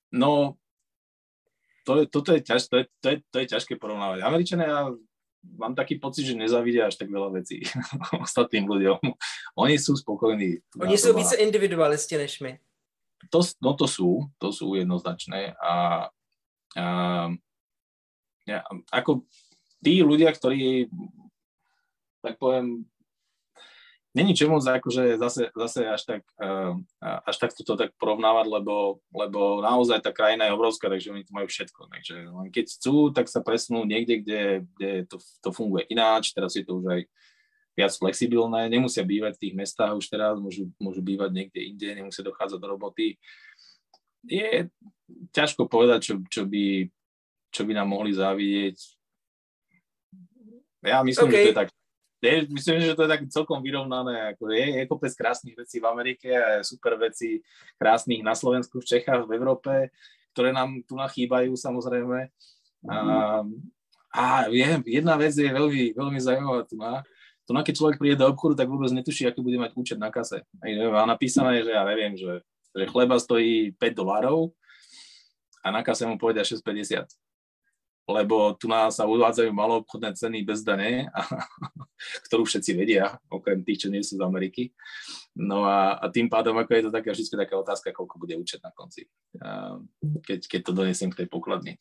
no, 0.10 0.58
to, 1.86 2.02
je, 2.02 2.04
toto 2.10 2.34
je, 2.34 2.42
ťaž, 2.42 2.66
to, 2.66 2.76
je, 2.82 2.86
to, 2.98 3.08
je, 3.10 3.18
to 3.30 3.38
je 3.40 3.48
ťažké 3.54 3.74
porovnávať. 3.78 4.26
Američania, 4.26 4.68
ja 4.68 4.82
mám 5.60 5.76
taký 5.76 6.00
pocit, 6.00 6.26
že 6.26 6.40
nezavidia 6.40 6.90
až 6.90 6.98
tak 6.98 7.12
veľa 7.14 7.30
vecí 7.30 7.62
ostatným 8.26 8.66
ľuďom. 8.66 9.00
Oni 9.60 9.76
sú 9.78 9.94
spokojní. 9.94 10.64
Oni 10.82 10.98
sú 10.98 11.14
více 11.14 11.38
individualisti 11.38 12.18
než 12.18 12.42
my. 12.42 12.58
To, 13.32 13.40
no 13.62 13.72
to 13.78 13.86
sú, 13.88 14.28
to 14.42 14.52
sú 14.52 14.76
jednoznačné. 14.76 15.56
A, 15.62 16.08
a 16.76 16.86
ja, 18.44 18.60
ako 18.92 19.24
tí 19.80 20.04
ľudia, 20.04 20.32
ktorí 20.32 20.92
tak 22.24 22.40
poviem, 22.40 22.88
Není 24.14 24.38
môcť 24.46 24.78
akože 24.78 25.18
zase, 25.18 25.50
zase 25.58 25.90
až 25.90 26.02
tak, 26.06 26.22
uh, 26.38 26.78
až 27.02 27.36
tak 27.42 27.50
toto 27.58 27.74
tak 27.74 27.98
porovnávať, 27.98 28.46
lebo, 28.46 29.02
lebo 29.10 29.58
naozaj 29.66 30.06
tá 30.06 30.14
krajina 30.14 30.46
je 30.46 30.54
obrovská, 30.54 30.86
takže 30.86 31.10
oni 31.10 31.26
tu 31.26 31.34
majú 31.34 31.50
všetko. 31.50 31.90
Takže 31.90 32.16
len 32.30 32.48
keď 32.54 32.66
chcú, 32.78 33.10
tak 33.10 33.26
sa 33.26 33.42
presnú 33.42 33.82
niekde, 33.90 34.22
kde, 34.22 34.42
kde 34.78 34.90
to, 35.10 35.18
to 35.18 35.50
funguje 35.50 35.90
ináč, 35.90 36.30
teraz 36.30 36.54
je 36.54 36.62
to 36.62 36.78
už 36.78 36.86
aj 36.94 37.02
viac 37.74 37.90
flexibilné, 37.98 38.70
nemusia 38.70 39.02
bývať 39.02 39.34
v 39.38 39.42
tých 39.50 39.58
mestách 39.58 39.98
už 39.98 40.06
teraz, 40.06 40.38
môžu, 40.38 40.70
môžu 40.78 41.02
bývať 41.02 41.34
niekde 41.34 41.60
inde, 41.74 41.90
nemusia 41.98 42.22
dochádzať 42.22 42.62
do 42.62 42.68
roboty. 42.70 43.18
Je 44.30 44.70
ťažko 45.34 45.66
povedať, 45.66 46.14
čo, 46.14 46.14
čo, 46.30 46.46
by, 46.46 46.86
čo 47.50 47.66
by 47.66 47.74
nám 47.74 47.90
mohli 47.90 48.14
závidieť. 48.14 48.78
Ja 50.86 51.02
myslím, 51.02 51.34
okay. 51.34 51.34
že 51.34 51.46
to 51.50 51.50
je 51.50 51.62
tak 51.66 51.70
je, 52.28 52.38
myslím, 52.50 52.78
že 52.80 52.96
to 52.96 53.04
je 53.04 53.12
tak 53.12 53.22
celkom 53.28 53.60
vyrovnané. 53.60 54.32
Ako 54.36 54.48
je, 54.48 54.80
je 54.80 54.90
kopec 54.90 55.12
krásnych 55.12 55.60
vecí 55.60 55.84
v 55.84 55.90
Amerike 55.92 56.32
a 56.32 56.64
super 56.64 56.96
veci 56.96 57.44
krásnych 57.76 58.24
na 58.24 58.32
Slovensku, 58.32 58.80
v 58.80 58.88
Čechách, 58.88 59.28
v 59.28 59.36
Európe, 59.36 59.92
ktoré 60.32 60.56
nám 60.56 60.80
tu 60.88 60.96
nachýbajú 60.96 61.52
samozrejme. 61.60 62.32
A, 62.88 62.98
a 64.16 64.24
je, 64.48 64.68
jedna 64.88 65.20
vec 65.20 65.36
je 65.36 65.52
veľmi, 65.52 65.96
veľmi 65.96 66.20
zaujímavá 66.20 66.64
tu 66.64 66.80
na. 66.80 67.04
To 67.44 67.52
na 67.52 67.60
keď 67.60 67.76
človek 67.76 68.00
príde 68.00 68.16
do 68.16 68.32
obchodu, 68.32 68.64
tak 68.64 68.72
vôbec 68.72 68.88
netuší, 68.96 69.28
aký 69.28 69.44
bude 69.44 69.60
mať 69.60 69.76
účet 69.76 70.00
na 70.00 70.08
kase. 70.08 70.48
A 70.64 71.04
napísané, 71.04 71.60
že 71.60 71.76
ja 71.76 71.84
neviem, 71.84 72.16
že, 72.16 72.40
že 72.72 72.88
chleba 72.88 73.20
stojí 73.20 73.76
5 73.76 74.00
dolárov 74.00 74.56
a 75.60 75.68
na 75.76 75.84
kase 75.84 76.08
mu 76.08 76.16
povedia 76.16 76.48
6,50 76.48 77.04
lebo 78.04 78.52
tu 78.60 78.68
nás 78.68 79.00
sa 79.00 79.08
uvádzajú 79.08 79.52
maloobchodné 79.56 80.12
ceny 80.16 80.44
bez 80.44 80.62
dane, 80.62 81.08
a, 81.12 81.22
ktorú 82.28 82.44
všetci 82.44 82.72
vedia, 82.76 83.16
okrem 83.32 83.64
tých, 83.64 83.88
čo 83.88 83.88
nie 83.88 84.04
sú 84.04 84.20
z 84.20 84.26
Ameriky. 84.26 84.76
No 85.40 85.64
a, 85.64 85.98
a 85.98 86.06
tým 86.12 86.28
pádom, 86.28 86.60
ako 86.60 86.72
je 86.76 86.84
to 86.88 86.92
taká 86.92 87.10
vždy 87.16 87.26
taká 87.32 87.56
otázka, 87.58 87.96
koľko 87.96 88.16
bude 88.20 88.36
účet 88.38 88.60
na 88.62 88.70
konci, 88.76 89.08
keď, 90.28 90.40
keď 90.46 90.62
to 90.62 90.72
donesiem 90.76 91.10
k 91.10 91.24
tej 91.24 91.28
pokladni. 91.32 91.76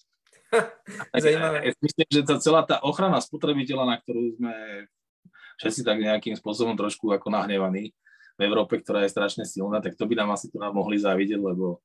Ja 1.16 1.64
myslím, 1.80 2.08
že 2.12 2.28
tá 2.28 2.36
celá 2.36 2.60
tá 2.60 2.76
ochrana 2.84 3.16
spotrebiteľa, 3.24 3.88
na 3.88 3.96
ktorú 3.96 4.36
sme 4.36 4.84
všetci 5.56 5.80
tak 5.80 5.96
nejakým 5.96 6.36
spôsobom 6.36 6.76
trošku 6.76 7.08
ako 7.08 7.32
nahnevaní 7.32 7.96
v 8.36 8.40
Európe, 8.44 8.80
ktorá 8.80 9.04
je 9.04 9.12
strašne 9.12 9.44
silná, 9.48 9.80
tak 9.80 9.96
to 9.96 10.04
by 10.04 10.12
nám 10.12 10.36
asi 10.36 10.52
tu 10.52 10.60
nám 10.60 10.76
mohli 10.76 11.00
závidieť, 11.00 11.40
lebo 11.40 11.80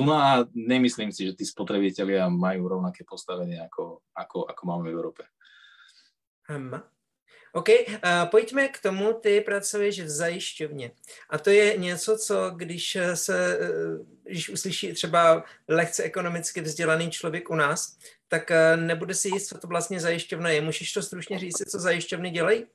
tu 0.00 0.08
na, 0.08 0.48
nemyslím 0.56 1.12
si, 1.12 1.28
že 1.28 1.36
tí 1.36 1.44
spotrebitelia 1.44 2.32
majú 2.32 2.72
rovnaké 2.72 3.04
postavenie, 3.04 3.60
ako, 3.60 4.00
ako, 4.16 4.48
ako 4.48 4.62
máme 4.64 4.88
v 4.88 4.92
Európe. 4.96 5.22
Hmm. 6.48 6.80
OK, 7.52 7.68
uh, 7.68 8.30
pojďme 8.30 8.68
k 8.68 8.78
tomu, 8.78 9.12
ty 9.12 9.40
pracuješ 9.40 10.00
v 10.00 10.08
zajišťovně. 10.08 10.90
A 11.30 11.38
to 11.38 11.50
je 11.50 11.76
něco, 11.76 12.18
co 12.18 12.50
když 12.50 12.98
se, 13.14 13.58
když 14.22 14.48
uslyší 14.48 14.92
třeba 14.92 15.44
lehce 15.68 16.02
ekonomicky 16.02 16.60
vzdělaný 16.60 17.10
člověk 17.10 17.50
u 17.50 17.54
nás, 17.54 17.98
tak 18.28 18.52
nebude 18.76 19.14
si 19.14 19.28
jist, 19.28 19.46
co 19.46 19.58
to 19.58 19.66
vlastně 19.66 20.00
zajišťovna 20.00 20.50
je. 20.50 20.60
Můžeš 20.60 20.92
to 20.92 21.02
stručně 21.02 21.38
říct, 21.38 21.70
co 21.70 21.78
zajišťovny 21.78 22.30
dělají? 22.30 22.66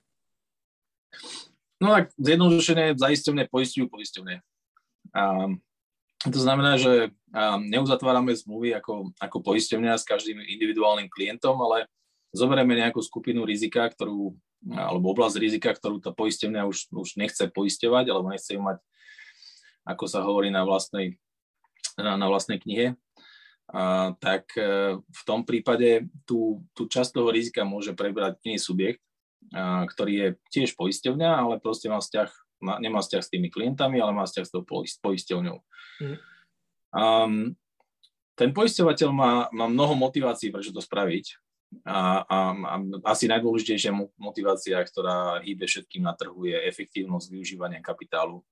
No 1.82 1.92
tak 1.92 2.16
zjednodušené 2.16 2.96
zajišťovné 2.96 3.52
poisťujú 3.52 3.92
poisťovne. 3.92 4.40
Um, 5.12 5.60
to 6.24 6.40
znamená, 6.40 6.80
že 6.80 7.12
neuzatvárame 7.70 8.32
zmluvy 8.34 8.74
ako, 8.80 9.12
ako 9.20 9.38
poisťovňa 9.44 9.94
s 10.00 10.08
každým 10.08 10.40
individuálnym 10.40 11.12
klientom, 11.12 11.60
ale 11.60 11.92
zoberieme 12.32 12.76
nejakú 12.80 13.04
skupinu 13.04 13.44
rizika, 13.44 13.86
ktorú, 13.88 14.34
alebo 14.72 15.12
oblasť 15.12 15.36
rizika, 15.38 15.70
ktorú 15.76 16.00
tá 16.00 16.16
poisťovňa 16.16 16.62
už, 16.68 16.92
už 16.96 17.10
nechce 17.20 17.44
poisťovať, 17.52 18.06
alebo 18.10 18.32
nechce 18.32 18.56
ju 18.56 18.62
mať, 18.64 18.80
ako 19.86 20.06
sa 20.08 20.24
hovorí 20.24 20.50
na 20.50 20.64
vlastnej, 20.64 21.20
na, 22.00 22.16
na 22.16 22.28
vlastnej 22.32 22.58
knihe, 22.58 22.96
a, 23.66 24.14
tak 24.22 24.54
e, 24.58 24.98
v 25.02 25.22
tom 25.26 25.42
prípade 25.42 26.06
tú, 26.30 26.62
tú 26.78 26.86
časť 26.86 27.18
toho 27.18 27.34
rizika 27.34 27.66
môže 27.66 27.98
prebrať 27.98 28.38
iný 28.46 28.62
subjekt, 28.62 29.02
a, 29.54 29.90
ktorý 29.90 30.14
je 30.14 30.28
tiež 30.54 30.78
poisťovňa, 30.78 31.30
ale 31.30 31.56
proste 31.58 31.90
má 31.90 31.98
vzťah 31.98 32.30
nemá 32.62 33.00
vzťah 33.04 33.24
s 33.24 33.32
tými 33.32 33.52
klientami, 33.52 34.00
ale 34.00 34.12
má 34.16 34.24
vzťah 34.24 34.46
s 34.46 34.54
tou 34.54 34.64
poisťovňou. 35.02 35.58
Mm. 36.02 36.18
Um, 36.96 37.34
ten 38.36 38.52
poisťovateľ 38.52 39.10
má, 39.16 39.48
má 39.52 39.66
mnoho 39.68 39.96
motivácií, 39.96 40.52
prečo 40.52 40.76
to 40.76 40.84
spraviť. 40.84 41.40
A, 41.84 42.24
a, 42.24 42.38
a 42.56 42.76
asi 43.12 43.28
najdôležitejšia 43.28 43.92
motivácia, 44.16 44.80
ktorá 44.80 45.44
hýbe 45.44 45.68
všetkým 45.68 46.04
na 46.04 46.16
trhu, 46.16 46.48
je 46.48 46.56
efektívnosť 46.56 47.28
využívania 47.32 47.84
kapitálu. 47.84 48.44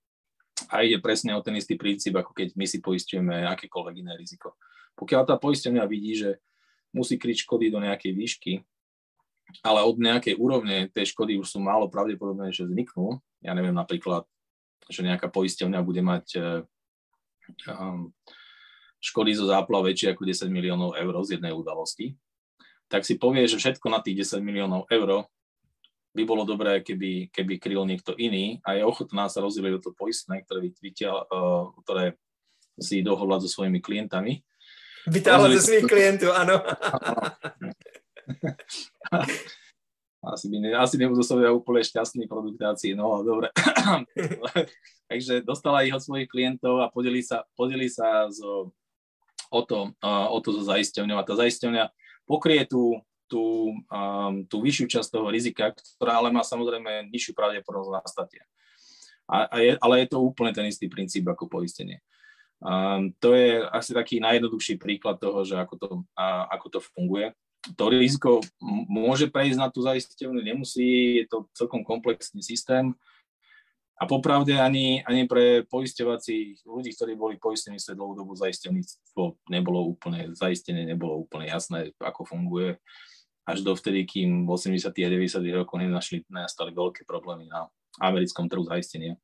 A 0.72 0.84
ide 0.84 1.00
presne 1.00 1.36
o 1.36 1.44
ten 1.44 1.56
istý 1.56 1.76
princíp, 1.76 2.16
ako 2.16 2.32
keď 2.36 2.56
my 2.56 2.66
si 2.68 2.80
poistujeme 2.84 3.48
akékoľvek 3.48 3.96
iné 4.00 4.14
riziko. 4.16 4.56
Pokiaľ 4.96 5.22
tá 5.28 5.36
poistenia 5.40 5.84
vidí, 5.88 6.16
že 6.16 6.40
musí 6.94 7.18
kryť 7.18 7.48
škody 7.48 7.74
do 7.74 7.82
nejakej 7.82 8.12
výšky, 8.14 8.54
ale 9.62 9.86
od 9.86 10.00
nejakej 10.02 10.40
úrovne 10.40 10.90
tej 10.90 11.14
škody 11.14 11.38
už 11.38 11.54
sú 11.54 11.60
málo 11.62 11.92
pravdepodobné, 11.92 12.50
že 12.50 12.66
vzniknú. 12.66 13.22
Ja 13.46 13.54
neviem 13.54 13.76
napríklad, 13.76 14.26
že 14.90 15.06
nejaká 15.06 15.30
poisťovňa 15.30 15.80
bude 15.86 16.02
mať 16.02 16.26
um, 17.68 18.10
škody 19.04 19.36
zo 19.36 19.46
záplav 19.52 19.84
väčšie 19.84 20.16
ako 20.16 20.24
10 20.24 20.48
miliónov 20.48 20.96
eur 20.96 21.14
z 21.28 21.40
jednej 21.40 21.52
udalosti, 21.52 22.16
tak 22.88 23.04
si 23.04 23.20
povie, 23.20 23.44
že 23.50 23.60
všetko 23.60 23.88
na 23.92 24.00
tých 24.00 24.24
10 24.24 24.40
miliónov 24.40 24.88
eur 24.88 25.28
by 26.14 26.24
bolo 26.30 26.46
dobré, 26.46 26.86
keby, 26.86 27.34
keby 27.34 27.58
kryl 27.58 27.84
niekto 27.90 28.14
iný 28.16 28.62
a 28.62 28.78
je 28.78 28.86
ochotná 28.86 29.26
sa 29.28 29.42
rozdeliť 29.42 29.82
do 29.82 29.82
to 29.82 29.92
poistné, 29.98 30.46
ktoré, 30.46 30.70
vytiaľ, 30.70 31.26
uh, 31.26 31.74
ktoré 31.84 32.16
si 32.78 33.02
dohovľať 33.02 33.40
so 33.46 33.50
svojimi 33.60 33.82
klientami. 33.82 34.46
Vytáhľať 35.10 35.50
zo 35.58 35.62
svojich 35.68 35.90
klientov, 35.90 36.32
áno. 36.32 36.62
asi, 40.34 40.46
by 40.48 40.58
ne, 40.60 40.70
asi 40.76 40.96
nebudú 40.96 41.22
sobie 41.22 41.52
úplne 41.52 41.84
šťastní 41.84 42.26
produktácii, 42.32 42.96
no 42.96 43.22
dobre. 43.22 43.52
Takže 45.12 45.44
dostala 45.44 45.84
ich 45.84 45.94
od 45.94 46.02
svojich 46.02 46.32
klientov 46.32 46.80
a 46.80 46.88
podeli 46.88 47.20
sa, 47.20 47.44
podeli 47.54 47.92
sa 47.92 48.32
zo, 48.32 48.72
o, 49.52 49.62
to, 49.68 49.92
o 50.04 50.38
to 50.40 50.50
so 50.56 50.64
zaisťovňou 50.64 51.20
a 51.20 51.28
tá 51.28 51.36
zaisťovňa 51.36 51.84
pokrie 52.24 52.64
tú, 52.64 53.04
tú, 53.28 53.76
um, 53.92 54.48
tú 54.48 54.64
vyššiu 54.64 55.00
časť 55.00 55.10
toho 55.12 55.28
rizika, 55.28 55.76
ktorá 56.00 56.24
ale 56.24 56.32
má 56.32 56.42
samozrejme 56.42 57.12
nižšiu 57.12 57.36
pravdepodobnosť 57.36 57.94
nastatia. 58.00 58.44
A, 59.28 59.48
a 59.48 59.56
je, 59.60 59.72
ale 59.80 60.04
je 60.04 60.08
to 60.16 60.24
úplne 60.24 60.52
ten 60.52 60.68
istý 60.68 60.88
princíp 60.88 61.28
ako 61.28 61.48
poistenie. 61.48 62.00
Um, 62.64 63.12
to 63.20 63.36
je 63.36 63.60
asi 63.60 63.92
taký 63.92 64.24
najjednoduchší 64.24 64.80
príklad 64.80 65.20
toho, 65.20 65.44
že 65.44 65.60
ako 65.60 65.76
to, 65.76 65.88
a, 66.16 66.48
ako 66.48 66.68
to 66.72 66.80
funguje 66.80 67.36
to 67.64 67.84
riziko 67.88 68.44
môže 68.92 69.32
prejsť 69.32 69.58
na 69.58 69.72
tú 69.72 69.80
zaistiteľnú, 69.88 70.44
nemusí, 70.44 71.24
je 71.24 71.26
to 71.32 71.48
celkom 71.56 71.88
komplexný 71.88 72.44
systém. 72.44 72.92
A 73.96 74.04
popravde 74.04 74.52
ani, 74.60 75.00
ani 75.08 75.30
pre 75.30 75.64
poisťovacích 75.70 76.68
ľudí, 76.68 76.92
ktorí 76.92 77.16
boli 77.16 77.40
poistení 77.40 77.80
sa 77.80 77.96
dlhú 77.96 78.20
dobu 78.20 78.36
zaistevníctvo 78.36 79.48
nebolo 79.48 79.96
úplne, 79.96 80.36
zaistenie 80.36 80.84
nebolo 80.84 81.24
úplne 81.24 81.48
jasné, 81.48 81.96
ako 82.04 82.28
funguje. 82.28 82.82
Až 83.48 83.64
dovtedy, 83.64 84.04
kým 84.04 84.44
v 84.44 84.50
80. 84.50 84.92
a 84.92 84.92
90. 84.92 85.40
rokoch 85.56 85.80
nenašli, 85.80 86.28
nastali 86.28 86.76
veľké 86.76 87.08
problémy 87.08 87.48
na 87.48 87.72
americkom 88.04 88.50
trhu 88.52 88.68
zaistenia. 88.68 89.16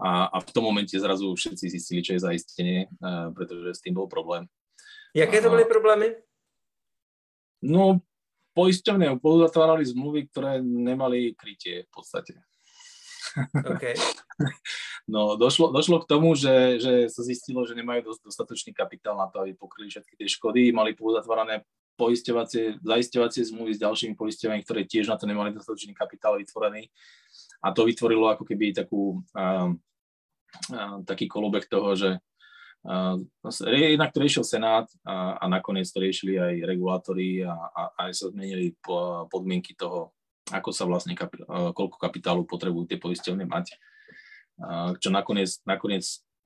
A, 0.00 0.30
a 0.30 0.38
v 0.40 0.50
tom 0.54 0.64
momente 0.64 0.94
zrazu 0.96 1.28
všetci 1.34 1.64
zistili, 1.68 2.00
čo 2.00 2.16
je 2.16 2.24
zaistenie, 2.24 2.78
eh, 2.88 3.28
pretože 3.34 3.76
s 3.76 3.82
tým 3.84 3.98
bol 3.98 4.08
problém. 4.08 4.48
Jaké 5.14 5.38
to 5.38 5.52
boli 5.52 5.68
problémy? 5.68 6.16
No, 7.64 8.04
poisťovne 8.52 9.16
pozatvárali 9.18 9.88
zmluvy, 9.88 10.28
ktoré 10.28 10.60
nemali 10.60 11.32
krytie 11.32 11.88
v 11.88 11.90
podstate. 11.90 12.36
Okay. 13.52 13.96
No, 15.04 15.36
došlo, 15.36 15.68
došlo 15.68 16.00
k 16.00 16.08
tomu, 16.08 16.32
že, 16.32 16.80
že 16.80 17.12
sa 17.12 17.20
zistilo, 17.20 17.60
že 17.68 17.76
nemajú 17.76 18.16
dostatočný 18.24 18.72
kapitál 18.72 19.20
na 19.20 19.28
to, 19.28 19.44
aby 19.44 19.52
pokryli 19.52 19.92
všetky 19.92 20.16
tie 20.16 20.24
škody. 20.32 20.72
Mali 20.72 20.96
pozatvárané 20.96 21.60
poisťovacie, 22.00 22.80
zaisťovacie 22.80 23.52
zmluvy 23.52 23.76
s 23.76 23.82
ďalšími 23.84 24.16
poisťovami, 24.16 24.64
ktoré 24.64 24.88
tiež 24.88 25.12
na 25.12 25.20
to 25.20 25.28
nemali 25.28 25.52
dostatočný 25.52 25.92
kapitál 25.92 26.40
vytvorený. 26.40 26.88
A 27.60 27.76
to 27.76 27.84
vytvorilo 27.84 28.32
ako 28.32 28.48
keby 28.48 28.72
takú, 28.72 29.20
a, 29.36 29.70
a, 30.72 31.04
taký 31.04 31.28
kolobek 31.28 31.68
toho, 31.68 31.92
že 31.94 32.16
Jednak 33.64 34.12
to 34.12 34.20
riešil 34.20 34.44
Senát 34.44 34.84
a, 35.08 35.40
a 35.40 35.44
nakoniec 35.48 35.88
to 35.88 36.04
riešili 36.04 36.36
aj 36.36 36.68
regulátori 36.68 37.40
a, 37.40 37.56
a 37.56 38.08
aj 38.08 38.12
sa 38.12 38.28
zmenili 38.28 38.76
podmienky 39.32 39.72
toho, 39.72 40.12
ako 40.52 40.68
sa 40.68 40.84
vlastne, 40.84 41.16
kapi, 41.16 41.48
koľko 41.48 41.96
kapitálu 41.96 42.44
potrebujú 42.44 42.84
tie 42.84 43.00
poisťovne 43.00 43.48
mať. 43.48 43.72
Čo 45.00 45.08
nakoniec, 45.08 45.64
nakoniec 45.64 46.04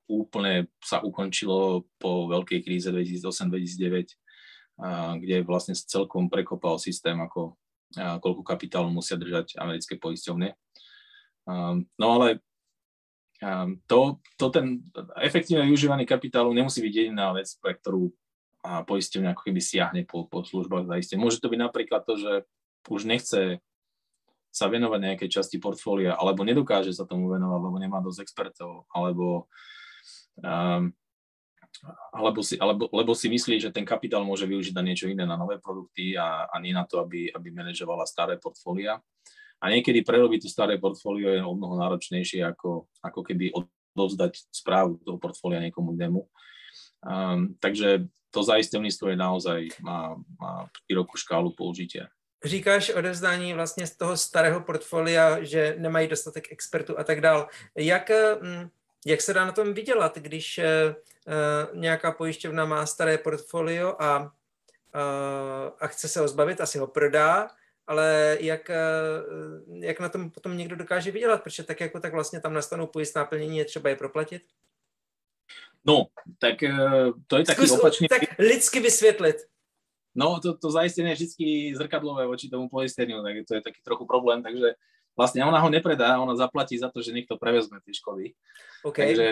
úplne 0.09 0.71
sa 0.79 1.03
ukončilo 1.03 1.85
po 1.99 2.31
veľkej 2.31 2.63
kríze 2.63 2.89
2008-2009, 2.89 5.19
kde 5.19 5.35
vlastne 5.43 5.75
celkom 5.75 6.31
prekopal 6.31 6.79
systém, 6.79 7.19
ako, 7.19 7.59
koľko 7.93 8.41
kapitálu 8.47 8.87
musia 8.89 9.19
držať 9.19 9.59
americké 9.59 9.99
poisťovne. 9.99 10.55
No 11.99 12.07
ale 12.15 12.39
to, 13.87 14.19
to 14.35 14.45
ten 14.51 14.83
efektívne 15.15 15.63
využívaný 15.63 16.03
kapitálu 16.03 16.51
nemusí 16.51 16.83
byť 16.83 16.93
jediná 16.93 17.31
vec, 17.31 17.47
pre 17.63 17.79
ktorú 17.79 18.11
poisťovňa 18.59 19.31
ako 19.31 19.41
keby 19.47 19.61
siahne 19.63 20.01
po, 20.03 20.27
po 20.27 20.43
službách 20.43 20.91
zaistenia. 20.91 21.23
Môže 21.23 21.39
to 21.39 21.47
byť 21.47 21.59
napríklad 21.63 22.03
to, 22.03 22.19
že 22.19 22.33
už 22.91 23.07
nechce 23.07 23.63
sa 24.49 24.65
venovať 24.67 24.99
nejakej 24.99 25.29
časti 25.29 25.57
portfólia, 25.61 26.17
alebo 26.17 26.43
nedokáže 26.43 26.91
sa 26.91 27.07
tomu 27.07 27.31
venovať, 27.31 27.59
lebo 27.63 27.77
nemá 27.79 28.03
dosť 28.03 28.25
expertov, 28.25 28.89
alebo, 28.91 29.47
um, 30.41 30.91
alebo 32.11 32.39
si, 32.41 32.57
alebo, 32.57 32.89
lebo 32.89 33.13
si 33.13 33.29
myslí, 33.29 33.61
že 33.61 33.69
ten 33.69 33.85
kapitál 33.85 34.25
môže 34.25 34.49
využiť 34.49 34.73
na 34.73 34.83
niečo 34.83 35.07
iné, 35.07 35.23
na 35.23 35.37
nové 35.37 35.61
produkty 35.61 36.17
a, 36.17 36.49
a 36.49 36.55
nie 36.59 36.73
na 36.73 36.83
to, 36.83 36.99
aby, 36.99 37.29
aby 37.29 37.47
manažovala 37.53 38.09
staré 38.09 38.41
portfólia 38.41 38.99
a 39.59 39.65
niekedy 39.69 40.07
prerobiť 40.07 40.47
to 40.47 40.49
staré 40.49 40.79
portfólio 40.79 41.35
je 41.35 41.43
o 41.43 41.53
mnoho 41.55 41.75
náročnejšie, 41.75 42.43
ako, 42.47 42.87
ako 43.03 43.21
keby 43.27 43.51
odovzdať 43.51 44.47
správu 44.51 45.03
toho 45.03 45.19
portfólia 45.19 45.59
niekomu 45.59 45.91
inému. 45.99 46.21
Um, 47.03 47.55
takže 47.59 48.07
to 48.31 48.39
zaisťovníctvo 48.43 49.05
je 49.09 49.17
naozaj, 49.17 49.59
má, 49.81 50.15
má 50.39 50.69
širokú 50.87 51.17
škálu 51.17 51.51
použitia. 51.51 52.07
Říkáš 52.45 52.89
odevzdání 52.89 53.53
vlastně 53.53 53.87
z 53.87 53.95
toho 53.95 54.17
starého 54.17 54.61
portfolia, 54.61 55.43
že 55.43 55.75
nemají 55.77 56.07
dostatek 56.07 56.51
expertů 56.51 56.99
a 56.99 57.03
tak 57.03 57.21
dál. 57.21 57.47
Jak, 57.75 58.11
hm, 58.41 58.69
jak 59.05 59.21
se 59.21 59.33
dá 59.33 59.45
na 59.45 59.51
tom 59.51 59.73
vydělat, 59.73 60.17
když 60.17 60.59
uh, 60.59 61.79
nějaká 61.79 62.11
pojišťovna 62.11 62.65
má 62.65 62.85
staré 62.85 63.17
portfolio 63.17 63.95
a, 63.99 64.19
uh, 64.19 64.29
a 65.79 65.87
chce 65.87 66.07
se 66.07 66.19
ho 66.19 66.27
zbavit, 66.27 66.61
asi 66.61 66.77
ho 66.77 66.87
prodá, 66.87 67.49
ale 67.89 68.37
jak, 68.41 68.69
eh, 68.69 68.77
jak 69.81 69.99
na 69.99 70.09
tom 70.09 70.31
potom 70.31 70.57
někdo 70.57 70.75
dokáže 70.75 71.11
vydělat, 71.11 71.43
protože 71.43 71.63
tak 71.63 71.81
jako 71.81 71.99
tak 71.99 72.13
vlastně 72.13 72.39
tam 72.39 72.53
nastanou 72.53 72.87
pojistná 72.87 73.25
plnění, 73.25 73.57
je 73.57 73.65
třeba 73.65 73.89
je 73.89 73.95
proplatit? 73.95 74.41
No, 75.85 76.05
tak 76.39 76.63
eh, 76.63 77.11
to 77.27 77.37
je 77.37 77.45
taký 77.45 77.67
Zkus, 77.67 77.79
opačný... 77.79 78.07
Tak 78.07 78.21
lidsky 78.39 78.79
vysvětlit. 78.79 79.35
No, 80.15 80.39
to, 80.39 80.57
to 80.57 80.71
zaistenie 80.71 81.13
je 81.13 81.15
vždy 81.15 81.73
zrkadlové 81.77 82.25
voči 82.25 82.49
tomu 82.49 82.69
poisteniu, 82.69 83.21
tak 83.23 83.45
to 83.47 83.53
je 83.55 83.61
taký 83.61 83.81
trochu 83.81 84.05
problém, 84.05 84.43
takže 84.43 84.73
vlastne 85.17 85.45
ona 85.45 85.61
ho 85.61 85.69
nepredá, 85.69 86.17
ona 86.21 86.35
zaplatí 86.35 86.77
za 86.77 86.89
to, 86.89 87.01
že 87.01 87.13
niekto 87.13 87.37
prevezme 87.37 87.81
tie 87.85 87.93
škody. 87.93 88.33
Okay. 88.83 89.13
Takže, 89.13 89.27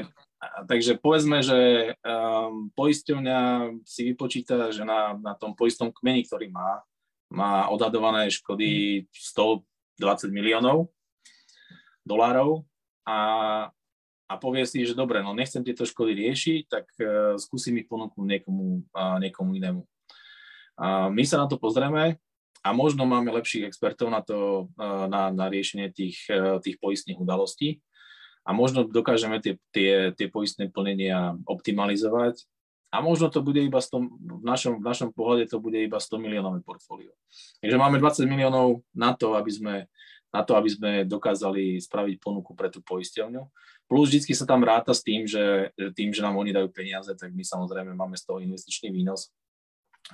takže 0.68 0.92
povedzme, 1.02 1.42
že 1.42 1.60
um, 2.06 2.70
poisťovňa 2.78 3.40
si 3.86 4.02
vypočíta, 4.14 4.70
že 4.70 4.86
na, 4.86 5.18
na 5.18 5.34
tom 5.34 5.58
poistnom 5.58 5.90
kmeni, 5.90 6.26
ktorý 6.26 6.54
má, 6.54 6.86
má 7.28 7.68
odhadované 7.68 8.32
škody 8.32 9.04
120 9.12 10.32
miliónov 10.32 10.88
dolárov 12.08 12.64
a, 13.04 13.20
a 14.28 14.34
povie 14.40 14.64
si, 14.64 14.88
že 14.88 14.96
dobre, 14.96 15.20
no 15.20 15.36
nechcem 15.36 15.64
tieto 15.64 15.84
škody 15.84 16.16
riešiť, 16.16 16.62
tak 16.68 16.86
uh, 17.04 17.36
skúsim 17.36 17.76
ich 17.80 17.88
ponúknuť 17.92 18.28
niekomu, 18.28 18.88
uh, 18.96 19.20
niekomu 19.20 19.52
inému. 19.60 19.82
Uh, 20.78 21.12
my 21.12 21.24
sa 21.28 21.44
na 21.44 21.48
to 21.52 21.60
pozrieme 21.60 22.16
a 22.64 22.70
možno 22.72 23.04
máme 23.04 23.32
lepších 23.36 23.68
expertov 23.68 24.08
na 24.08 24.24
to, 24.24 24.72
uh, 24.80 25.08
na, 25.12 25.32
na 25.32 25.46
riešenie 25.52 25.92
tých, 25.92 26.24
uh, 26.32 26.64
tých 26.64 26.80
poistných 26.80 27.20
udalostí. 27.20 27.84
A 28.48 28.56
možno 28.56 28.88
dokážeme 28.88 29.44
tie, 29.44 29.60
tie, 29.76 30.16
tie 30.16 30.28
poistné 30.32 30.72
plnenia 30.72 31.36
optimalizovať 31.44 32.48
a 32.98 33.02
možno 33.06 33.30
to 33.30 33.46
bude 33.46 33.62
iba 33.62 33.78
100, 33.78 34.42
v 34.42 34.42
našom, 34.42 34.82
v 34.82 34.86
našom 34.90 35.14
pohľade 35.14 35.54
to 35.54 35.62
bude 35.62 35.78
iba 35.78 36.02
100 36.02 36.18
miliónové 36.18 36.66
portfólio. 36.66 37.14
Takže 37.62 37.78
máme 37.78 38.02
20 38.02 38.26
miliónov 38.26 38.82
na 38.98 39.14
to, 39.14 39.38
aby 39.38 39.54
sme, 39.54 39.76
na 40.34 40.42
to, 40.42 40.58
aby 40.58 40.66
sme 40.66 40.92
dokázali 41.06 41.78
spraviť 41.78 42.18
ponuku 42.18 42.58
pre 42.58 42.74
tú 42.74 42.82
poisťovňu. 42.82 43.46
Plus 43.86 44.10
vždy 44.10 44.34
sa 44.34 44.50
tam 44.50 44.66
ráta 44.66 44.98
s 44.98 45.06
tým, 45.06 45.30
že, 45.30 45.70
tým, 45.94 46.10
že 46.10 46.26
nám 46.26 46.42
oni 46.42 46.50
dajú 46.58 46.74
peniaze, 46.74 47.14
tak 47.14 47.38
my 47.38 47.46
samozrejme 47.46 47.94
máme 47.94 48.18
z 48.18 48.26
toho 48.26 48.42
investičný 48.42 48.90
výnos, 48.90 49.30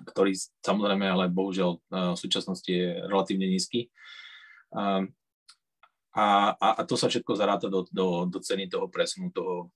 ktorý 0.04 0.36
samozrejme 0.60 1.08
ale 1.08 1.32
bohužiaľ 1.32 1.80
v 1.88 2.20
súčasnosti 2.20 2.68
je 2.68 3.00
relatívne 3.08 3.48
nízky. 3.48 3.88
A, 4.76 5.08
a, 6.52 6.68
a 6.78 6.82
to 6.84 7.00
sa 7.00 7.08
všetko 7.08 7.32
zaráta 7.34 7.72
do, 7.72 7.88
do, 7.90 8.28
do 8.28 8.40
ceny 8.44 8.68
toho 8.68 8.92
presunu 8.92 9.32
toho, 9.32 9.72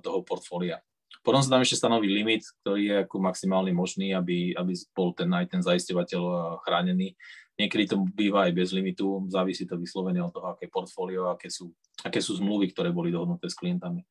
toho 0.00 0.22
portfólia. 0.22 0.78
Potom 1.24 1.40
sa 1.40 1.56
tam 1.56 1.64
ešte 1.64 1.80
stanoví 1.80 2.12
limit, 2.12 2.44
ktorý 2.60 2.82
je 2.84 2.96
ako 3.08 3.16
maximálny 3.16 3.72
možný, 3.72 4.12
aby, 4.12 4.52
aby 4.52 4.72
bol 4.92 5.16
ten 5.16 5.32
aj 5.32 5.56
ten 5.56 5.64
zaisťovateľ 5.64 6.22
eh, 6.22 6.38
chránený. 6.68 7.08
Niekedy 7.56 7.84
to 7.88 7.96
býva 8.12 8.44
aj 8.44 8.52
bez 8.52 8.76
limitu, 8.76 9.24
závisí 9.32 9.64
to 9.64 9.80
vyslovene 9.80 10.20
od 10.20 10.34
toho, 10.34 10.52
aké 10.52 10.68
portfólio, 10.68 11.32
aké 11.32 11.48
sú, 11.48 11.72
aké 12.02 12.20
sú 12.20 12.36
zmluvy, 12.36 12.74
ktoré 12.74 12.90
boli 12.90 13.14
dohodnuté 13.14 13.46
s 13.46 13.54
klientami. 13.54 14.02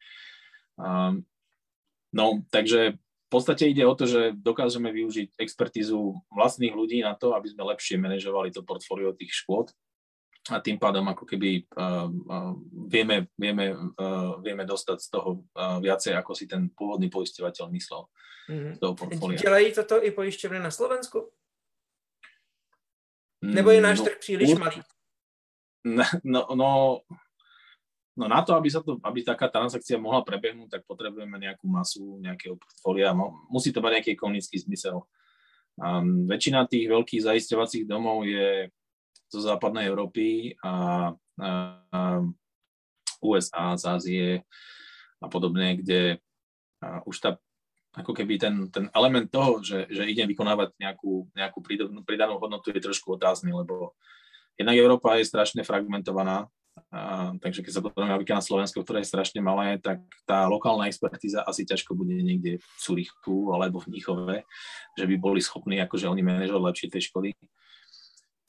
Um, 0.79 1.27
no, 2.15 2.39
takže 2.47 2.95
v 2.95 3.29
podstate 3.29 3.67
ide 3.67 3.83
o 3.83 3.91
to, 3.99 4.07
že 4.07 4.31
dokážeme 4.31 4.87
využiť 4.95 5.35
expertízu 5.35 6.23
vlastných 6.31 6.71
ľudí 6.71 7.03
na 7.03 7.19
to, 7.19 7.35
aby 7.35 7.51
sme 7.51 7.67
lepšie 7.67 7.99
manažovali 7.99 8.55
to 8.55 8.63
portfólio 8.63 9.11
tých 9.11 9.35
škôd 9.43 9.75
a 10.51 10.59
tým 10.59 10.75
pádom 10.75 11.07
ako 11.07 11.23
keby 11.23 11.63
uh, 11.71 12.11
uh, 12.11 12.51
vieme, 12.91 13.31
vieme, 13.39 13.71
uh, 13.71 14.35
vieme 14.43 14.67
dostať 14.67 14.97
z 14.99 15.07
toho 15.07 15.47
uh, 15.55 15.79
viacej, 15.79 16.19
ako 16.19 16.35
si 16.35 16.51
ten 16.51 16.67
pôvodný 16.67 17.07
poisťovateľ 17.07 17.65
myslel 17.71 18.01
mm-hmm. 18.51 18.73
z 18.75 18.79
toho 18.83 18.93
portfólia. 18.95 19.39
Dělají 19.39 19.67
toto 19.71 20.03
i 20.03 20.11
pojišťovny 20.11 20.59
na 20.59 20.71
Slovensku? 20.71 21.31
Nebo 23.43 23.71
je 23.71 23.81
náš 23.83 23.99
no, 23.99 24.05
trh 24.05 24.17
příliš 24.19 24.49
ur... 24.55 24.59
malý? 24.59 24.79
No, 25.83 26.03
no, 26.55 27.03
no 28.15 28.23
na 28.27 28.39
to, 28.43 28.55
aby, 28.55 28.71
sa 28.71 28.79
to, 28.79 28.99
aby 29.03 29.23
taká 29.23 29.51
transakcia 29.51 29.99
mohla 29.99 30.23
prebehnúť, 30.23 30.79
tak 30.79 30.81
potrebujeme 30.87 31.35
nejakú 31.39 31.67
masu, 31.67 32.19
nejakého 32.23 32.55
portfólia. 32.55 33.11
Musí 33.51 33.75
to 33.75 33.83
mať 33.83 33.99
nejaký 33.99 34.11
ekonomický 34.15 34.63
zmysel. 34.63 35.03
Um, 35.75 36.29
väčšina 36.29 36.69
tých 36.71 36.87
veľkých 36.87 37.25
zaisťovacích 37.25 37.83
domov 37.83 38.23
je 38.29 38.71
zo 39.33 39.41
západnej 39.41 39.89
Európy 39.89 40.53
a, 40.61 41.09
a, 41.41 41.49
a 41.89 42.01
USA, 43.25 43.73
z 43.73 43.83
Ázie 43.89 44.27
a 45.17 45.25
podobne, 45.25 45.81
kde 45.81 46.21
a 46.83 46.99
už 47.07 47.15
tá 47.23 47.39
ako 47.93 48.11
keby 48.11 48.41
ten, 48.41 48.55
ten 48.73 48.89
element 48.91 49.29
toho, 49.29 49.61
že, 49.61 49.85
že 49.87 50.03
idem 50.09 50.25
vykonávať 50.25 50.75
nejakú, 50.81 51.29
nejakú 51.37 51.59
pridanú 52.03 52.35
hodnotu 52.41 52.73
je 52.73 52.81
trošku 52.81 53.15
otázny, 53.15 53.53
lebo 53.53 53.93
jednak 54.57 54.75
Európa 54.75 55.15
je 55.21 55.29
strašne 55.29 55.61
fragmentovaná, 55.61 56.49
a, 56.89 57.33
takže 57.37 57.61
keď 57.61 57.71
sa 57.71 57.81
pozrieme 57.85 58.09
napríklad 58.09 58.41
na 58.41 58.45
Slovensko, 58.45 58.81
ktoré 58.81 59.05
je 59.05 59.11
strašne 59.13 59.45
malé, 59.45 59.77
tak 59.77 60.01
tá 60.25 60.49
lokálna 60.49 60.89
expertíza 60.89 61.45
asi 61.45 61.69
ťažko 61.69 61.93
bude 61.93 62.17
niekde 62.17 62.57
v 62.57 62.65
Curychu 62.81 63.53
alebo 63.53 63.77
v 63.77 63.93
Níchove, 63.93 64.41
že 64.97 65.05
by 65.05 65.15
boli 65.21 65.37
schopní 65.37 65.77
akože 65.77 66.09
oni 66.09 66.25
manažovať 66.25 66.65
lepšie 66.65 66.87
tej 66.89 67.13
škody. 67.13 67.29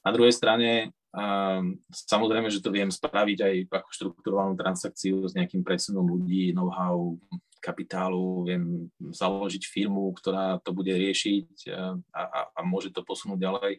Na 0.04 0.12
druhej 0.12 0.36
strane, 0.36 0.92
um, 1.16 1.80
samozrejme, 1.88 2.52
že 2.52 2.60
to 2.60 2.68
viem 2.68 2.92
spraviť 2.92 3.38
aj 3.40 3.54
ako 3.72 3.88
štruktúrovanú 3.88 4.52
transakciu 4.52 5.24
s 5.24 5.32
nejakým 5.32 5.64
presunom 5.64 6.04
ľudí, 6.04 6.52
know-how, 6.52 7.16
kapitálu, 7.64 8.44
viem 8.44 8.92
založiť 9.00 9.64
firmu, 9.64 10.12
ktorá 10.20 10.60
to 10.60 10.76
bude 10.76 10.92
riešiť 10.92 11.72
a, 11.72 11.96
a, 12.12 12.40
a 12.52 12.60
môže 12.60 12.92
to 12.92 13.00
posunúť 13.00 13.40
ďalej. 13.40 13.72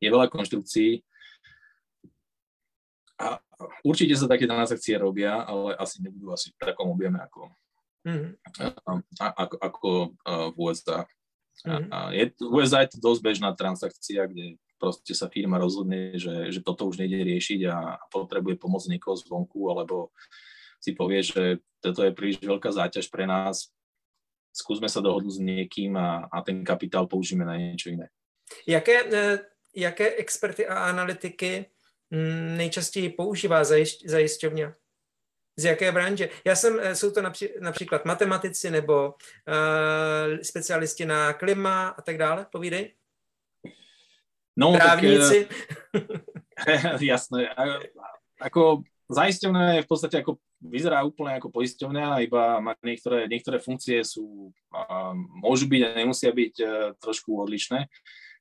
Je 0.00 0.08
veľa 0.08 0.32
konštrukcií 0.32 1.04
a 3.20 3.40
určite 3.84 4.16
sa 4.16 4.28
také 4.28 4.48
transakcie 4.48 4.96
robia, 4.96 5.44
ale 5.44 5.76
asi 5.76 6.00
nebudú 6.00 6.32
asi 6.32 6.52
v 6.52 6.60
takom 6.60 6.92
objeme 6.92 7.20
ako, 7.20 7.52
mm-hmm. 8.08 8.30
a, 9.20 9.26
ako, 9.44 9.56
ako 9.60 9.90
v 10.52 10.56
USA. 10.56 11.04
Mm-hmm. 11.64 11.88
A, 11.92 11.96
a 11.96 12.12
je, 12.12 12.24
v 12.40 12.52
USA 12.52 12.84
je 12.84 12.96
to 12.96 12.98
dosť 13.00 13.20
bežná 13.20 13.52
transakcia, 13.52 14.28
kde 14.28 14.56
proste 14.78 15.12
sa 15.16 15.28
firma 15.28 15.58
rozhodne, 15.58 16.16
že, 16.16 16.52
že 16.52 16.60
toto 16.60 16.86
už 16.86 17.00
nejde 17.00 17.24
riešiť 17.24 17.60
a, 17.68 18.00
potrebuje 18.12 18.56
pomoc 18.60 18.84
niekoho 18.88 19.16
zvonku, 19.16 19.72
alebo 19.72 20.12
si 20.80 20.92
povie, 20.92 21.24
že 21.24 21.64
toto 21.80 22.04
je 22.04 22.12
príliš 22.12 22.40
veľká 22.44 22.70
záťaž 22.72 23.08
pre 23.08 23.26
nás, 23.26 23.72
skúsme 24.56 24.88
sa 24.88 25.04
dohodnúť 25.04 25.36
s 25.36 25.44
niekým 25.44 25.92
a, 26.00 26.32
a 26.32 26.40
ten 26.40 26.64
kapitál 26.64 27.04
použijeme 27.04 27.44
na 27.44 27.60
niečo 27.60 27.92
iné. 27.92 28.08
Jaké, 28.66 29.04
e, 29.04 29.38
jaké 29.74 30.16
experty 30.16 30.66
a 30.66 30.88
analytiky 30.88 31.66
mm, 32.10 32.56
nejčastěji 32.56 33.08
používá 33.12 33.64
zajišťovňa? 34.04 34.72
Z 35.58 35.64
jaké 35.64 35.92
branže? 35.92 36.28
Já 36.44 36.56
jsem, 36.56 36.80
e, 36.80 36.94
jsou 36.94 37.10
to 37.10 37.22
napří, 37.22 37.48
například 37.60 38.04
matematici 38.04 38.70
nebo 38.70 39.14
uh, 39.14 40.38
specialisti 40.42 41.06
na 41.06 41.32
klima 41.32 41.88
a 41.88 42.02
tak 42.02 42.18
dále, 42.18 42.46
povídej. 42.52 42.94
No, 44.56 44.72
Právníci. 44.72 45.46
Tak, 46.56 47.00
jasné. 47.12 47.52
Ako 48.40 48.82
zaisťovné 49.12 49.80
je 49.80 49.84
v 49.84 49.88
podstate 49.88 50.16
ako, 50.24 50.40
vyzerá 50.64 51.04
úplne 51.04 51.38
ako 51.38 51.52
poisťovňa, 51.52 52.24
iba 52.26 52.58
má 52.58 52.72
niektoré, 52.82 53.28
niektoré 53.30 53.60
funkcie 53.62 54.02
sú, 54.02 54.50
a, 54.72 55.12
môžu 55.14 55.68
byť 55.70 55.82
a 55.84 55.88
nemusia 55.94 56.32
byť 56.32 56.54
a, 56.58 56.64
e, 56.64 56.70
trošku 56.98 57.36
odlišné. 57.36 57.86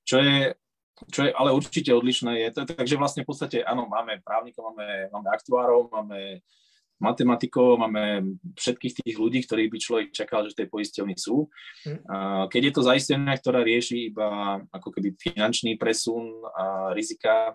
Čo 0.07 0.23
je, 0.23 0.55
čo 1.11 1.19
je 1.27 1.31
ale 1.35 1.51
určite 1.53 1.91
odlišné 1.91 2.47
je, 2.47 2.49
to, 2.55 2.59
takže 2.63 2.95
vlastne 2.95 3.21
v 3.21 3.29
podstate 3.29 3.57
áno, 3.61 3.85
máme 3.85 4.23
právnikov, 4.23 4.73
máme, 4.73 5.11
máme 5.11 5.29
aktuárov, 5.35 5.91
máme 5.91 6.41
matematikov, 7.01 7.75
máme 7.75 8.35
všetkých 8.55 9.03
tých 9.03 9.17
ľudí, 9.19 9.43
ktorých 9.43 9.71
by 9.71 9.77
človek 9.79 10.07
čakal, 10.15 10.47
že 10.47 10.55
tej 10.55 10.71
poisťovni 10.71 11.15
sú. 11.19 11.51
Hm. 11.83 11.99
Keď 12.47 12.61
je 12.61 12.73
to 12.73 12.87
zaistenia, 12.87 13.35
ktorá 13.35 13.61
rieši 13.61 14.15
iba 14.15 14.59
ako 14.71 14.89
keby 14.95 15.15
finančný 15.19 15.75
presun 15.75 16.39
a 16.55 16.95
rizika 16.95 17.53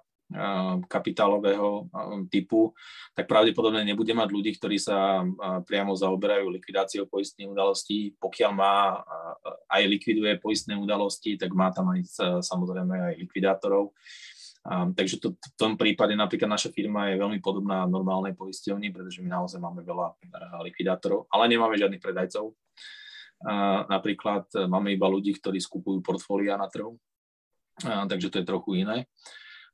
kapitálového 0.87 1.91
typu, 2.31 2.71
tak 3.19 3.27
pravdepodobne 3.27 3.83
nebude 3.83 4.15
mať 4.15 4.31
ľudí, 4.31 4.55
ktorí 4.55 4.79
sa 4.79 5.27
priamo 5.67 5.99
zaoberajú 5.99 6.55
likvidáciou 6.55 7.11
poistných 7.11 7.51
udalostí. 7.51 8.15
Pokiaľ 8.15 8.51
má 8.55 9.03
aj 9.67 9.83
likviduje 9.91 10.39
poistné 10.39 10.79
udalosti, 10.79 11.35
tak 11.35 11.51
má 11.51 11.75
tam 11.75 11.91
aj 11.91 12.07
samozrejme 12.47 13.11
aj 13.11 13.15
likvidátorov. 13.27 13.91
Takže 14.69 15.25
to, 15.25 15.33
v 15.41 15.57
tom 15.57 15.81
prípade 15.81 16.13
napríklad 16.13 16.45
naša 16.45 16.69
firma 16.69 17.09
je 17.09 17.17
veľmi 17.17 17.41
podobná 17.41 17.89
normálnej 17.89 18.37
poisťovni, 18.37 18.93
pretože 18.93 19.25
my 19.25 19.33
naozaj 19.33 19.57
máme 19.57 19.81
veľa 19.81 20.09
uh, 20.13 20.61
likvidátorov, 20.61 21.33
ale 21.33 21.49
nemáme 21.49 21.81
žiadnych 21.81 22.05
predajcov. 22.05 22.53
Uh, 23.41 23.89
napríklad 23.89 24.45
uh, 24.53 24.69
máme 24.69 24.93
iba 24.93 25.09
ľudí, 25.09 25.33
ktorí 25.33 25.57
skupujú 25.57 26.05
portfólia 26.05 26.61
na 26.61 26.69
trhu, 26.69 26.93
uh, 26.93 28.05
takže 28.05 28.29
to 28.29 28.45
je 28.45 28.51
trochu 28.53 28.85
iné. 28.85 29.09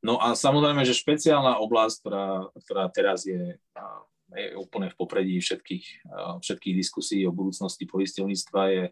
No 0.07 0.22
a 0.22 0.39
samozrejme, 0.39 0.87
že 0.87 0.95
špeciálna 0.95 1.59
oblasť, 1.66 1.95
ktorá, 2.07 2.26
ktorá 2.55 2.84
teraz 2.95 3.26
je, 3.26 3.59
uh, 3.59 4.01
je 4.39 4.55
úplne 4.55 4.87
v 4.87 4.99
popredí 5.03 5.34
všetkých, 5.43 6.07
uh, 6.14 6.39
všetkých 6.39 6.78
diskusí 6.78 7.26
o 7.26 7.34
budúcnosti 7.34 7.91
poisťovníctva, 7.91 8.62
je, 8.70 8.84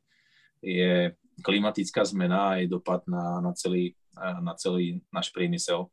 je 0.58 0.92
klimatická 1.38 2.02
zmena 2.02 2.50
a 2.50 2.58
jej 2.58 2.66
dopad 2.66 3.06
na, 3.06 3.38
na 3.38 3.54
celý 3.54 3.94
na 4.16 4.52
celý 4.54 5.02
náš 5.10 5.34
priemysel, 5.34 5.90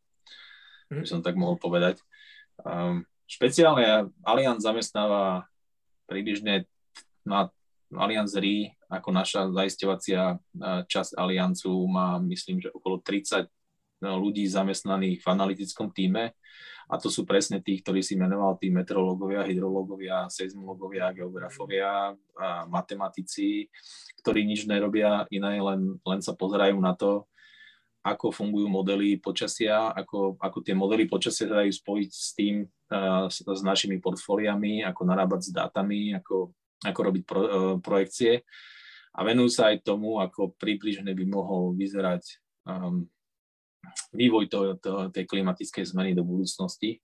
by 0.91 1.07
som 1.07 1.23
tak 1.23 1.39
mohol 1.39 1.57
povedať. 1.57 1.99
Um, 2.61 3.07
špeciálne 3.25 4.11
Allianz 4.21 4.61
zamestnáva 4.61 5.47
približne 6.05 6.67
na 7.23 7.47
Allianz 7.91 8.35
RE 8.35 8.75
ako 8.91 9.09
naša 9.15 9.47
zaisťovacia 9.55 10.35
časť 10.87 11.15
Alliancu 11.15 11.71
má, 11.87 12.19
myslím, 12.27 12.59
že 12.59 12.75
okolo 12.75 12.99
30 12.99 13.47
no, 14.03 14.19
ľudí 14.19 14.43
zamestnaných 14.43 15.23
v 15.23 15.27
analytickom 15.31 15.95
týme. 15.95 16.35
A 16.91 16.99
to 16.99 17.07
sú 17.07 17.23
presne 17.23 17.63
tí, 17.63 17.79
ktorí 17.79 18.03
si 18.03 18.19
menoval 18.19 18.59
tí 18.59 18.67
meteorológovia, 18.67 19.47
hydrológovia, 19.47 20.27
seizmológovia, 20.27 21.15
geografovia, 21.15 22.11
a 22.35 22.67
matematici, 22.67 23.71
ktorí 24.19 24.43
nič 24.43 24.67
nerobia 24.67 25.23
iné, 25.31 25.63
len, 25.63 25.95
len 26.03 26.19
sa 26.19 26.35
pozerajú 26.35 26.75
na 26.83 26.91
to, 26.91 27.30
ako 28.01 28.33
fungujú 28.33 28.65
modely 28.65 29.21
počasia, 29.21 29.93
ako, 29.93 30.37
ako 30.41 30.57
tie 30.65 30.73
modely 30.73 31.05
počasia 31.05 31.45
dajú 31.45 31.69
spojiť 31.69 32.09
s 32.09 32.33
tým, 32.33 32.65
s, 33.29 33.45
s 33.45 33.61
našimi 33.61 34.01
portfóliami, 34.01 34.81
ako 34.81 35.01
narábať 35.05 35.41
s 35.47 35.51
dátami, 35.53 36.17
ako, 36.17 36.49
ako 36.81 36.99
robiť 36.99 37.23
pro, 37.23 37.41
uh, 37.41 37.75
projekcie 37.77 38.41
a 39.11 39.19
venujú 39.27 39.49
sa 39.51 39.71
aj 39.71 39.83
tomu, 39.83 40.23
ako 40.23 40.55
približne 40.55 41.11
by 41.11 41.25
mohol 41.27 41.75
vyzerať 41.75 42.39
um, 42.63 43.03
vývoj 44.15 44.47
to, 44.47 44.59
to, 44.79 44.91
tej 45.11 45.27
klimatickej 45.27 45.83
zmeny 45.91 46.11
do 46.15 46.23
budúcnosti. 46.23 47.03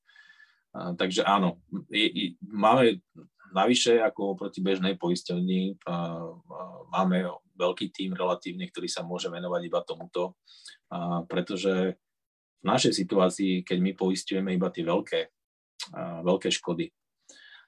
Uh, 0.71 0.95
takže 0.95 1.27
áno, 1.27 1.59
je, 1.91 2.07
je, 2.07 2.25
máme 2.47 3.03
navyše 3.51 3.99
ako 3.99 4.39
oproti 4.39 4.63
bežnej 4.63 4.95
poisťovni, 4.95 5.83
uh, 5.83 6.31
uh, 6.31 6.77
máme 6.95 7.27
veľký 7.57 7.89
tým 7.89 8.13
relatívne, 8.13 8.69
ktorý 8.69 8.87
sa 8.87 9.01
môže 9.01 9.27
venovať 9.33 9.61
iba 9.65 9.81
tomuto, 9.81 10.37
a 10.93 11.25
pretože 11.25 11.97
v 12.61 12.65
našej 12.65 12.93
situácii, 12.93 13.65
keď 13.65 13.77
my 13.81 13.91
poistujeme 13.97 14.53
iba 14.53 14.69
tie 14.69 14.85
veľké, 14.85 15.19
a 15.93 16.21
veľké 16.21 16.49
škody, 16.53 16.93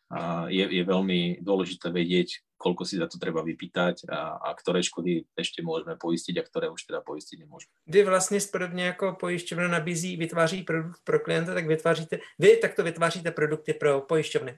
a 0.10 0.50
je, 0.50 0.66
je 0.66 0.84
veľmi 0.86 1.42
dôležité 1.46 1.94
vedieť, 1.94 2.42
koľko 2.60 2.84
si 2.84 3.00
za 3.00 3.08
to 3.08 3.16
treba 3.16 3.40
vypýtať 3.40 4.10
a, 4.12 4.36
a 4.42 4.50
ktoré 4.52 4.84
škody 4.84 5.24
ešte 5.32 5.64
môžeme 5.64 5.96
poistiť 5.96 6.36
a 6.36 6.44
ktoré 6.44 6.68
už 6.68 6.92
teda 6.92 7.00
poistiť 7.06 7.40
nemôžeme. 7.40 7.72
Vy 7.88 8.04
vlastně 8.04 8.40
podobně 8.52 8.86
jako 8.86 9.16
pojišťovna 9.20 9.68
nabízí, 9.68 10.18
vytváří 10.18 10.64
produkt 10.64 11.00
pro 11.04 11.20
klienta, 11.20 11.54
tak 11.54 11.68
vytváříte, 11.68 12.20
vy 12.40 12.58
takto 12.58 12.84
vytváříte 12.84 13.32
produkty 13.32 13.74
pro 13.74 14.02
pojišťovny. 14.02 14.58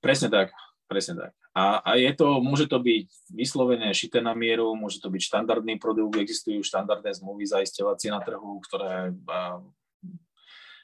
Presne 0.00 0.28
tak. 0.32 0.48
Presne 0.90 1.14
tak. 1.14 1.32
A, 1.54 1.78
a 1.86 1.90
je 1.94 2.10
to, 2.18 2.42
môže 2.42 2.66
to 2.66 2.82
byť 2.82 3.06
vyslovené 3.30 3.94
šité 3.94 4.18
na 4.18 4.34
mieru, 4.34 4.74
môže 4.74 4.98
to 4.98 5.06
byť 5.06 5.22
štandardný 5.22 5.78
produkt, 5.78 6.18
existujú 6.18 6.66
štandardné 6.66 7.14
zmluvy 7.14 7.46
zaisťovacie 7.46 8.10
na 8.10 8.18
trhu, 8.18 8.58
ktoré 8.66 9.14
a, 9.30 9.62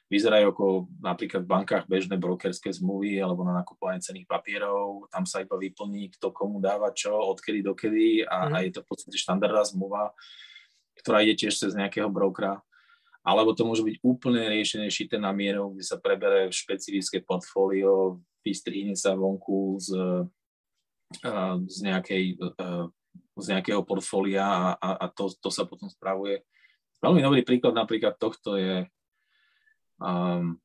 vyzerajú 0.07 0.55
ako 0.55 0.67
napríklad 1.03 1.43
v 1.43 1.51
bankách 1.51 1.85
bežné 1.91 2.15
brokerské 2.15 2.71
zmluvy 2.71 3.19
alebo 3.19 3.43
na 3.43 3.59
nakupovanie 3.59 3.99
cených 3.99 4.31
papierov. 4.31 5.11
Tam 5.11 5.27
sa 5.27 5.43
iba 5.43 5.59
vyplní, 5.59 6.15
kto 6.15 6.31
komu 6.31 6.63
dáva 6.63 6.95
čo, 6.95 7.11
odkedy 7.11 7.67
dokedy 7.67 8.23
a, 8.23 8.47
mm. 8.47 8.53
a 8.55 8.57
je 8.63 8.71
to 8.71 8.81
v 8.87 8.89
podstate 8.95 9.19
štandardná 9.19 9.67
zmluva, 9.67 10.15
ktorá 11.03 11.27
ide 11.27 11.35
tiež 11.35 11.59
cez 11.59 11.75
nejakého 11.75 12.07
brokera. 12.07 12.63
Alebo 13.27 13.59
to 13.59 13.67
môže 13.67 13.83
byť 13.83 13.99
úplne 14.07 14.47
riešenie 14.47 14.87
šité 14.87 15.19
na 15.19 15.35
mieru, 15.35 15.75
kde 15.75 15.83
sa 15.83 15.99
prebere 15.99 16.47
špecifické 16.55 17.19
portfólio, 17.27 18.23
vystrihne 18.47 18.95
sa 18.95 19.19
vonku 19.19 19.83
z, 19.83 19.91
z, 21.67 21.79
nejakej, 21.83 22.39
z 23.35 23.47
nejakého 23.51 23.83
portfólia 23.83 24.47
a, 24.47 24.79
a, 24.79 24.91
a 25.03 25.07
to, 25.11 25.35
to 25.43 25.51
sa 25.51 25.67
potom 25.67 25.91
spravuje. 25.91 26.47
Veľmi 27.03 27.21
dobrý 27.27 27.43
príklad 27.43 27.75
napríklad 27.75 28.15
tohto 28.15 28.55
je 28.55 28.87
Um, 29.97 30.61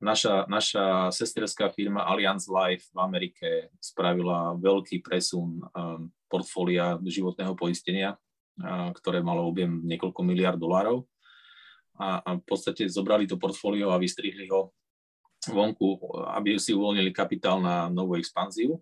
naša, 0.00 0.48
naša 0.48 1.12
sesterská 1.12 1.68
firma 1.68 2.08
Allianz 2.08 2.48
Life 2.48 2.88
v 2.96 2.98
Amerike 3.04 3.48
spravila 3.76 4.56
veľký 4.56 5.04
presun 5.04 5.60
um, 5.60 6.08
portfólia 6.32 6.96
životného 7.04 7.52
poistenia, 7.52 8.16
uh, 8.16 8.88
ktoré 8.96 9.20
malo 9.20 9.44
objem 9.44 9.84
niekoľko 9.84 10.20
miliard 10.24 10.56
dolárov. 10.56 11.04
A, 12.00 12.24
a 12.24 12.30
v 12.40 12.44
podstate 12.46 12.88
zobrali 12.88 13.28
to 13.28 13.36
portfólio 13.36 13.92
a 13.92 14.00
vystrihli 14.00 14.48
ho 14.48 14.72
vonku, 15.52 15.98
aby 16.32 16.56
si 16.60 16.76
uvoľnili 16.76 17.10
kapitál 17.12 17.58
na 17.58 17.88
novú 17.88 18.16
expanziu, 18.16 18.80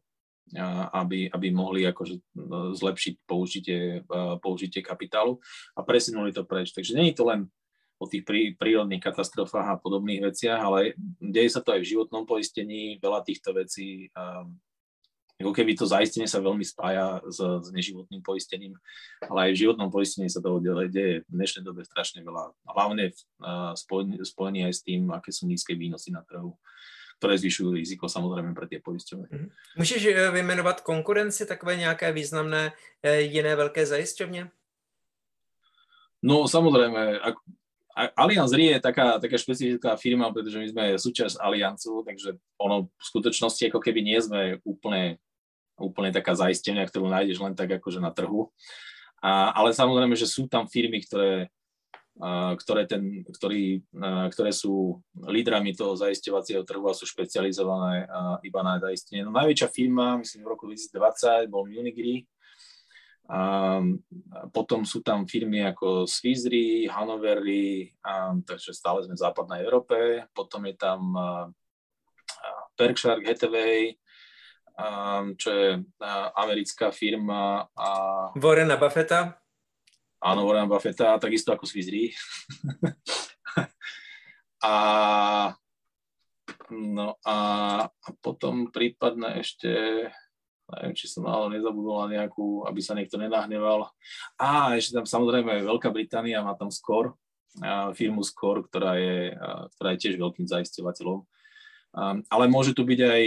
aby, 0.95 1.27
aby 1.27 1.47
mohli 1.51 1.83
akože 1.91 2.23
zlepšiť 2.79 3.15
použitie, 3.27 4.07
použitie 4.39 4.79
kapitálu 4.79 5.43
a 5.75 5.83
presunuli 5.83 6.31
to 6.31 6.47
preč. 6.47 6.71
Takže 6.71 6.95
nie 6.95 7.11
je 7.11 7.19
to 7.19 7.27
len 7.27 7.51
o 7.97 8.05
tých 8.05 8.29
prí, 8.29 8.53
prírodných 8.53 9.01
katastrofách 9.01 9.67
a 9.73 9.81
podobných 9.81 10.29
veciach, 10.29 10.61
ale 10.61 10.93
deje 11.19 11.57
sa 11.57 11.65
to 11.65 11.73
aj 11.73 11.81
v 11.81 11.91
životnom 11.97 12.29
poistení, 12.29 13.01
veľa 13.01 13.25
týchto 13.25 13.57
vecí, 13.57 14.13
ako 15.37 15.53
keby 15.53 15.77
to 15.77 15.85
zaistenie 15.85 16.25
sa 16.25 16.41
veľmi 16.41 16.65
spája 16.65 17.21
s, 17.29 17.37
s 17.41 17.69
neživotným 17.69 18.25
poistením, 18.25 18.73
ale 19.21 19.49
aj 19.49 19.51
v 19.53 19.61
životnom 19.69 19.93
poistení 19.93 20.33
sa 20.33 20.41
toho 20.41 20.61
deje 20.65 21.23
v 21.23 21.31
dnešnej 21.31 21.61
dobe 21.61 21.85
strašne 21.85 22.25
veľa. 22.25 22.57
Hlavne 22.65 23.13
uh, 23.13 23.77
spojení 24.25 24.65
aj 24.65 24.75
s 24.75 24.81
tým, 24.81 25.13
aké 25.13 25.31
sú 25.37 25.45
nízke 25.45 25.77
výnosy 25.77 26.13
na 26.13 26.25
trhu 26.25 26.57
ktoré 27.17 27.41
zvyšujú 27.41 27.73
riziko 27.73 28.13
samozrejme 28.13 28.53
pre 28.53 28.69
tie 28.69 28.77
poisťovne. 28.77 29.29
Mhm. 29.33 29.49
Můžeš 29.81 30.05
eh, 30.05 30.31
vymenovat 30.31 30.81
konkurenci 30.81 31.47
takové 31.47 31.77
nějaké 31.77 32.13
významné 32.13 32.73
eh, 33.03 33.21
jiné 33.21 33.57
velké 33.57 33.87
zajišťovně? 33.87 34.51
No 36.23 36.49
samozrejme, 36.49 37.21
ak, 37.21 37.35
Allianz 38.17 38.53
Re 38.53 38.77
je 38.77 38.81
taká, 38.81 39.19
taká 39.19 39.39
špecifická 39.39 39.97
firma, 39.97 40.29
pretože 40.29 40.59
my 40.59 40.69
sme 40.69 40.85
súčasť 41.01 41.41
Alliancu, 41.41 42.05
takže 42.05 42.37
ono 42.61 42.93
v 42.93 43.05
skutočnosti 43.09 43.73
ako 43.73 43.81
keby 43.81 44.01
nie 44.05 44.21
sme 44.21 44.61
úplne, 44.69 45.17
úplne 45.77 46.09
taká 46.11 46.33
zaistenia, 46.33 46.89
ktorú 46.89 47.09
nájdeš 47.13 47.41
len 47.41 47.53
tak 47.53 47.77
akože 47.77 48.01
na 48.01 48.11
trhu. 48.13 48.49
A, 49.21 49.53
ale 49.57 49.77
samozrejme, 49.77 50.17
že 50.17 50.29
sú 50.29 50.49
tam 50.49 50.69
firmy, 50.69 51.05
ktoré, 51.05 51.53
ktoré, 52.57 52.89
ten, 52.89 53.25
ktorý, 53.29 53.85
ktoré 54.33 54.51
sú 54.53 55.05
lídrami 55.21 55.77
toho 55.77 55.93
zaisťovacieho 56.01 56.65
trhu 56.65 56.85
a 56.89 56.97
sú 56.97 57.05
špecializované 57.05 58.09
iba 58.41 58.61
na 58.65 58.81
zaistenie. 58.81 59.21
No, 59.21 59.37
najväčšia 59.37 59.69
firma, 59.69 60.17
myslím 60.17 60.49
v 60.49 60.53
roku 60.57 60.65
2020, 60.69 61.53
bol 61.53 61.69
Munich 61.69 61.97
Re, 62.01 62.17
a 63.27 63.83
potom 64.55 64.87
sú 64.87 65.03
tam 65.03 65.27
firmy 65.27 65.67
ako 65.67 66.07
Swiss 66.07 66.47
Re, 66.47 66.87
Hanover 66.87 67.43
Re, 67.43 67.91
a, 68.07 68.33
takže 68.39 68.71
stále 68.71 69.03
sme 69.03 69.19
v 69.19 69.25
západnej 69.27 69.67
Európe. 69.67 70.25
Potom 70.31 70.63
je 70.65 70.79
tam 70.79 71.11
Berkshire 72.79 73.25
Hathaway, 73.27 73.99
čo 75.41 75.51
je 75.51 75.69
a, 76.01 76.33
americká 76.37 76.93
firma. 76.93 77.65
A, 77.73 77.89
Warren 78.37 78.73
Buffetta? 78.77 79.41
Áno, 80.21 80.45
Warren 80.45 80.69
Buffetta, 80.69 81.21
takisto 81.21 81.53
ako 81.53 81.65
Swiss 81.65 81.89
Re. 81.89 82.13
a, 84.69 84.75
no 86.73 87.17
a, 87.25 87.39
a 87.89 88.09
potom 88.21 88.69
prípadne 88.69 89.41
ešte 89.41 89.73
neviem, 90.67 90.99
či 90.99 91.07
som 91.07 91.23
náhodou 91.23 91.55
nezabudol 91.55 91.97
na 92.07 92.23
nejakú, 92.23 92.67
aby 92.67 92.81
sa 92.83 92.99
niekto 92.99 93.17
nenahneval. 93.17 93.87
A 94.35 94.75
ešte 94.75 94.99
tam 94.99 95.07
samozrejme 95.07 95.63
Veľká 95.63 95.95
Británia 95.95 96.43
má 96.43 96.59
tam 96.59 96.75
Skor, 96.75 97.15
firmu 97.95 98.27
Skor, 98.27 98.67
ktorá 98.67 98.99
je, 98.99 99.31
ktorá 99.79 99.89
je 99.95 100.01
tiež 100.03 100.19
veľkým 100.19 100.51
zaisťovateľom. 100.51 101.23
Ale 102.29 102.45
môže 102.51 102.75
tu 102.75 102.83
byť 102.83 103.01
aj 103.01 103.25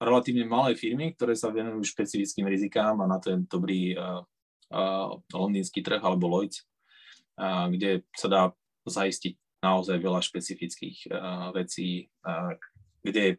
relatívne 0.00 0.44
malé 0.44 0.76
firmy, 0.76 1.12
ktoré 1.16 1.32
sa 1.36 1.48
venujú 1.48 1.84
špecifickým 1.84 2.46
rizikám 2.48 3.00
a 3.00 3.06
na 3.08 3.16
to 3.20 3.32
je 3.32 3.36
dobrý 3.48 3.96
londýnsky 5.32 5.82
trh 5.82 6.02
alebo 6.02 6.28
Lloyd, 6.28 6.52
kde 7.70 8.02
sa 8.16 8.28
dá 8.28 8.42
zaistiť 8.86 9.62
naozaj 9.62 9.96
veľa 9.98 10.20
špecifických 10.20 11.10
vecí, 11.54 12.10
kde 13.02 13.38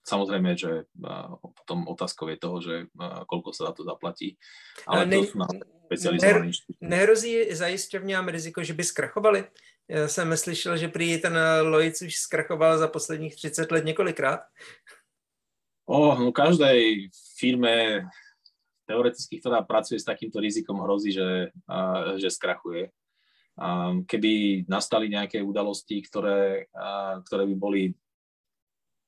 Samozrejme, 0.00 0.56
že 0.56 0.88
potom 1.36 1.84
otázkou 1.84 2.32
je 2.32 2.38
toho, 2.40 2.56
že 2.64 2.74
koľko 3.28 3.52
sa 3.52 3.70
za 3.70 3.72
to 3.76 3.84
zaplatí. 3.84 4.40
Ale 4.88 5.04
ne, 5.04 5.20
to 5.20 5.36
sú 5.36 5.38
na 5.38 5.48
specializované 5.86 6.50
Nehrozí 6.80 7.52
zajišťovňám 7.52 8.26
riziko, 8.32 8.64
že 8.64 8.72
by 8.72 8.84
zkrachovali? 8.84 9.44
Já 9.88 10.08
jsem 10.08 10.36
slyšel, 10.36 10.76
že 10.76 10.88
prý 10.88 11.18
ten 11.18 11.38
Lloyds 11.62 12.02
už 12.02 12.16
zkrachoval 12.16 12.78
za 12.78 12.88
posledních 12.88 13.36
30 13.36 13.70
let 13.72 13.84
několikrát. 13.84 14.40
O, 15.90 16.14
no 16.14 16.30
každej 16.30 17.10
firme 17.34 18.06
teoreticky, 18.86 19.42
ktorá 19.42 19.66
pracuje 19.66 19.98
s 19.98 20.06
takýmto 20.06 20.38
rizikom, 20.38 20.78
hrozí, 20.86 21.10
že, 21.10 21.50
a, 21.66 22.14
že 22.14 22.30
skrachuje. 22.30 22.94
A 23.58 23.98
keby 24.06 24.64
nastali 24.70 25.10
nejaké 25.10 25.42
udalosti, 25.42 25.98
ktoré, 25.98 26.70
a, 26.70 27.18
ktoré 27.26 27.42
by 27.50 27.56
boli 27.58 27.82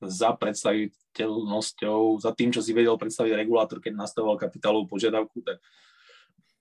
za 0.03 0.35
predstaviteľnosťou, 0.35 2.18
za 2.18 2.35
tým, 2.35 2.51
čo 2.51 2.59
si 2.59 2.74
vedel 2.74 2.99
predstaviť 2.99 3.30
regulátor, 3.30 3.78
keď 3.78 4.03
nastavoval 4.03 4.35
kapitálovú 4.35 4.91
požiadavku, 4.91 5.39
tak 5.47 5.62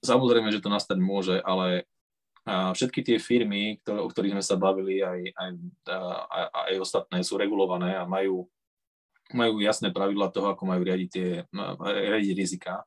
samozrejme, 0.06 0.54
že 0.54 0.62
to 0.62 0.70
nastať 0.70 1.02
môže, 1.02 1.42
ale 1.42 1.90
všetky 2.46 3.02
tie 3.02 3.18
firmy, 3.18 3.82
ktoré, 3.82 4.00
o 4.02 4.10
ktorých 4.10 4.34
sme 4.38 4.46
sa 4.46 4.58
bavili, 4.58 5.02
aj, 5.02 5.34
aj, 5.34 5.50
aj, 6.30 6.46
aj 6.54 6.74
ostatné 6.78 7.26
sú 7.26 7.38
regulované 7.38 7.98
a 7.98 8.06
majú, 8.06 8.46
majú 9.34 9.60
jasné 9.64 9.90
pravidla 9.94 10.32
toho, 10.32 10.52
ako 10.54 10.64
majú 10.68 10.82
riadiť, 10.86 11.10
tie, 11.10 11.30
riadiť 11.82 12.32
rizika. 12.36 12.84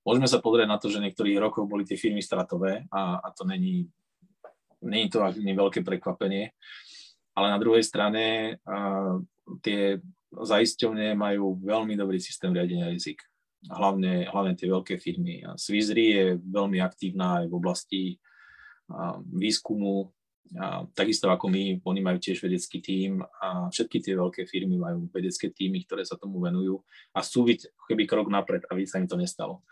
Môžeme 0.00 0.24
sa 0.24 0.40
pozrieť 0.40 0.68
na 0.68 0.80
to, 0.80 0.88
že 0.88 1.02
niektorých 1.02 1.38
rokov 1.40 1.68
boli 1.68 1.84
tie 1.84 2.00
firmy 2.00 2.24
stratové 2.24 2.88
a, 2.88 3.20
a 3.20 3.28
to 3.36 3.44
není, 3.44 3.84
není 4.80 5.12
to 5.12 5.20
ani 5.20 5.52
veľké 5.52 5.84
prekvapenie. 5.84 6.56
Ale 7.36 7.46
na 7.52 7.58
druhej 7.60 7.84
strane 7.84 8.56
tie 9.60 10.00
zaisťovne 10.30 11.14
majú 11.18 11.58
veľmi 11.60 11.94
dobrý 11.98 12.22
systém 12.22 12.54
riadenia 12.54 12.90
rizik. 12.90 13.22
Hlavne, 13.68 14.24
hlavne 14.24 14.56
tie 14.56 14.72
veľké 14.72 14.96
firmy. 14.96 15.44
Swiss 15.60 15.92
je 15.92 16.40
veľmi 16.40 16.80
aktívna 16.80 17.44
aj 17.44 17.52
v 17.52 17.54
oblasti 17.54 18.02
výskumu, 19.30 20.08
a 20.58 20.82
takisto 20.98 21.30
ako 21.30 21.46
my, 21.46 21.78
oni 21.78 22.00
majú 22.02 22.18
tiež 22.18 22.42
vedecký 22.42 22.82
tím 22.82 23.22
a 23.38 23.70
všetky 23.70 24.02
tie 24.02 24.18
veľké 24.18 24.42
firmy 24.50 24.82
majú 24.82 25.06
vedecké 25.14 25.54
týmy, 25.54 25.86
ktoré 25.86 26.02
sa 26.02 26.18
tomu 26.18 26.42
venujú 26.42 26.82
a 27.14 27.22
sú 27.22 27.46
byť 27.46 27.86
keby 27.86 28.02
krok 28.10 28.26
napred, 28.26 28.66
aby 28.66 28.82
sa 28.82 28.98
im 28.98 29.06
to 29.06 29.14
nestalo. 29.14 29.62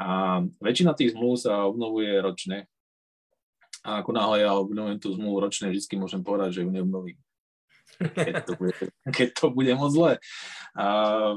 A 0.00 0.40
väčšina 0.64 0.96
tých 0.96 1.12
zmluv 1.12 1.36
sa 1.36 1.68
obnovuje 1.68 2.16
ročne. 2.24 2.64
A 3.84 4.00
ako 4.00 4.16
náhle 4.16 4.48
ja 4.48 4.56
obnovujem 4.56 4.96
tú 4.96 5.12
zmluvu 5.12 5.36
ročne, 5.44 5.68
vždy 5.68 5.96
môžem 6.00 6.24
povedať, 6.24 6.60
že 6.60 6.62
ju 6.64 6.72
neobnovím 6.72 7.20
keď 7.98 8.34
to 8.46 8.52
bude, 8.56 8.74
keď 9.16 9.28
to 9.34 9.46
bude 9.50 9.72
moc 9.76 9.90
zle. 9.92 10.12
A, 10.76 10.86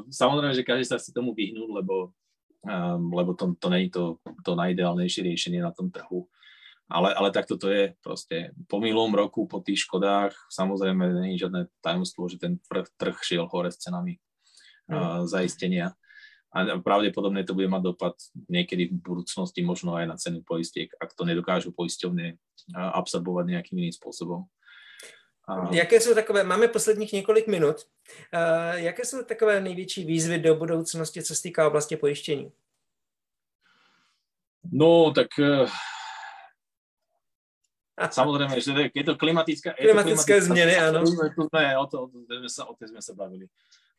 samozrejme, 0.07 0.53
že 0.55 0.67
každý 0.67 0.85
sa 0.87 0.99
chce 0.99 1.11
tomu 1.11 1.35
vyhnúť, 1.35 1.69
lebo, 1.83 2.13
a, 2.67 2.95
lebo 2.95 3.35
to, 3.35 3.55
to 3.59 3.67
je 3.73 3.89
to, 3.91 4.03
to 4.45 4.51
najideálnejšie 4.55 5.27
riešenie 5.27 5.59
na 5.59 5.73
tom 5.75 5.91
trhu. 5.91 6.27
Ale, 6.91 7.15
ale 7.15 7.31
takto 7.31 7.57
to 7.57 7.71
je 7.71 7.95
proste. 8.03 8.51
Po 8.67 8.79
minulom 8.83 9.15
roku, 9.15 9.47
po 9.47 9.63
tých 9.63 9.87
škodách, 9.87 10.35
samozrejme, 10.51 11.31
je 11.31 11.41
žiadne 11.41 11.61
tajomstvo, 11.79 12.27
že 12.27 12.37
ten 12.37 12.59
trh, 12.69 12.85
trh 12.99 13.17
šiel 13.23 13.47
hore 13.47 13.71
s 13.71 13.79
cenami 13.79 14.19
mm. 14.91 15.25
zaistenia. 15.25 15.95
A 16.53 16.77
pravdepodobne 16.77 17.41
to 17.41 17.57
bude 17.57 17.65
mať 17.65 17.81
dopad 17.81 18.13
niekedy 18.45 18.93
v 18.93 19.01
budúcnosti 19.01 19.65
možno 19.65 19.97
aj 19.97 20.05
na 20.05 20.15
ceny 20.21 20.45
poistiek, 20.45 20.91
ak 21.01 21.17
to 21.17 21.25
nedokážu 21.25 21.73
poisťovne 21.73 22.37
absorbovať 22.77 23.57
nejakým 23.57 23.81
iným 23.81 23.95
spôsobom. 23.95 24.45
A... 25.47 25.73
Jaké 25.73 25.99
jsou 25.99 26.13
takové, 26.13 26.43
máme 26.43 26.67
posledních 26.67 27.13
několik 27.13 27.47
minut, 27.47 27.75
uh, 27.75 28.75
jaké 28.75 29.05
jsou 29.05 29.23
takové 29.23 29.61
největší 29.61 30.05
výzvy 30.05 30.39
do 30.39 30.55
budoucnosti, 30.55 31.23
co 31.23 31.35
se 31.35 31.41
týká 31.41 31.67
oblasti 31.67 31.97
pojištění? 31.97 32.51
No, 34.71 35.11
tak 35.11 35.27
uh, 35.39 35.69
samozrejme, 37.97 38.57
že 38.57 38.89
je 38.89 39.03
to 39.05 39.13
klimatická... 39.15 39.77
Klimatické 39.77 40.41
změny, 40.41 40.73
áno. 40.77 41.05
To 41.05 41.13
sme, 41.13 41.25
o, 41.77 41.85
to, 41.85 41.97
o, 42.03 42.07
to 42.09 42.33
sme 42.41 42.49
sa, 42.49 42.61
o 42.65 42.73
tej 42.73 42.89
sme 42.89 43.01
sa 43.01 43.13
bavili. 43.13 43.45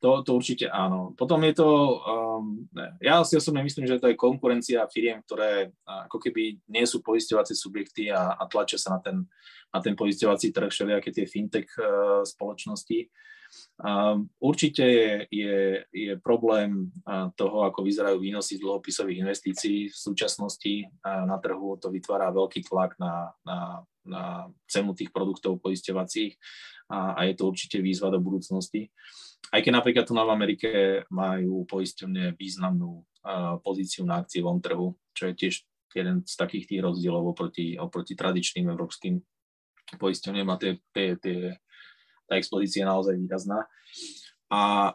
To, 0.02 0.20
to 0.20 0.36
určite 0.36 0.68
áno. 0.68 1.16
Potom 1.16 1.40
je 1.48 1.54
to, 1.56 1.68
um, 2.04 2.68
ne, 2.76 2.92
ja 3.00 3.24
si 3.24 3.40
osobne 3.40 3.64
myslím, 3.64 3.88
že 3.88 3.96
to 3.96 4.12
je 4.12 4.20
konkurencia 4.20 4.84
firiem, 4.90 5.24
ktoré 5.24 5.72
ako 5.86 6.20
keby 6.20 6.60
nie 6.68 6.84
sú 6.84 7.00
poisťovacie 7.00 7.56
subjekty 7.56 8.12
a, 8.12 8.36
a 8.36 8.44
tlačia 8.44 8.76
sa 8.76 8.98
na 8.98 9.00
ten, 9.00 9.24
na 9.72 9.80
ten 9.80 9.96
poisťovací 9.96 10.52
trh, 10.52 10.68
všelijaké 10.68 11.08
tie 11.08 11.24
fintech 11.24 11.72
uh, 11.80 12.20
spoločnosti. 12.20 13.08
Určite 14.38 14.84
je, 14.86 15.12
je, 15.30 15.58
je 15.90 16.12
problém 16.22 16.94
toho, 17.34 17.66
ako 17.66 17.82
vyzerajú 17.82 18.22
výnosy 18.22 18.62
dlhopisových 18.62 19.20
investícií 19.26 19.90
v 19.90 19.96
súčasnosti 19.96 20.88
na 21.04 21.36
trhu. 21.42 21.76
To 21.82 21.90
vytvára 21.90 22.30
veľký 22.30 22.64
tlak 22.70 22.94
na, 23.02 23.34
na, 23.42 23.58
na 24.06 24.24
cenu 24.70 24.94
tých 24.94 25.10
produktov 25.10 25.58
poisťovacích 25.58 26.38
a, 26.90 27.18
a 27.18 27.20
je 27.26 27.34
to 27.34 27.50
určite 27.50 27.82
výzva 27.82 28.14
do 28.14 28.22
budúcnosti 28.22 28.88
aj 29.52 29.60
keď 29.62 29.72
napríklad 29.72 30.04
tu 30.06 30.14
na 30.18 30.26
Amerike 30.26 31.04
majú 31.14 31.62
poisťovne 31.68 32.34
významnú 32.38 33.06
pozíciu 33.62 34.02
na 34.02 34.20
akciovom 34.20 34.58
trhu, 34.58 34.98
čo 35.14 35.30
je 35.30 35.34
tiež 35.34 35.54
jeden 35.94 36.26
z 36.26 36.34
takých 36.34 36.66
tých 36.66 36.80
rozdielov 36.82 37.34
oproti, 37.34 37.78
oproti 37.78 38.18
tradičným 38.18 38.66
európskym 38.66 39.22
poisťovniam 39.94 40.50
a 40.50 40.56
tie, 40.58 40.72
tie, 40.90 41.14
tie, 41.22 41.54
tá 42.24 42.34
expozícia 42.36 42.82
je 42.84 42.90
naozaj 42.90 43.14
výrazná. 43.16 43.64
A, 44.48 44.92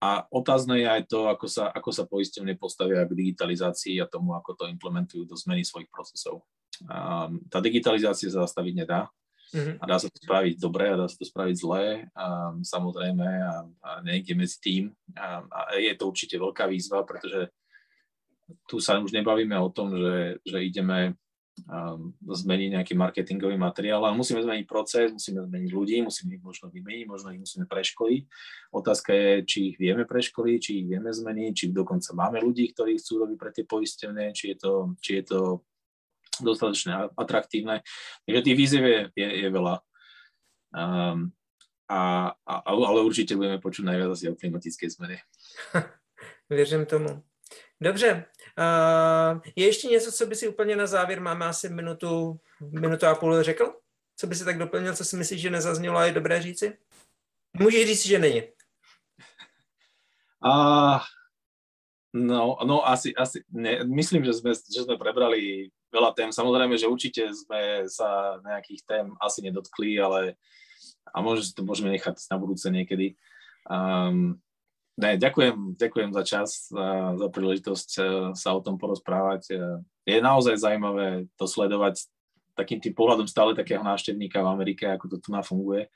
a 0.00 0.10
otázne 0.28 0.82
je 0.82 0.88
aj 0.88 1.02
to, 1.08 1.26
ako 1.30 1.46
sa, 1.46 1.70
ako 1.70 1.90
sa 1.90 2.04
poisťovne 2.04 2.54
postavia 2.58 3.06
k 3.06 3.16
digitalizácii 3.16 3.98
a 4.02 4.10
tomu, 4.10 4.34
ako 4.36 4.54
to 4.58 4.64
implementujú 4.70 5.24
do 5.24 5.36
zmeny 5.38 5.64
svojich 5.64 5.88
procesov. 5.88 6.44
Um, 6.84 7.38
tá 7.46 7.62
digitalizácia 7.62 8.30
sa 8.30 8.44
zastaviť 8.44 8.74
nedá, 8.84 9.06
Mm-hmm. 9.54 9.78
A 9.78 9.84
dá 9.86 9.96
sa 10.02 10.10
to 10.10 10.18
spraviť 10.18 10.58
dobre 10.58 10.90
a 10.90 10.98
dá 10.98 11.06
sa 11.06 11.14
to 11.14 11.26
spraviť 11.30 11.56
zle, 11.62 12.10
a, 12.10 12.26
samozrejme, 12.58 13.22
a, 13.22 13.54
a 13.86 13.90
niekde 14.02 14.34
medzi 14.34 14.58
tým. 14.58 14.84
A, 15.14 15.46
a 15.46 15.58
je 15.78 15.94
to 15.94 16.10
určite 16.10 16.34
veľká 16.34 16.66
výzva, 16.66 17.06
pretože 17.06 17.54
tu 18.66 18.82
sa 18.82 18.98
už 18.98 19.14
nebavíme 19.14 19.54
o 19.54 19.70
tom, 19.70 19.94
že, 19.94 20.42
že 20.42 20.58
ideme 20.58 21.14
um, 21.14 21.14
zmeniť 22.20 22.68
nejaký 22.74 22.94
marketingový 22.98 23.54
materiál, 23.54 24.02
ale 24.02 24.18
musíme 24.18 24.42
zmeniť 24.42 24.66
proces, 24.66 25.14
musíme 25.14 25.46
zmeniť 25.46 25.70
ľudí, 25.70 26.02
musíme 26.02 26.34
ich 26.34 26.42
možno 26.42 26.66
vymeniť, 26.68 27.06
možno 27.06 27.30
ich 27.30 27.40
musíme 27.40 27.70
preškoliť. 27.70 28.22
Otázka 28.74 29.10
je, 29.14 29.30
či 29.46 29.58
ich 29.72 29.76
vieme 29.78 30.02
preškoliť, 30.02 30.58
či 30.58 30.70
ich 30.82 30.86
vieme 30.90 31.14
zmeniť, 31.14 31.52
či 31.54 31.64
dokonca 31.70 32.10
máme 32.12 32.42
ľudí, 32.42 32.74
ktorí 32.74 32.98
chcú 32.98 33.22
robiť 33.22 33.36
pre 33.38 33.50
tie 33.54 33.64
poistené, 33.64 34.34
či 34.34 34.54
je 34.54 34.56
to, 34.58 34.72
či 34.98 35.22
je 35.22 35.24
to 35.30 35.40
dostatočne 36.42 37.14
atraktívne. 37.14 37.86
Takže 38.26 38.40
tých 38.42 38.58
výziev 38.58 38.84
je, 38.84 39.00
je, 39.14 39.28
je 39.46 39.48
veľa. 39.54 39.74
Um, 40.74 41.30
a, 41.86 42.34
a, 42.34 42.54
ale 42.66 43.06
určite 43.06 43.38
budeme 43.38 43.62
počuť 43.62 43.84
najviac 43.86 44.10
asi 44.10 44.26
o 44.26 44.34
klimatické 44.34 44.90
zmeny. 44.90 45.22
Věřím 46.50 46.86
tomu. 46.86 47.33
Dobře. 47.84 48.24
Uh, 48.58 49.40
je 49.56 49.66
ještě 49.66 49.88
něco, 49.88 50.12
co 50.12 50.26
by 50.26 50.34
si 50.34 50.48
úplně 50.48 50.76
na 50.76 50.86
závěr, 50.86 51.20
máme 51.20 51.46
asi 51.46 51.68
minutu, 51.68 52.40
minutu 52.60 53.06
a 53.06 53.14
půl 53.14 53.42
řekl? 53.42 53.74
Co 54.16 54.26
by 54.26 54.34
si 54.34 54.44
tak 54.44 54.58
doplnil, 54.58 54.96
co 54.96 55.04
si 55.04 55.16
myslíš, 55.16 55.40
že 55.40 55.50
nezaznělo 55.50 55.98
a 55.98 56.04
je 56.04 56.12
dobré 56.12 56.42
říci? 56.42 56.78
Můžeš 57.60 57.86
říct, 57.86 58.06
že 58.06 58.18
není. 58.18 58.42
Uh, 60.44 60.98
no, 62.12 62.56
no 62.64 62.88
asi, 62.88 63.14
asi 63.14 63.44
ne, 63.52 63.84
myslím, 63.84 64.24
že 64.24 64.32
sme, 64.32 64.52
že 64.54 64.84
sme 64.84 64.96
prebrali 64.96 65.72
veľa 65.92 66.12
tém. 66.16 66.32
Samozrejme, 66.32 66.76
že 66.76 66.88
určite 66.88 67.32
sme 67.32 67.88
sa 67.88 68.40
nejakých 68.44 68.80
tém 68.84 69.06
asi 69.20 69.44
nedotkli, 69.44 70.00
ale 70.00 70.36
a 71.12 71.20
možno 71.20 71.52
to 71.52 71.62
môžeme 71.64 71.92
nechať 71.92 72.16
na 72.32 72.36
budúce 72.36 72.68
niekedy. 72.68 73.16
Um, 73.68 74.40
ne, 74.98 75.10
ďakujem, 75.18 75.78
ďakujem 75.78 76.10
za 76.14 76.22
čas, 76.22 76.48
za, 76.70 77.18
za 77.18 77.28
príležitosť 77.30 77.90
e, 77.98 78.02
sa 78.38 78.48
o 78.54 78.60
tom 78.62 78.78
porozprávať. 78.78 79.42
E, 79.50 79.54
je 80.06 80.18
naozaj 80.22 80.60
zaujímavé 80.60 81.26
to 81.34 81.46
sledovať 81.48 82.06
takým 82.54 82.78
tým 82.78 82.94
pohľadom 82.94 83.26
stále 83.26 83.52
takého 83.54 83.82
návštevníka 83.82 84.38
v 84.38 84.52
Amerike, 84.54 84.86
ako 84.86 85.10
to 85.10 85.16
tu 85.18 85.34
na 85.34 85.42
funguje. 85.42 85.90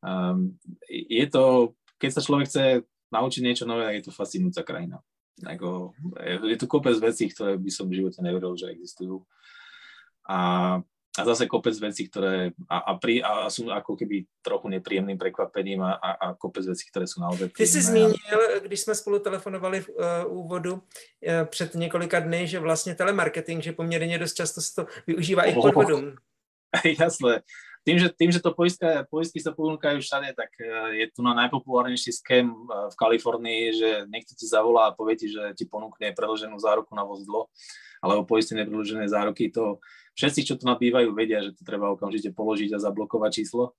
Um, 0.00 0.56
je 0.88 1.28
to, 1.28 1.76
keď 2.00 2.10
sa 2.16 2.24
človek 2.24 2.48
chce 2.48 2.64
naučiť 3.12 3.42
niečo 3.44 3.68
nové, 3.68 4.00
je 4.00 4.08
to 4.08 4.16
fascinujúca 4.16 4.64
krajina. 4.64 4.96
Ako, 5.44 5.92
je 6.24 6.56
tu 6.56 6.64
kopec 6.64 6.96
vecí, 7.00 7.28
ktoré 7.28 7.60
by 7.60 7.70
som 7.72 7.88
v 7.88 8.00
živote 8.00 8.20
neveril, 8.24 8.56
že 8.56 8.72
existujú. 8.72 9.24
A, 10.24 10.80
a 11.18 11.24
zase 11.24 11.46
kopec 11.46 11.74
vecí, 11.80 12.06
ktoré 12.06 12.54
a, 12.70 12.78
a, 12.78 12.92
pri, 12.94 13.18
a 13.18 13.50
sú 13.50 13.66
ako 13.66 13.98
keby 13.98 14.30
trochu 14.46 14.70
nepríjemným 14.70 15.18
prekvapením 15.18 15.82
a, 15.82 15.98
a, 15.98 16.10
a 16.14 16.26
kopec 16.38 16.62
vecí, 16.62 16.86
ktoré 16.86 17.10
sú 17.10 17.18
naozaj. 17.18 17.50
Ty 17.50 17.66
jsi 17.66 17.82
zmínil, 17.82 18.38
když 18.62 18.80
jsme 18.80 18.94
spolu 18.94 19.18
telefonovali 19.18 19.80
v 19.80 19.88
uh, 19.88 20.38
úvodu 20.38 20.72
uh, 20.72 20.80
před 21.44 21.74
několika 21.74 22.20
dny, 22.20 22.46
že 22.46 22.58
vlastně 22.58 22.94
telemarketing, 22.94 23.62
že 23.62 23.72
poměrně 23.72 24.18
dost 24.18 24.34
často 24.34 24.60
se 24.60 24.74
to 24.74 24.86
využívá 25.06 25.42
oh, 25.42 25.48
i 25.48 25.52
k 25.52 25.62
podvodům. 25.62 26.14
Jasné 27.00 27.42
tým, 27.80 27.96
že, 27.96 28.08
tým, 28.12 28.30
že 28.30 28.44
to 28.44 28.52
poistka, 28.52 29.08
poistky 29.08 29.40
sa 29.40 29.56
ponúkajú 29.56 30.04
všade, 30.04 30.36
tak 30.36 30.52
e, 30.60 31.00
je 31.00 31.06
tu 31.16 31.24
na 31.24 31.32
najpopulárnejší 31.32 32.12
scém 32.12 32.46
e, 32.46 32.56
v 32.92 32.94
Kalifornii, 32.96 33.62
že 33.72 33.88
niekto 34.12 34.36
ti 34.36 34.44
zavolá 34.44 34.92
a 34.92 34.96
povie 34.96 35.16
ti, 35.16 35.32
že 35.32 35.56
ti 35.56 35.64
ponúkne 35.64 36.12
predloženú 36.12 36.60
záruku 36.60 36.92
na 36.92 37.08
vozidlo 37.08 37.48
alebo 38.00 38.28
poistené 38.28 38.64
predložené 38.64 39.08
záruky. 39.08 39.52
To 39.52 39.80
všetci, 40.16 40.40
čo 40.44 40.54
tu 40.56 40.64
nabývajú, 40.68 41.12
vedia, 41.12 41.44
že 41.44 41.56
to 41.56 41.64
treba 41.64 41.92
okamžite 41.92 42.32
položiť 42.32 42.76
a 42.76 42.82
zablokovať 42.82 43.30
číslo. 43.44 43.76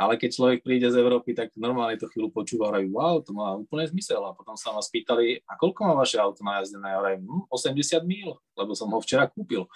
Ale 0.00 0.16
keď 0.16 0.30
človek 0.32 0.58
príde 0.64 0.88
z 0.88 0.96
Európy, 0.96 1.36
tak 1.36 1.52
normálne 1.60 2.00
to 2.00 2.08
chvíľu 2.08 2.32
počúva 2.32 2.72
a 2.72 2.80
wow, 2.80 3.20
to 3.20 3.36
má 3.36 3.52
úplne 3.52 3.84
zmysel. 3.84 4.24
A 4.24 4.32
potom 4.32 4.56
sa 4.56 4.72
ma 4.72 4.80
spýtali, 4.80 5.44
a 5.44 5.60
koľko 5.60 5.80
má 5.84 5.92
vaše 5.92 6.16
auto 6.16 6.40
najazdené? 6.40 6.88
Ja 6.88 7.04
hovorím, 7.04 7.28
hm, 7.28 7.44
80 7.52 8.08
míl, 8.08 8.32
lebo 8.56 8.72
som 8.72 8.88
ho 8.88 9.00
včera 9.04 9.28
kúpil. 9.28 9.68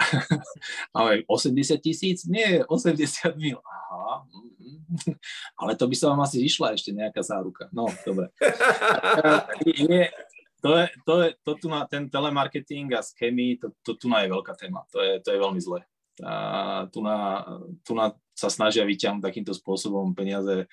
Ale 0.96 1.22
80 1.28 1.80
tisíc? 1.80 2.24
Nie, 2.24 2.64
80 2.64 3.36
mil. 3.36 3.60
Aha, 3.60 4.24
mm-hmm. 4.26 5.16
ale 5.58 5.72
to 5.76 5.86
by 5.86 5.96
sa 5.98 6.10
vám 6.10 6.22
asi 6.22 6.42
išla 6.42 6.74
ešte 6.74 6.90
nejaká 6.94 7.22
záruka. 7.22 7.66
No, 7.70 7.86
dobre. 8.06 8.30
Je, 9.66 10.08
to 10.60 10.76
je, 10.76 10.86
to 11.06 11.14
je, 11.24 11.28
to 11.40 11.52
tu 11.56 11.66
na 11.72 11.88
ten 11.88 12.10
telemarketing 12.10 12.92
a 12.92 13.00
schémy, 13.00 13.56
to, 13.56 13.72
to 13.80 13.96
tu 13.96 14.06
na 14.12 14.22
je 14.24 14.28
veľká 14.28 14.52
téma. 14.60 14.84
To 14.92 15.00
je, 15.00 15.16
to 15.24 15.28
je 15.32 15.38
veľmi 15.40 15.60
zlé. 15.60 15.80
A 16.20 16.84
tu, 16.92 17.00
na, 17.00 17.44
tu 17.80 17.96
na 17.96 18.12
sa 18.36 18.52
snažia 18.52 18.84
vyťahnuť 18.84 19.24
takýmto 19.24 19.56
spôsobom 19.56 20.12
peniaze 20.12 20.68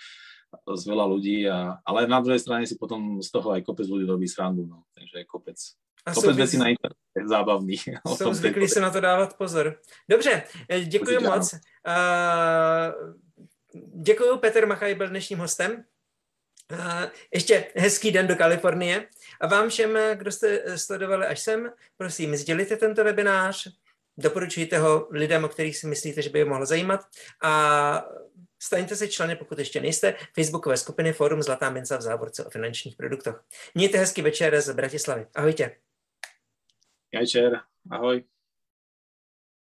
z 0.51 0.84
veľa 0.88 1.05
ľudí, 1.07 1.47
a, 1.47 1.80
ale 1.84 2.07
na 2.07 2.23
druhej 2.23 2.39
strane 2.39 2.63
si 2.67 2.80
potom 2.80 3.19
z 3.19 3.30
toho 3.32 3.55
aj 3.55 3.63
kopec 3.63 3.88
ľudí 3.88 4.07
robí 4.07 4.28
srandu. 4.28 4.67
No. 4.67 4.88
Takže 4.95 5.23
kopec, 5.28 5.55
a 6.08 6.14
Kopec 6.14 6.36
věcí 6.36 6.58
na 6.58 6.68
internetu 6.68 7.30
zábavný. 7.30 7.76
Jsou 8.16 8.34
zvyklí 8.34 8.68
se 8.68 8.80
na 8.80 8.89
to 8.89 8.99
dávat 8.99 9.38
pozor. 9.38 9.80
Dobře, 10.10 10.43
eh, 10.70 10.80
děkuji 10.80 11.20
moc. 11.20 11.53
Uh, 11.53 11.60
děkuji, 14.03 14.38
Petr 14.38 14.66
Machaj 14.66 14.95
byl 14.95 15.10
dnešním 15.10 15.39
hostem. 15.39 15.84
Uh, 16.72 17.03
ještě 17.34 17.72
hezký 17.76 18.12
den 18.12 18.28
do 18.28 18.36
Kalifornie. 18.36 19.08
A 19.41 19.47
vám 19.47 19.70
všem, 19.70 19.97
kdo 20.16 20.32
jste 20.32 20.78
sledovali 20.78 21.26
až 21.26 21.39
sem, 21.39 21.72
prosím, 21.97 22.36
sdělite 22.36 22.78
tento 22.78 23.03
webinář, 23.03 23.68
doporučujte 24.18 24.78
ho 24.78 25.08
lidem, 25.12 25.43
o 25.43 25.49
kterých 25.49 25.78
si 25.78 25.88
myslíte, 25.88 26.22
že 26.22 26.30
by 26.30 26.39
je 26.39 26.45
mohlo 26.45 26.66
zajímat 26.66 27.05
a 27.43 28.05
Staňte 28.60 28.95
se 28.95 29.08
členy, 29.08 29.36
pokud 29.36 29.60
ještě 29.60 29.82
nejste, 29.82 30.16
facebookové 30.34 30.78
skupiny 30.78 31.14
Fórum 31.14 31.43
Zlatá 31.43 31.70
minca 31.70 31.97
v 31.97 32.01
závorce 32.01 32.45
o 32.45 32.49
finančních 32.49 32.95
produktech. 32.95 33.36
Mějte 33.76 33.97
hezký 33.97 34.22
večer 34.22 34.62
z 34.62 34.74
Bratislavy. 34.74 35.26
Ahojte. 35.36 35.86
Večer, 37.14 37.60
ahoj. 37.89 38.24